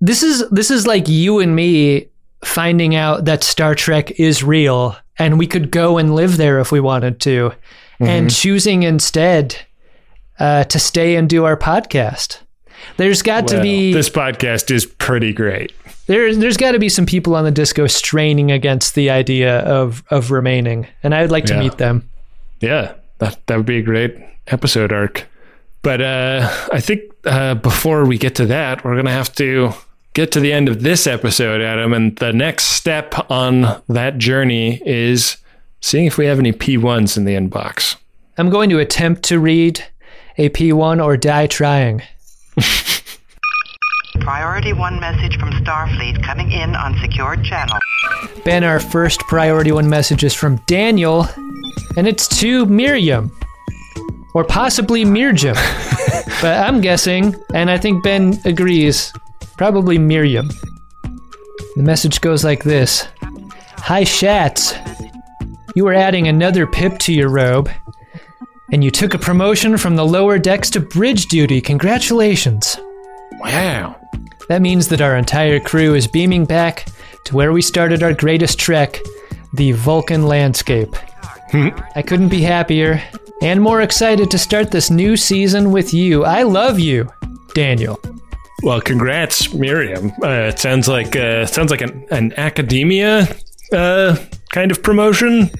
this 0.00 0.22
is 0.22 0.48
this 0.50 0.70
is 0.70 0.86
like 0.86 1.08
you 1.08 1.38
and 1.40 1.54
me 1.54 2.08
finding 2.46 2.94
out 2.94 3.24
that 3.24 3.42
Star 3.42 3.74
Trek 3.74 4.18
is 4.20 4.42
real 4.42 4.96
and 5.18 5.38
we 5.38 5.46
could 5.46 5.70
go 5.70 5.98
and 5.98 6.14
live 6.14 6.36
there 6.36 6.58
if 6.60 6.72
we 6.72 6.80
wanted 6.80 7.20
to 7.20 7.50
mm-hmm. 7.50 8.04
and 8.04 8.30
choosing 8.32 8.82
instead 8.82 9.56
uh, 10.38 10.64
to 10.64 10.78
stay 10.78 11.16
and 11.16 11.28
do 11.28 11.44
our 11.44 11.56
podcast. 11.56 12.40
There's 12.96 13.22
got 13.22 13.44
well, 13.44 13.56
to 13.56 13.62
be 13.62 13.92
this 13.92 14.10
podcast 14.10 14.70
is 14.70 14.86
pretty 14.86 15.32
great. 15.32 15.72
There's 16.06 16.38
there's 16.38 16.56
got 16.56 16.72
to 16.72 16.78
be 16.78 16.88
some 16.88 17.06
people 17.06 17.34
on 17.34 17.44
the 17.44 17.50
disco 17.50 17.86
straining 17.86 18.52
against 18.52 18.94
the 18.94 19.10
idea 19.10 19.60
of 19.60 20.04
of 20.10 20.30
remaining, 20.30 20.86
and 21.02 21.14
I'd 21.14 21.30
like 21.30 21.46
to 21.46 21.54
yeah. 21.54 21.60
meet 21.60 21.78
them. 21.78 22.08
Yeah, 22.60 22.94
that 23.18 23.44
that 23.46 23.56
would 23.56 23.66
be 23.66 23.78
a 23.78 23.82
great 23.82 24.16
episode 24.46 24.92
arc. 24.92 25.26
But 25.82 26.00
uh, 26.00 26.48
I 26.72 26.80
think 26.80 27.02
uh, 27.24 27.54
before 27.54 28.04
we 28.04 28.18
get 28.18 28.36
to 28.36 28.46
that, 28.46 28.84
we're 28.84 28.96
gonna 28.96 29.10
have 29.10 29.34
to 29.36 29.72
get 30.16 30.32
to 30.32 30.40
the 30.40 30.50
end 30.50 30.66
of 30.66 30.82
this 30.82 31.06
episode, 31.06 31.60
Adam. 31.60 31.92
And 31.92 32.16
the 32.16 32.32
next 32.32 32.64
step 32.68 33.14
on 33.30 33.82
that 33.86 34.16
journey 34.16 34.80
is 34.86 35.36
seeing 35.82 36.06
if 36.06 36.16
we 36.16 36.24
have 36.24 36.38
any 36.38 36.52
P1s 36.52 37.18
in 37.18 37.26
the 37.26 37.34
inbox. 37.34 37.96
I'm 38.38 38.48
going 38.48 38.70
to 38.70 38.78
attempt 38.78 39.24
to 39.24 39.38
read 39.38 39.84
a 40.38 40.48
P1 40.48 41.04
or 41.04 41.18
die 41.18 41.46
trying. 41.46 42.00
Priority 44.20 44.72
1 44.72 44.98
message 44.98 45.38
from 45.38 45.50
Starfleet 45.50 46.24
coming 46.24 46.50
in 46.50 46.74
on 46.74 46.98
secured 47.02 47.44
channel. 47.44 47.78
Ben, 48.42 48.64
our 48.64 48.80
first 48.80 49.20
Priority 49.20 49.70
1 49.70 49.86
message 49.86 50.24
is 50.24 50.32
from 50.32 50.56
Daniel, 50.66 51.28
and 51.98 52.08
it's 52.08 52.26
to 52.40 52.64
Miriam. 52.64 53.30
Or 54.34 54.44
possibly 54.44 55.04
Mirjam. 55.04 55.56
but 56.42 56.56
I'm 56.66 56.80
guessing, 56.80 57.34
and 57.54 57.70
I 57.70 57.76
think 57.78 58.02
Ben 58.02 58.38
agrees, 58.44 59.12
Probably 59.56 59.98
Miriam. 59.98 60.50
The 61.76 61.82
message 61.82 62.20
goes 62.20 62.44
like 62.44 62.62
this 62.62 63.08
Hi, 63.78 64.02
Shats. 64.02 64.74
You 65.74 65.84
were 65.84 65.94
adding 65.94 66.28
another 66.28 66.66
pip 66.66 66.98
to 67.00 67.12
your 67.12 67.28
robe, 67.28 67.70
and 68.72 68.82
you 68.82 68.90
took 68.90 69.14
a 69.14 69.18
promotion 69.18 69.76
from 69.76 69.96
the 69.96 70.06
lower 70.06 70.38
decks 70.38 70.70
to 70.70 70.80
bridge 70.80 71.26
duty. 71.26 71.60
Congratulations. 71.60 72.78
Wow. 73.40 73.96
That 74.48 74.62
means 74.62 74.88
that 74.88 75.00
our 75.00 75.16
entire 75.16 75.60
crew 75.60 75.94
is 75.94 76.06
beaming 76.06 76.44
back 76.44 76.88
to 77.24 77.34
where 77.34 77.52
we 77.52 77.62
started 77.62 78.02
our 78.02 78.14
greatest 78.14 78.58
trek, 78.58 79.00
the 79.54 79.72
Vulcan 79.72 80.26
landscape. 80.26 80.94
Hmm. 81.50 81.68
I 81.94 82.02
couldn't 82.02 82.28
be 82.28 82.42
happier 82.42 83.02
and 83.42 83.60
more 83.60 83.82
excited 83.82 84.30
to 84.30 84.38
start 84.38 84.70
this 84.70 84.90
new 84.90 85.16
season 85.16 85.70
with 85.72 85.92
you. 85.92 86.24
I 86.24 86.42
love 86.42 86.78
you, 86.78 87.08
Daniel. 87.54 88.00
Well, 88.62 88.80
congrats, 88.80 89.52
Miriam. 89.52 90.12
Uh, 90.22 90.48
it 90.48 90.58
sounds 90.58 90.88
like 90.88 91.14
uh, 91.14 91.46
sounds 91.46 91.70
like 91.70 91.82
an, 91.82 92.06
an 92.10 92.32
academia 92.36 93.28
uh, 93.72 94.16
kind 94.50 94.70
of 94.70 94.82
promotion. 94.82 95.50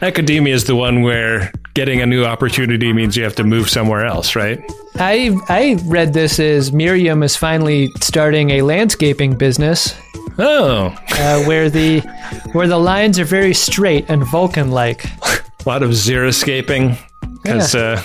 Academia 0.00 0.54
is 0.54 0.64
the 0.64 0.76
one 0.76 1.02
where 1.02 1.50
getting 1.74 2.00
a 2.00 2.06
new 2.06 2.24
opportunity 2.24 2.92
means 2.92 3.16
you 3.16 3.24
have 3.24 3.34
to 3.36 3.44
move 3.44 3.68
somewhere 3.68 4.04
else, 4.06 4.36
right? 4.36 4.60
I 4.96 5.36
I 5.48 5.78
read 5.84 6.12
this 6.12 6.38
as 6.38 6.72
Miriam 6.72 7.22
is 7.22 7.36
finally 7.36 7.88
starting 8.00 8.50
a 8.50 8.62
landscaping 8.62 9.36
business. 9.36 9.94
Oh, 10.38 10.96
uh, 11.10 11.42
where 11.44 11.68
the 11.68 12.00
where 12.52 12.68
the 12.68 12.78
lines 12.78 13.18
are 13.18 13.24
very 13.24 13.54
straight 13.54 14.08
and 14.08 14.24
Vulcan-like. 14.24 15.04
a 15.24 15.42
lot 15.66 15.82
of 15.82 15.90
xeriscaping 15.90 16.96
because 17.42 17.74
yeah. 17.74 18.02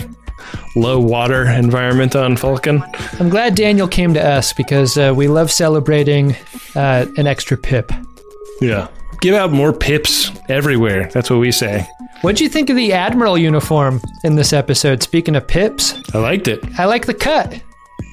Low 0.76 1.00
water 1.00 1.44
environment 1.46 2.16
on 2.16 2.36
Vulcan. 2.36 2.84
I'm 3.20 3.30
glad 3.30 3.56
Daniel 3.56 3.88
came 3.88 4.14
to 4.16 4.26
us 4.26 4.54
because 4.54 4.98
uh, 4.98 5.14
we 5.16 5.28
love 5.28 5.52
celebrating 5.52 6.36
uh, 6.76 7.06
an 7.18 7.28
extra 7.28 7.58
pip. 7.58 7.92
Yeah. 8.60 8.88
Give 9.22 9.36
out 9.36 9.52
more 9.52 9.72
pips 9.72 10.32
everywhere. 10.50 11.10
That's 11.14 11.30
what 11.30 11.40
we 11.40 11.52
say. 11.52 11.88
What'd 12.22 12.42
you 12.42 12.50
think 12.50 12.70
of 12.70 12.76
the 12.76 12.94
Admiral 12.94 13.38
uniform 13.38 14.02
in 14.24 14.36
this 14.36 14.52
episode? 14.54 15.04
Speaking 15.04 15.36
of 15.36 15.48
pips, 15.48 15.94
I 16.14 16.20
liked 16.20 16.48
it. 16.48 16.64
I 16.80 16.86
like 16.86 17.06
the 17.06 17.14
cut. 17.14 17.62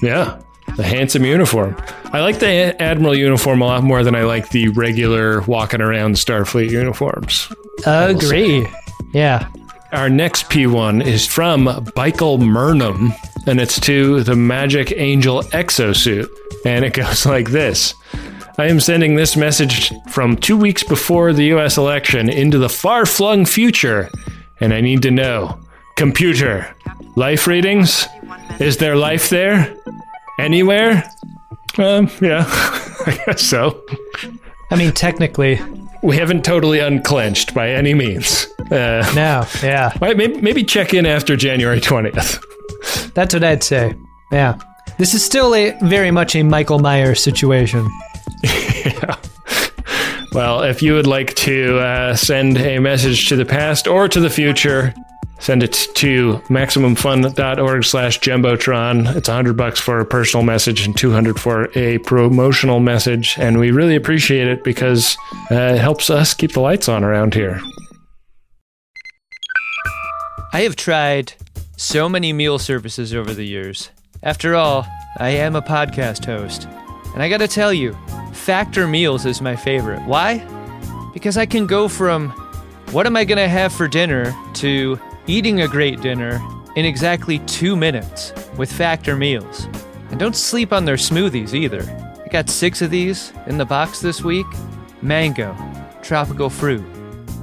Yeah. 0.03 0.41
The 0.77 0.83
handsome 0.85 1.25
uniform. 1.25 1.77
I 2.13 2.21
like 2.21 2.39
the 2.39 2.81
Admiral 2.81 3.17
uniform 3.17 3.63
a 3.63 3.67
lot 3.67 3.83
more 3.83 4.05
than 4.05 4.15
I 4.15 4.23
like 4.23 4.51
the 4.51 4.69
regular 4.69 5.41
walking 5.43 5.81
around 5.81 6.15
Starfleet 6.15 6.71
uniforms. 6.71 7.53
Agree. 7.87 8.67
Yeah. 9.13 9.49
Our 9.93 10.09
next 10.09 10.45
P1 10.45 11.05
is 11.05 11.27
from 11.27 11.91
Michael 11.97 12.39
Burnham, 12.39 13.13
and 13.47 13.61
it's 13.61 13.81
to 13.81 14.23
the 14.23 14.37
Magic 14.37 14.93
Angel 14.97 15.43
exosuit. 15.43 16.29
And 16.65 16.85
it 16.85 16.95
goes 16.95 17.27
like 17.27 17.51
this 17.51 17.95
I 18.57 18.67
am 18.67 18.79
sending 18.79 19.17
this 19.17 19.37
message 19.37 19.93
from 20.09 20.37
two 20.37 20.57
weeks 20.57 20.85
before 20.85 21.33
the 21.33 21.45
US 21.55 21.77
election 21.77 22.29
into 22.29 22.59
the 22.59 22.69
far 22.69 23.05
flung 23.05 23.45
future, 23.45 24.11
and 24.61 24.73
I 24.73 24.81
need 24.81 25.03
to 25.03 25.11
know 25.11 25.59
computer, 25.97 26.73
life 27.17 27.47
readings? 27.47 28.07
Is 28.61 28.77
there 28.77 28.97
life 28.97 29.29
there? 29.29 29.77
Anywhere? 30.39 31.11
Um, 31.79 32.09
yeah, 32.21 32.45
I 33.07 33.21
guess 33.27 33.43
so. 33.43 33.83
I 34.71 34.77
mean, 34.77 34.93
technically, 34.93 35.61
we 36.03 36.17
haven't 36.17 36.45
totally 36.45 36.81
unclenched 36.81 37.55
by 37.55 37.71
any 37.71 37.95
means. 37.95 38.47
Uh, 38.71 39.11
no, 39.15 39.47
yeah. 39.63 39.93
Maybe, 40.01 40.41
maybe 40.41 40.65
check 40.65 40.95
in 40.95 41.05
after 41.07 41.37
January 41.37 41.81
20th. 41.81 42.43
That's 43.15 43.35
what 43.35 43.45
I'd 43.45 43.63
say. 43.63 43.95
Yeah. 44.31 44.59
This 44.99 45.15
is 45.15 45.25
still 45.25 45.55
a 45.55 45.77
very 45.83 46.11
much 46.11 46.35
a 46.37 46.43
Michael 46.43 46.79
Myers 46.79 47.23
situation. 47.23 47.89
yeah. 48.43 49.17
Well, 50.33 50.63
if 50.63 50.81
you 50.81 50.93
would 50.95 51.09
like 51.09 51.35
to 51.35 51.81
uh, 51.81 52.15
send 52.15 52.57
a 52.59 52.79
message 52.79 53.29
to 53.31 53.37
the 53.37 53.45
past 53.45 53.89
or 53.89 54.07
to 54.07 54.21
the 54.21 54.31
future, 54.31 54.95
send 55.41 55.63
it 55.63 55.73
to 55.95 56.35
maximumfun.org 56.49 57.85
slash 57.85 58.21
jumbotron 58.21 59.17
it's 59.17 59.29
100 59.29 59.57
bucks 59.57 59.81
for 59.81 60.01
a 60.01 60.05
personal 60.05 60.45
message 60.45 60.87
and 60.87 60.97
200 60.97 61.39
for 61.39 61.71
a 61.77 61.99
promotional 61.99 62.81
message. 62.81 63.37
And 63.39 63.59
we 63.59 63.71
really 63.71 63.97
appreciate 63.97 64.49
it 64.49 64.65
because 64.65 65.17
uh, 65.51 65.55
it 65.55 65.79
helps 65.79 66.11
us 66.11 66.35
keep 66.35 66.53
the 66.53 66.61
lights 66.61 66.89
on 66.89 67.05
around 67.05 67.35
here. 67.35 67.61
I 70.53 70.63
have 70.63 70.77
tried 70.77 71.35
so 71.77 72.09
many 72.09 72.33
meal 72.33 72.59
services 72.59 73.15
over 73.15 73.33
the 73.33 73.47
years. 73.47 73.91
After 74.23 74.55
all 74.55 74.87
i 75.19 75.31
am 75.31 75.57
a 75.57 75.63
podcast 75.63 76.25
host. 76.25 76.69
And 77.15 77.23
i 77.23 77.29
gotta 77.29 77.49
tell 77.49 77.73
you 77.73 77.97
factor 78.33 78.87
meals 78.87 79.27
is 79.27 79.41
my 79.41 79.57
favorite. 79.57 80.03
Why? 80.07 80.39
Because 81.13 81.37
i 81.37 81.47
can 81.47 81.67
go 81.67 81.89
from 81.89 82.31
what 82.93 83.07
am 83.07 83.17
i 83.17 83.25
gonna 83.25 83.49
have 83.49 83.73
for 83.73 83.89
dinner 83.89 84.35
to 84.55 84.99
eating 85.31 85.61
a 85.61 85.69
great 85.69 86.01
dinner 86.01 86.41
in 86.77 86.85
exactly 86.85 87.39
two 87.41 87.77
minutes 87.77 88.33
with 88.59 88.71
Factor 88.71 89.17
meals. 89.17 89.67
And 90.11 90.19
don't 90.19 90.35
sleep 90.35 90.73
on 90.73 90.85
their 90.85 90.97
smoothies 90.97 91.55
either. 91.55 91.83
I 92.25 92.29
got 92.29 92.51
six 92.51 92.83
of 92.83 92.91
these 92.91 93.33
in 93.47 93.57
the 93.57 93.65
box 93.65 94.01
this 94.01 94.23
week 94.23 94.47
mango, 95.03 95.57
tropical 96.03 96.51
fruit, 96.51 96.85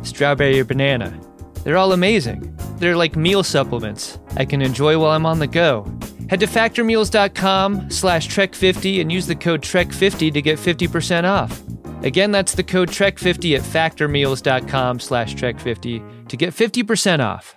strawberry 0.04 0.60
or 0.60 0.66
banana. 0.66 1.18
They're 1.64 1.78
all 1.78 1.94
amazing. 1.94 2.56
They're 2.78 2.96
like 2.96 3.16
meal 3.16 3.42
supplements 3.42 4.20
I 4.36 4.46
can 4.46 4.62
enjoy 4.62 5.00
while 5.00 5.12
I'm 5.12 5.26
on 5.26 5.40
the 5.40 5.48
go. 5.48 5.92
Head 6.30 6.42
to 6.42 6.46
factormeals.com 6.46 7.90
slash 7.90 8.28
trek50 8.28 9.02
and 9.02 9.12
use 9.12 9.28
the 9.28 9.36
code 9.36 9.62
trek50 9.62 10.34
to 10.34 10.42
get 10.42 10.60
50% 10.60 11.24
off. 11.24 11.64
Again, 12.04 12.32
that's 12.32 12.54
the 12.54 12.64
code 12.64 12.90
TREK50 12.90 13.58
at 13.58 13.64
factormeals.com 13.64 15.00
slash 15.00 15.36
TREK50 15.36 16.28
to 16.28 16.38
get 16.38 16.54
50% 16.54 17.20
off. 17.20 17.57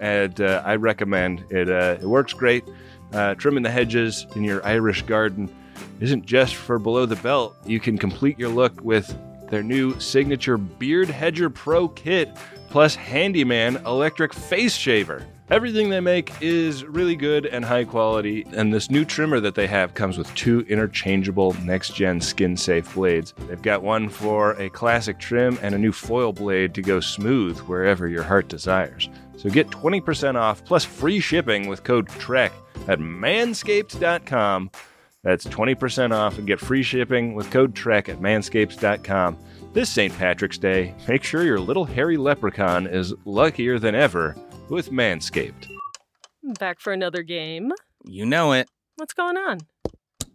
And 0.00 0.40
uh, 0.40 0.62
I 0.64 0.76
recommend 0.76 1.44
it. 1.50 1.68
Uh, 1.68 1.98
it 2.00 2.06
works 2.06 2.32
great. 2.32 2.64
Uh, 3.12 3.34
trimming 3.34 3.62
the 3.62 3.70
hedges 3.70 4.26
in 4.34 4.44
your 4.44 4.64
Irish 4.64 5.02
garden 5.02 5.54
isn't 6.00 6.24
just 6.24 6.54
for 6.54 6.78
below 6.78 7.06
the 7.06 7.16
belt. 7.16 7.56
You 7.66 7.80
can 7.80 7.98
complete 7.98 8.38
your 8.38 8.48
look 8.48 8.80
with 8.82 9.16
their 9.50 9.62
new 9.62 9.98
signature 9.98 10.56
Beard 10.56 11.10
Hedger 11.10 11.50
Pro 11.50 11.88
kit 11.88 12.34
plus 12.70 12.94
Handyman 12.94 13.76
electric 13.84 14.32
face 14.32 14.74
shaver. 14.74 15.26
Everything 15.50 15.90
they 15.90 15.98
make 15.98 16.32
is 16.40 16.84
really 16.84 17.16
good 17.16 17.44
and 17.44 17.64
high 17.64 17.82
quality, 17.82 18.46
and 18.52 18.72
this 18.72 18.88
new 18.88 19.04
trimmer 19.04 19.40
that 19.40 19.56
they 19.56 19.66
have 19.66 19.94
comes 19.94 20.16
with 20.16 20.32
two 20.36 20.60
interchangeable 20.68 21.54
next 21.64 21.96
gen 21.96 22.20
skin 22.20 22.56
safe 22.56 22.94
blades. 22.94 23.34
They've 23.48 23.60
got 23.60 23.82
one 23.82 24.08
for 24.08 24.52
a 24.52 24.70
classic 24.70 25.18
trim 25.18 25.58
and 25.60 25.74
a 25.74 25.78
new 25.78 25.90
foil 25.90 26.32
blade 26.32 26.72
to 26.74 26.82
go 26.82 27.00
smooth 27.00 27.58
wherever 27.62 28.06
your 28.06 28.22
heart 28.22 28.46
desires. 28.46 29.10
So 29.40 29.48
get 29.48 29.68
20% 29.68 30.34
off 30.34 30.62
plus 30.66 30.84
free 30.84 31.18
shipping 31.18 31.66
with 31.66 31.82
code 31.82 32.08
TREK 32.08 32.52
at 32.88 32.98
manscaped.com. 32.98 34.70
That's 35.22 35.46
20% 35.46 36.12
off 36.12 36.36
and 36.36 36.46
get 36.46 36.60
free 36.60 36.82
shipping 36.82 37.34
with 37.34 37.50
code 37.50 37.74
TREK 37.74 38.10
at 38.10 38.18
manscaped.com. 38.20 39.38
This 39.72 39.88
St. 39.88 40.14
Patrick's 40.18 40.58
Day, 40.58 40.94
make 41.08 41.24
sure 41.24 41.42
your 41.42 41.58
little 41.58 41.86
hairy 41.86 42.18
leprechaun 42.18 42.86
is 42.86 43.14
luckier 43.24 43.78
than 43.78 43.94
ever 43.94 44.36
with 44.68 44.90
Manscaped. 44.90 45.68
Back 46.58 46.78
for 46.78 46.92
another 46.92 47.22
game. 47.22 47.72
You 48.04 48.26
know 48.26 48.52
it. 48.52 48.68
What's 48.96 49.14
going 49.14 49.38
on? 49.38 49.60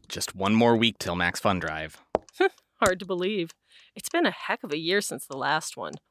Just 0.09 0.33
one 0.33 0.55
more 0.55 0.75
week 0.75 0.97
till 0.97 1.15
Max 1.15 1.39
Fun 1.39 1.59
Drive. 1.59 1.99
Hard 2.81 2.97
to 2.97 3.05
believe. 3.05 3.51
It's 3.95 4.09
been 4.09 4.25
a 4.25 4.31
heck 4.31 4.63
of 4.63 4.73
a 4.73 4.79
year 4.79 4.99
since 4.99 5.27
the 5.27 5.37
last 5.37 5.77
one. 5.77 5.93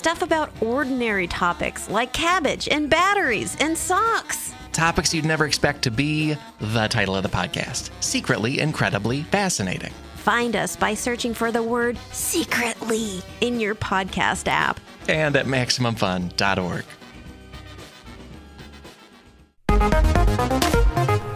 Stuff 0.00 0.22
about 0.22 0.50
ordinary 0.62 1.26
topics 1.26 1.90
like 1.90 2.14
cabbage 2.14 2.68
and 2.70 2.88
batteries 2.88 3.54
and 3.60 3.76
socks. 3.76 4.54
Topics 4.72 5.12
you'd 5.12 5.26
never 5.26 5.44
expect 5.44 5.82
to 5.82 5.90
be 5.90 6.38
the 6.58 6.88
title 6.88 7.14
of 7.14 7.22
the 7.22 7.28
podcast 7.28 7.90
Secretly 8.02 8.60
Incredibly 8.60 9.24
Fascinating. 9.24 9.92
Find 10.14 10.56
us 10.56 10.74
by 10.74 10.94
searching 10.94 11.34
for 11.34 11.52
the 11.52 11.62
word 11.62 11.98
secretly 12.12 13.20
in 13.42 13.60
your 13.60 13.74
podcast 13.74 14.48
app 14.48 14.80
and 15.06 15.36
at 15.36 15.44
MaximumFun.org. 15.44 16.84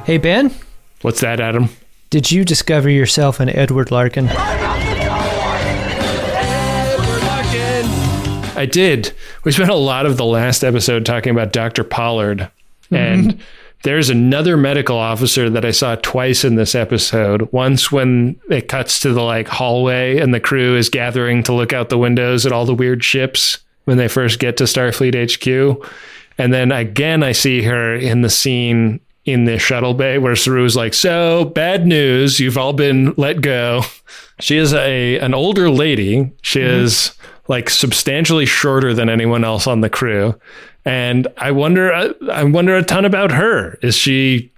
Hey, 0.06 0.16
Ben? 0.16 0.54
What's 1.02 1.20
that, 1.20 1.38
Adam? 1.38 1.68
Did 2.08 2.32
you 2.32 2.46
discover 2.46 2.88
yourself 2.88 3.40
an 3.40 3.50
Edward 3.50 3.90
Larkin? 3.90 4.30
I 8.57 8.66
did. 8.66 9.12
We 9.44 9.52
spent 9.52 9.70
a 9.70 9.74
lot 9.74 10.07
of 10.07 10.16
the 10.16 10.24
last 10.24 10.64
episode 10.64 11.05
talking 11.05 11.30
about 11.30 11.52
Dr. 11.52 11.84
Pollard. 11.84 12.50
Mm-hmm. 12.90 12.94
And 12.94 13.42
there's 13.84 14.09
another 14.09 14.57
medical 14.57 14.96
officer 14.96 15.50
that 15.50 15.64
I 15.64 15.70
saw 15.70 15.96
twice 15.96 16.44
in 16.44 16.55
this 16.55 16.74
episode. 16.74 17.52
Once 17.52 17.92
when 17.92 18.40
it 18.50 18.68
cuts 18.68 19.00
to 19.00 19.12
the 19.12 19.22
like 19.22 19.46
hallway 19.46 20.18
and 20.18 20.32
the 20.32 20.40
crew 20.40 20.76
is 20.76 20.88
gathering 20.88 21.42
to 21.44 21.52
look 21.52 21.72
out 21.72 21.90
the 21.90 21.98
windows 21.98 22.46
at 22.46 22.52
all 22.52 22.64
the 22.64 22.74
weird 22.74 23.05
ships 23.05 23.59
when 23.84 23.98
they 23.98 24.09
first 24.09 24.38
get 24.38 24.57
to 24.57 24.64
Starfleet 24.64 25.14
HQ. 25.14 25.86
And 26.38 26.52
then 26.52 26.72
again, 26.72 27.22
I 27.22 27.32
see 27.32 27.62
her 27.62 27.94
in 27.94 28.22
the 28.22 28.30
scene 28.30 29.00
in 29.24 29.44
the 29.44 29.59
shuttle 29.59 29.94
bay 29.94 30.18
where 30.18 30.34
Saru's 30.34 30.76
like, 30.76 30.94
"So 30.94 31.44
bad 31.44 31.86
news, 31.86 32.40
you've 32.40 32.59
all 32.59 32.72
been 32.72 33.14
let 33.16 33.40
go." 33.40 33.82
She 34.40 34.57
is 34.57 34.74
a 34.74 35.16
an 35.20 35.32
older 35.32 35.70
lady. 35.70 36.32
She 36.42 36.59
mm-hmm. 36.59 36.84
is 36.84 37.12
like 37.49 37.68
substantially 37.70 38.47
shorter 38.47 38.95
than 38.95 39.09
anyone 39.09 39.45
else 39.45 39.66
on 39.66 39.80
the 39.80 39.90
crew, 39.90 40.38
and 40.84 41.28
I 41.38 41.50
wonder, 41.50 41.92
uh, 41.92 42.12
I 42.30 42.45
wonder 42.45 42.76
a 42.76 42.83
ton 42.83 43.04
about 43.04 43.33
her. 43.33 43.79
Is 43.83 43.96
she 43.96 44.53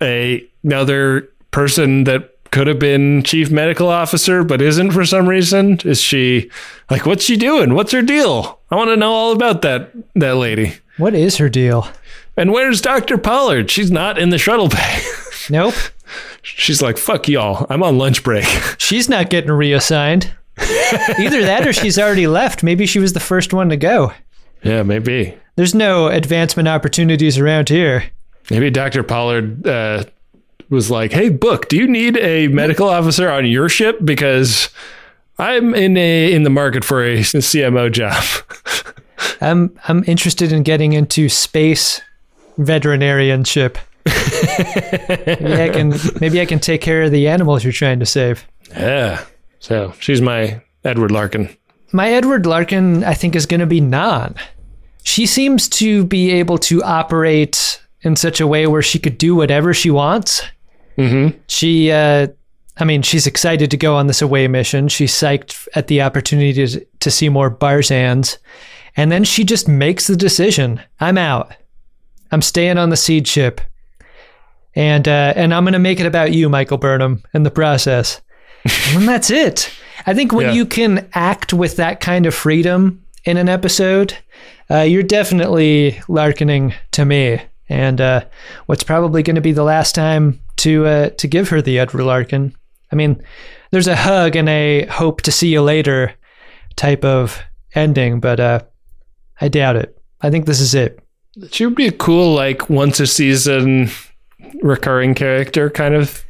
a 0.00 0.46
another 0.62 1.28
person 1.50 2.04
that 2.04 2.30
could 2.50 2.66
have 2.68 2.78
been 2.78 3.22
chief 3.24 3.50
medical 3.50 3.88
officer 3.88 4.44
but 4.44 4.62
isn't 4.62 4.92
for 4.92 5.04
some 5.04 5.28
reason? 5.28 5.78
Is 5.84 6.00
she 6.00 6.50
like 6.90 7.04
what's 7.06 7.24
she 7.24 7.36
doing? 7.36 7.74
What's 7.74 7.92
her 7.92 8.02
deal? 8.02 8.60
I 8.70 8.76
want 8.76 8.90
to 8.90 8.96
know 8.96 9.12
all 9.12 9.32
about 9.32 9.62
that 9.62 9.90
that 10.14 10.36
lady. 10.36 10.74
What 10.96 11.14
is 11.14 11.38
her 11.38 11.48
deal? 11.48 11.88
And 12.36 12.52
where's 12.52 12.80
Dr. 12.80 13.18
Pollard? 13.18 13.70
She's 13.70 13.90
not 13.90 14.18
in 14.18 14.30
the 14.30 14.38
shuttle 14.38 14.68
bay. 14.68 15.00
Nope. 15.50 15.74
She's 16.42 16.82
like, 16.82 16.98
fuck 16.98 17.28
y'all. 17.28 17.66
I'm 17.70 17.82
on 17.82 17.98
lunch 17.98 18.22
break. 18.22 18.44
She's 18.78 19.08
not 19.08 19.30
getting 19.30 19.50
reassigned. 19.50 20.32
Either 20.58 21.42
that 21.42 21.66
or 21.66 21.72
she's 21.72 21.98
already 21.98 22.26
left. 22.26 22.62
Maybe 22.62 22.86
she 22.86 22.98
was 22.98 23.12
the 23.12 23.20
first 23.20 23.52
one 23.52 23.68
to 23.70 23.76
go. 23.76 24.12
Yeah, 24.62 24.82
maybe. 24.82 25.36
There's 25.56 25.74
no 25.74 26.08
advancement 26.08 26.68
opportunities 26.68 27.38
around 27.38 27.68
here. 27.68 28.04
Maybe 28.50 28.70
Dr. 28.70 29.02
Pollard 29.02 29.66
uh, 29.66 30.04
was 30.68 30.90
like, 30.90 31.12
"Hey, 31.12 31.28
Book, 31.28 31.68
do 31.68 31.76
you 31.76 31.86
need 31.86 32.16
a 32.18 32.48
medical 32.48 32.88
officer 32.88 33.30
on 33.30 33.46
your 33.46 33.68
ship? 33.68 33.98
Because 34.04 34.68
I'm 35.38 35.74
in 35.74 35.96
a 35.96 36.32
in 36.32 36.42
the 36.42 36.50
market 36.50 36.84
for 36.84 37.02
a 37.04 37.18
CMO 37.20 37.90
job." 37.90 38.24
I'm 39.40 39.78
I'm 39.88 40.04
interested 40.06 40.52
in 40.52 40.62
getting 40.62 40.92
into 40.92 41.28
space 41.28 42.00
veterinarianship. 42.58 43.76
maybe 45.40 45.62
I 45.62 45.68
can 45.70 45.94
maybe 46.20 46.40
I 46.40 46.46
can 46.46 46.58
take 46.58 46.80
care 46.80 47.02
of 47.02 47.10
the 47.10 47.28
animals 47.28 47.64
you're 47.64 47.72
trying 47.72 48.00
to 48.00 48.06
save. 48.06 48.46
Yeah. 48.70 49.24
So 49.64 49.94
she's 49.98 50.20
my 50.20 50.62
Edward 50.84 51.10
Larkin. 51.10 51.48
My 51.92 52.10
Edward 52.10 52.44
Larkin, 52.44 53.04
I 53.04 53.14
think, 53.14 53.34
is 53.34 53.46
going 53.46 53.60
to 53.60 53.66
be 53.66 53.80
Nhan 53.80 54.36
she 55.04 55.26
seems 55.26 55.68
to 55.68 56.04
be 56.04 56.32
able 56.32 56.58
to 56.58 56.82
operate 56.82 57.80
in 58.00 58.16
such 58.16 58.40
a 58.40 58.46
way 58.46 58.66
where 58.66 58.82
she 58.82 58.98
could 58.98 59.16
do 59.16 59.36
whatever 59.36 59.72
she 59.72 59.90
wants. 59.90 60.42
Mm-hmm. 60.98 61.38
She, 61.46 61.92
uh, 61.92 62.28
I 62.78 62.84
mean, 62.84 63.02
she's 63.02 63.26
excited 63.26 63.70
to 63.70 63.76
go 63.76 63.96
on 63.96 64.06
this 64.06 64.22
away 64.22 64.48
mission. 64.48 64.88
She's 64.88 65.12
psyched 65.12 65.68
at 65.74 65.88
the 65.88 66.02
opportunity 66.02 66.66
to, 66.66 66.84
to 67.00 67.10
see 67.10 67.28
more 67.28 67.50
Barzans. 67.50 68.38
And 68.96 69.12
then 69.12 69.24
she 69.24 69.44
just 69.44 69.68
makes 69.68 70.06
the 70.06 70.16
decision 70.16 70.80
I'm 71.00 71.18
out. 71.18 71.54
I'm 72.32 72.42
staying 72.42 72.78
on 72.78 72.88
the 72.88 72.96
seed 72.96 73.28
ship. 73.28 73.60
And, 74.74 75.06
uh, 75.06 75.34
and 75.36 75.52
I'm 75.52 75.64
going 75.64 75.74
to 75.74 75.78
make 75.78 76.00
it 76.00 76.06
about 76.06 76.32
you, 76.32 76.48
Michael 76.48 76.78
Burnham, 76.78 77.22
in 77.34 77.42
the 77.42 77.50
process. 77.50 78.20
And 78.94 79.06
that's 79.08 79.30
it. 79.30 79.70
I 80.06 80.14
think 80.14 80.32
when 80.32 80.46
Yeah. 80.46 80.52
you 80.52 80.66
can 80.66 81.08
act 81.14 81.52
with 81.52 81.76
that 81.76 82.00
kind 82.00 82.26
of 82.26 82.34
freedom 82.34 83.02
in 83.24 83.36
an 83.36 83.48
episode, 83.48 84.16
uh, 84.70 84.80
you're 84.80 85.02
definitely 85.02 86.00
larkening 86.08 86.74
to 86.92 87.04
me. 87.04 87.40
And 87.68 88.00
uh, 88.00 88.24
what's 88.66 88.84
probably 88.84 89.22
going 89.22 89.36
to 89.36 89.40
be 89.40 89.52
the 89.52 89.62
last 89.64 89.94
time 89.94 90.40
to 90.56 90.86
uh, 90.86 91.08
to 91.10 91.26
give 91.26 91.48
her 91.48 91.62
the 91.62 91.78
Edward 91.78 92.04
Larkin. 92.04 92.54
I 92.92 92.96
mean, 92.96 93.22
there's 93.70 93.88
a 93.88 93.96
hug 93.96 94.36
and 94.36 94.48
a 94.48 94.84
hope 94.86 95.22
to 95.22 95.32
see 95.32 95.48
you 95.48 95.62
later 95.62 96.12
type 96.76 97.04
of 97.04 97.40
ending, 97.74 98.20
but 98.20 98.38
uh, 98.38 98.60
I 99.40 99.48
doubt 99.48 99.76
it. 99.76 99.98
I 100.20 100.30
think 100.30 100.46
this 100.46 100.60
is 100.60 100.74
it. 100.74 101.00
She 101.50 101.64
would 101.66 101.74
be 101.74 101.88
a 101.88 101.92
cool, 101.92 102.34
like, 102.34 102.70
once 102.70 103.00
a 103.00 103.06
season 103.06 103.90
recurring 104.62 105.14
character 105.14 105.68
kind 105.70 105.94
of 105.94 106.22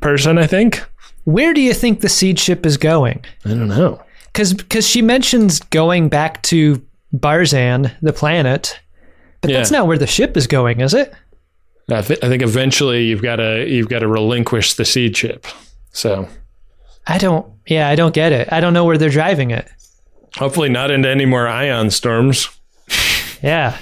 person, 0.00 0.38
I 0.38 0.46
think. 0.48 0.84
Where 1.26 1.52
do 1.52 1.60
you 1.60 1.74
think 1.74 2.00
the 2.00 2.08
seed 2.08 2.38
ship 2.38 2.64
is 2.64 2.76
going? 2.76 3.24
I 3.44 3.48
don't 3.50 3.68
know. 3.68 4.00
Because 4.32 4.54
because 4.54 4.86
she 4.86 5.02
mentions 5.02 5.60
going 5.60 6.08
back 6.08 6.42
to 6.44 6.80
Barzan, 7.14 7.92
the 8.00 8.12
planet, 8.12 8.78
but 9.40 9.50
that's 9.50 9.70
not 9.70 9.86
where 9.86 9.98
the 9.98 10.06
ship 10.06 10.36
is 10.36 10.46
going, 10.46 10.80
is 10.80 10.94
it? 10.94 11.12
I, 11.90 12.02
th- 12.02 12.18
I 12.22 12.28
think 12.28 12.42
eventually 12.42 13.04
you've 13.06 13.22
got 13.22 13.36
to 13.36 13.66
you've 13.68 13.88
got 13.88 14.00
to 14.00 14.08
relinquish 14.08 14.74
the 14.74 14.84
seed 14.84 15.16
ship. 15.16 15.46
So 15.92 16.28
I 17.06 17.18
don't. 17.18 17.46
Yeah, 17.66 17.88
I 17.88 17.94
don't 17.96 18.14
get 18.14 18.32
it. 18.32 18.48
I 18.52 18.60
don't 18.60 18.72
know 18.72 18.84
where 18.84 18.96
they're 18.98 19.08
driving 19.10 19.50
it. 19.50 19.66
hopefully 20.36 20.68
not 20.68 20.90
into 20.90 21.08
any 21.08 21.26
more 21.26 21.48
ion 21.48 21.90
storms. 21.90 22.48
Yeah. 23.42 23.76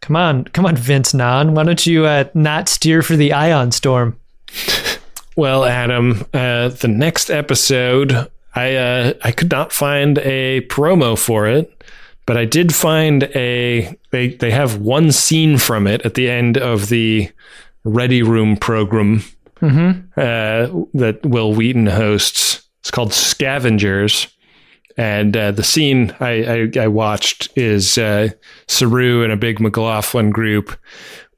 Come 0.00 0.16
on, 0.16 0.44
come 0.44 0.66
on, 0.66 0.76
Vince 0.76 1.14
Non. 1.14 1.54
Why 1.54 1.62
don't 1.62 1.86
you 1.86 2.04
uh, 2.04 2.24
not 2.34 2.68
steer 2.68 3.00
for 3.02 3.16
the 3.16 3.32
ion 3.32 3.70
storm? 3.72 4.18
Well, 5.36 5.64
Adam, 5.64 6.24
uh, 6.32 6.68
the 6.68 6.88
next 6.88 7.30
episode, 7.30 8.30
I 8.54 8.76
uh, 8.76 9.12
I 9.22 9.32
could 9.32 9.50
not 9.50 9.72
find 9.72 10.18
a 10.18 10.60
promo 10.68 11.18
for 11.18 11.46
it, 11.48 11.82
but 12.24 12.36
I 12.36 12.44
did 12.44 12.74
find 12.74 13.24
a 13.34 13.98
they 14.10 14.28
they 14.28 14.50
have 14.52 14.78
one 14.78 15.10
scene 15.10 15.58
from 15.58 15.86
it 15.86 16.02
at 16.06 16.14
the 16.14 16.30
end 16.30 16.56
of 16.56 16.88
the 16.88 17.30
Ready 17.84 18.22
Room 18.22 18.56
program 18.56 19.22
Mm-hmm. 19.60 20.00
uh, 20.16 20.84
that 20.94 21.24
Wil 21.24 21.54
Wheaton 21.54 21.86
hosts. 21.86 22.62
It's 22.80 22.90
called 22.90 23.14
Scavengers. 23.14 24.26
And 24.98 25.34
uh, 25.36 25.52
the 25.52 25.64
scene 25.64 26.14
I, 26.20 26.68
I, 26.76 26.80
I 26.82 26.88
watched 26.88 27.48
is 27.56 27.96
uh, 27.96 28.28
Saru 28.68 29.22
and 29.24 29.32
a 29.32 29.36
big 29.36 29.60
McLaughlin 29.60 30.30
group 30.30 30.76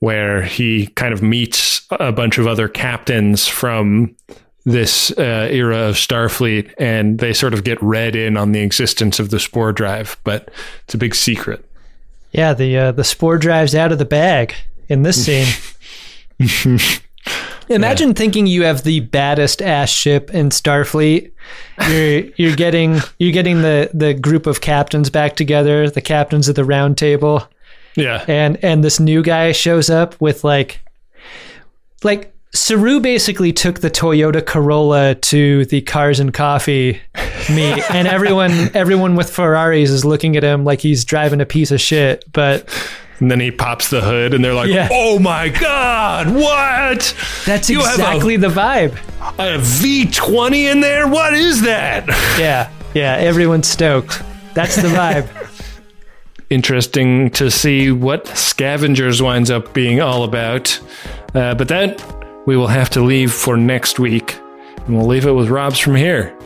where 0.00 0.42
he 0.42 0.88
kind 0.88 1.12
of 1.12 1.22
meets 1.22 1.86
a 1.90 2.12
bunch 2.12 2.38
of 2.38 2.46
other 2.46 2.68
captains 2.68 3.48
from 3.48 4.14
this 4.64 5.12
uh, 5.12 5.48
era 5.50 5.78
of 5.78 5.94
Starfleet 5.94 6.74
and 6.76 7.20
they 7.20 7.32
sort 7.32 7.54
of 7.54 7.64
get 7.64 7.80
read 7.80 8.16
in 8.16 8.36
on 8.36 8.52
the 8.52 8.60
existence 8.60 9.20
of 9.20 9.30
the 9.30 9.38
spore 9.38 9.72
drive, 9.72 10.16
but 10.24 10.50
it's 10.84 10.94
a 10.94 10.98
big 10.98 11.14
secret. 11.14 11.64
Yeah, 12.32 12.52
the 12.52 12.76
uh, 12.76 12.92
the 12.92 13.04
spore 13.04 13.38
drives 13.38 13.74
out 13.74 13.92
of 13.92 13.98
the 13.98 14.04
bag 14.04 14.54
in 14.88 15.02
this 15.04 15.24
scene. 15.24 15.46
Imagine 17.68 18.14
thinking 18.14 18.46
you 18.46 18.62
have 18.64 18.84
the 18.84 19.00
baddest 19.00 19.60
ass 19.60 19.88
ship 19.88 20.30
in 20.34 20.50
Starfleet. 20.50 21.32
You're 21.88 22.30
you're 22.36 22.56
getting 22.56 23.00
you're 23.18 23.32
getting 23.32 23.62
the 23.62 23.90
the 23.94 24.14
group 24.14 24.46
of 24.46 24.60
captains 24.60 25.10
back 25.10 25.36
together, 25.36 25.88
the 25.88 26.00
captains 26.00 26.48
of 26.48 26.54
the 26.54 26.64
round 26.64 26.98
table. 26.98 27.48
Yeah. 27.96 28.24
And 28.28 28.62
and 28.62 28.84
this 28.84 29.00
new 29.00 29.22
guy 29.22 29.52
shows 29.52 29.88
up 29.90 30.20
with 30.20 30.44
like 30.44 30.80
like 32.04 32.32
Saru 32.52 33.00
basically 33.00 33.52
took 33.52 33.80
the 33.80 33.90
Toyota 33.90 34.44
Corolla 34.44 35.14
to 35.14 35.64
the 35.66 35.80
cars 35.82 36.20
and 36.20 36.32
coffee 36.32 37.00
meet 37.50 37.90
and 37.90 38.08
everyone 38.08 38.70
everyone 38.74 39.14
with 39.16 39.30
Ferraris 39.30 39.90
is 39.90 40.04
looking 40.04 40.36
at 40.36 40.42
him 40.42 40.64
like 40.64 40.80
he's 40.80 41.04
driving 41.04 41.40
a 41.40 41.46
piece 41.46 41.70
of 41.70 41.80
shit, 41.80 42.24
but 42.32 42.68
And 43.18 43.30
then 43.30 43.40
he 43.40 43.50
pops 43.50 43.88
the 43.90 44.00
hood 44.02 44.34
and 44.34 44.44
they're 44.44 44.54
like, 44.54 44.68
Yeah. 44.68 44.88
oh 44.92 45.18
my 45.18 45.48
God, 45.48 46.28
what? 46.34 47.14
that's 47.46 47.68
You 47.70 47.80
have 47.80 47.88
a- 47.88 47.92
exactly 47.94 48.36
the 48.36 48.48
vibe. 48.48 48.92
A 49.38 49.58
V20 49.58 50.70
in 50.70 50.80
there? 50.80 51.08
What 51.08 51.34
is 51.34 51.62
that? 51.62 52.06
Yeah, 52.38 52.70
yeah, 52.94 53.16
everyone's 53.16 53.68
stoked. 53.68 54.22
That's 54.54 54.76
the 54.76 54.88
vibe. 54.88 55.28
Interesting 56.48 57.30
to 57.30 57.50
see 57.50 57.90
what 57.90 58.28
Scavengers 58.28 59.20
winds 59.20 59.50
up 59.50 59.74
being 59.74 60.00
all 60.00 60.22
about. 60.22 60.80
Uh, 61.34 61.54
but 61.54 61.66
that 61.68 62.00
we 62.46 62.56
will 62.56 62.68
have 62.68 62.88
to 62.90 63.00
leave 63.00 63.32
for 63.32 63.56
next 63.56 63.98
week. 63.98 64.38
And 64.86 64.96
we'll 64.96 65.06
leave 65.06 65.26
it 65.26 65.32
with 65.32 65.48
Rob's 65.48 65.80
from 65.80 65.96
here. 65.96 66.36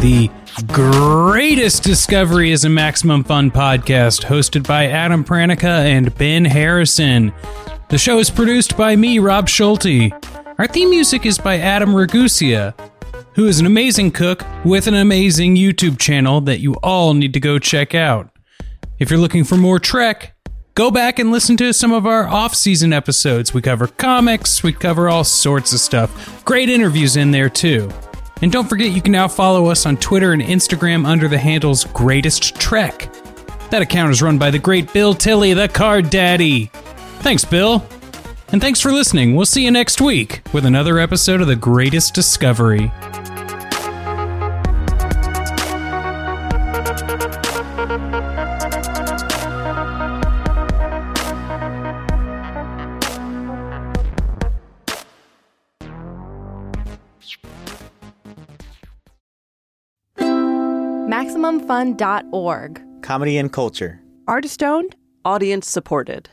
The 0.00 0.30
greatest 0.72 1.84
discovery 1.84 2.50
is 2.50 2.64
a 2.64 2.68
Maximum 2.68 3.22
Fun 3.22 3.52
podcast 3.52 4.24
hosted 4.24 4.66
by 4.66 4.86
Adam 4.86 5.24
Pranica 5.24 5.84
and 5.84 6.12
Ben 6.16 6.44
Harrison. 6.44 7.32
The 7.88 7.98
show 7.98 8.18
is 8.18 8.30
produced 8.30 8.76
by 8.76 8.96
me, 8.96 9.20
Rob 9.20 9.48
Schulte. 9.48 10.12
Our 10.58 10.66
theme 10.66 10.90
music 10.90 11.24
is 11.24 11.38
by 11.38 11.58
Adam 11.58 11.90
Ragusea, 11.90 12.74
who 13.34 13.46
is 13.46 13.60
an 13.60 13.66
amazing 13.66 14.10
cook 14.10 14.44
with 14.64 14.86
an 14.86 14.94
amazing 14.94 15.56
YouTube 15.56 15.98
channel 15.98 16.40
that 16.42 16.60
you 16.60 16.74
all 16.82 17.14
need 17.14 17.32
to 17.34 17.40
go 17.40 17.58
check 17.58 17.94
out. 17.94 18.30
If 18.98 19.10
you're 19.10 19.20
looking 19.20 19.44
for 19.44 19.56
more 19.56 19.78
Trek, 19.78 20.34
go 20.74 20.90
back 20.90 21.18
and 21.18 21.30
listen 21.30 21.56
to 21.58 21.72
some 21.72 21.92
of 21.92 22.06
our 22.06 22.26
off 22.26 22.54
season 22.54 22.92
episodes. 22.92 23.54
We 23.54 23.62
cover 23.62 23.86
comics, 23.86 24.62
we 24.62 24.72
cover 24.72 25.08
all 25.08 25.24
sorts 25.24 25.72
of 25.72 25.80
stuff. 25.80 26.44
Great 26.44 26.68
interviews 26.68 27.16
in 27.16 27.30
there, 27.30 27.48
too. 27.48 27.90
And 28.42 28.50
don't 28.50 28.68
forget, 28.68 28.92
you 28.92 29.02
can 29.02 29.12
now 29.12 29.28
follow 29.28 29.66
us 29.66 29.86
on 29.86 29.96
Twitter 29.98 30.32
and 30.32 30.42
Instagram 30.42 31.06
under 31.06 31.28
the 31.28 31.38
handles 31.38 31.84
Greatest 31.84 32.56
Trek. 32.56 33.12
That 33.70 33.82
account 33.82 34.10
is 34.10 34.22
run 34.22 34.38
by 34.38 34.50
the 34.50 34.58
great 34.58 34.92
Bill 34.92 35.14
Tilley, 35.14 35.52
the 35.52 35.68
card 35.68 36.10
daddy. 36.10 36.70
Thanks, 37.20 37.44
Bill. 37.44 37.84
And 38.52 38.60
thanks 38.60 38.80
for 38.80 38.90
listening. 38.92 39.36
We'll 39.36 39.46
see 39.46 39.64
you 39.64 39.70
next 39.70 40.00
week 40.00 40.42
with 40.52 40.64
another 40.64 40.98
episode 40.98 41.40
of 41.40 41.46
The 41.46 41.54
Greatest 41.54 42.14
Discovery. 42.14 42.90
MaximumFun.org. 61.50 63.02
Comedy 63.02 63.38
and 63.38 63.52
culture. 63.52 64.00
Artist 64.26 64.62
owned, 64.62 64.96
Audience 65.24 65.68
supported. 65.68 66.30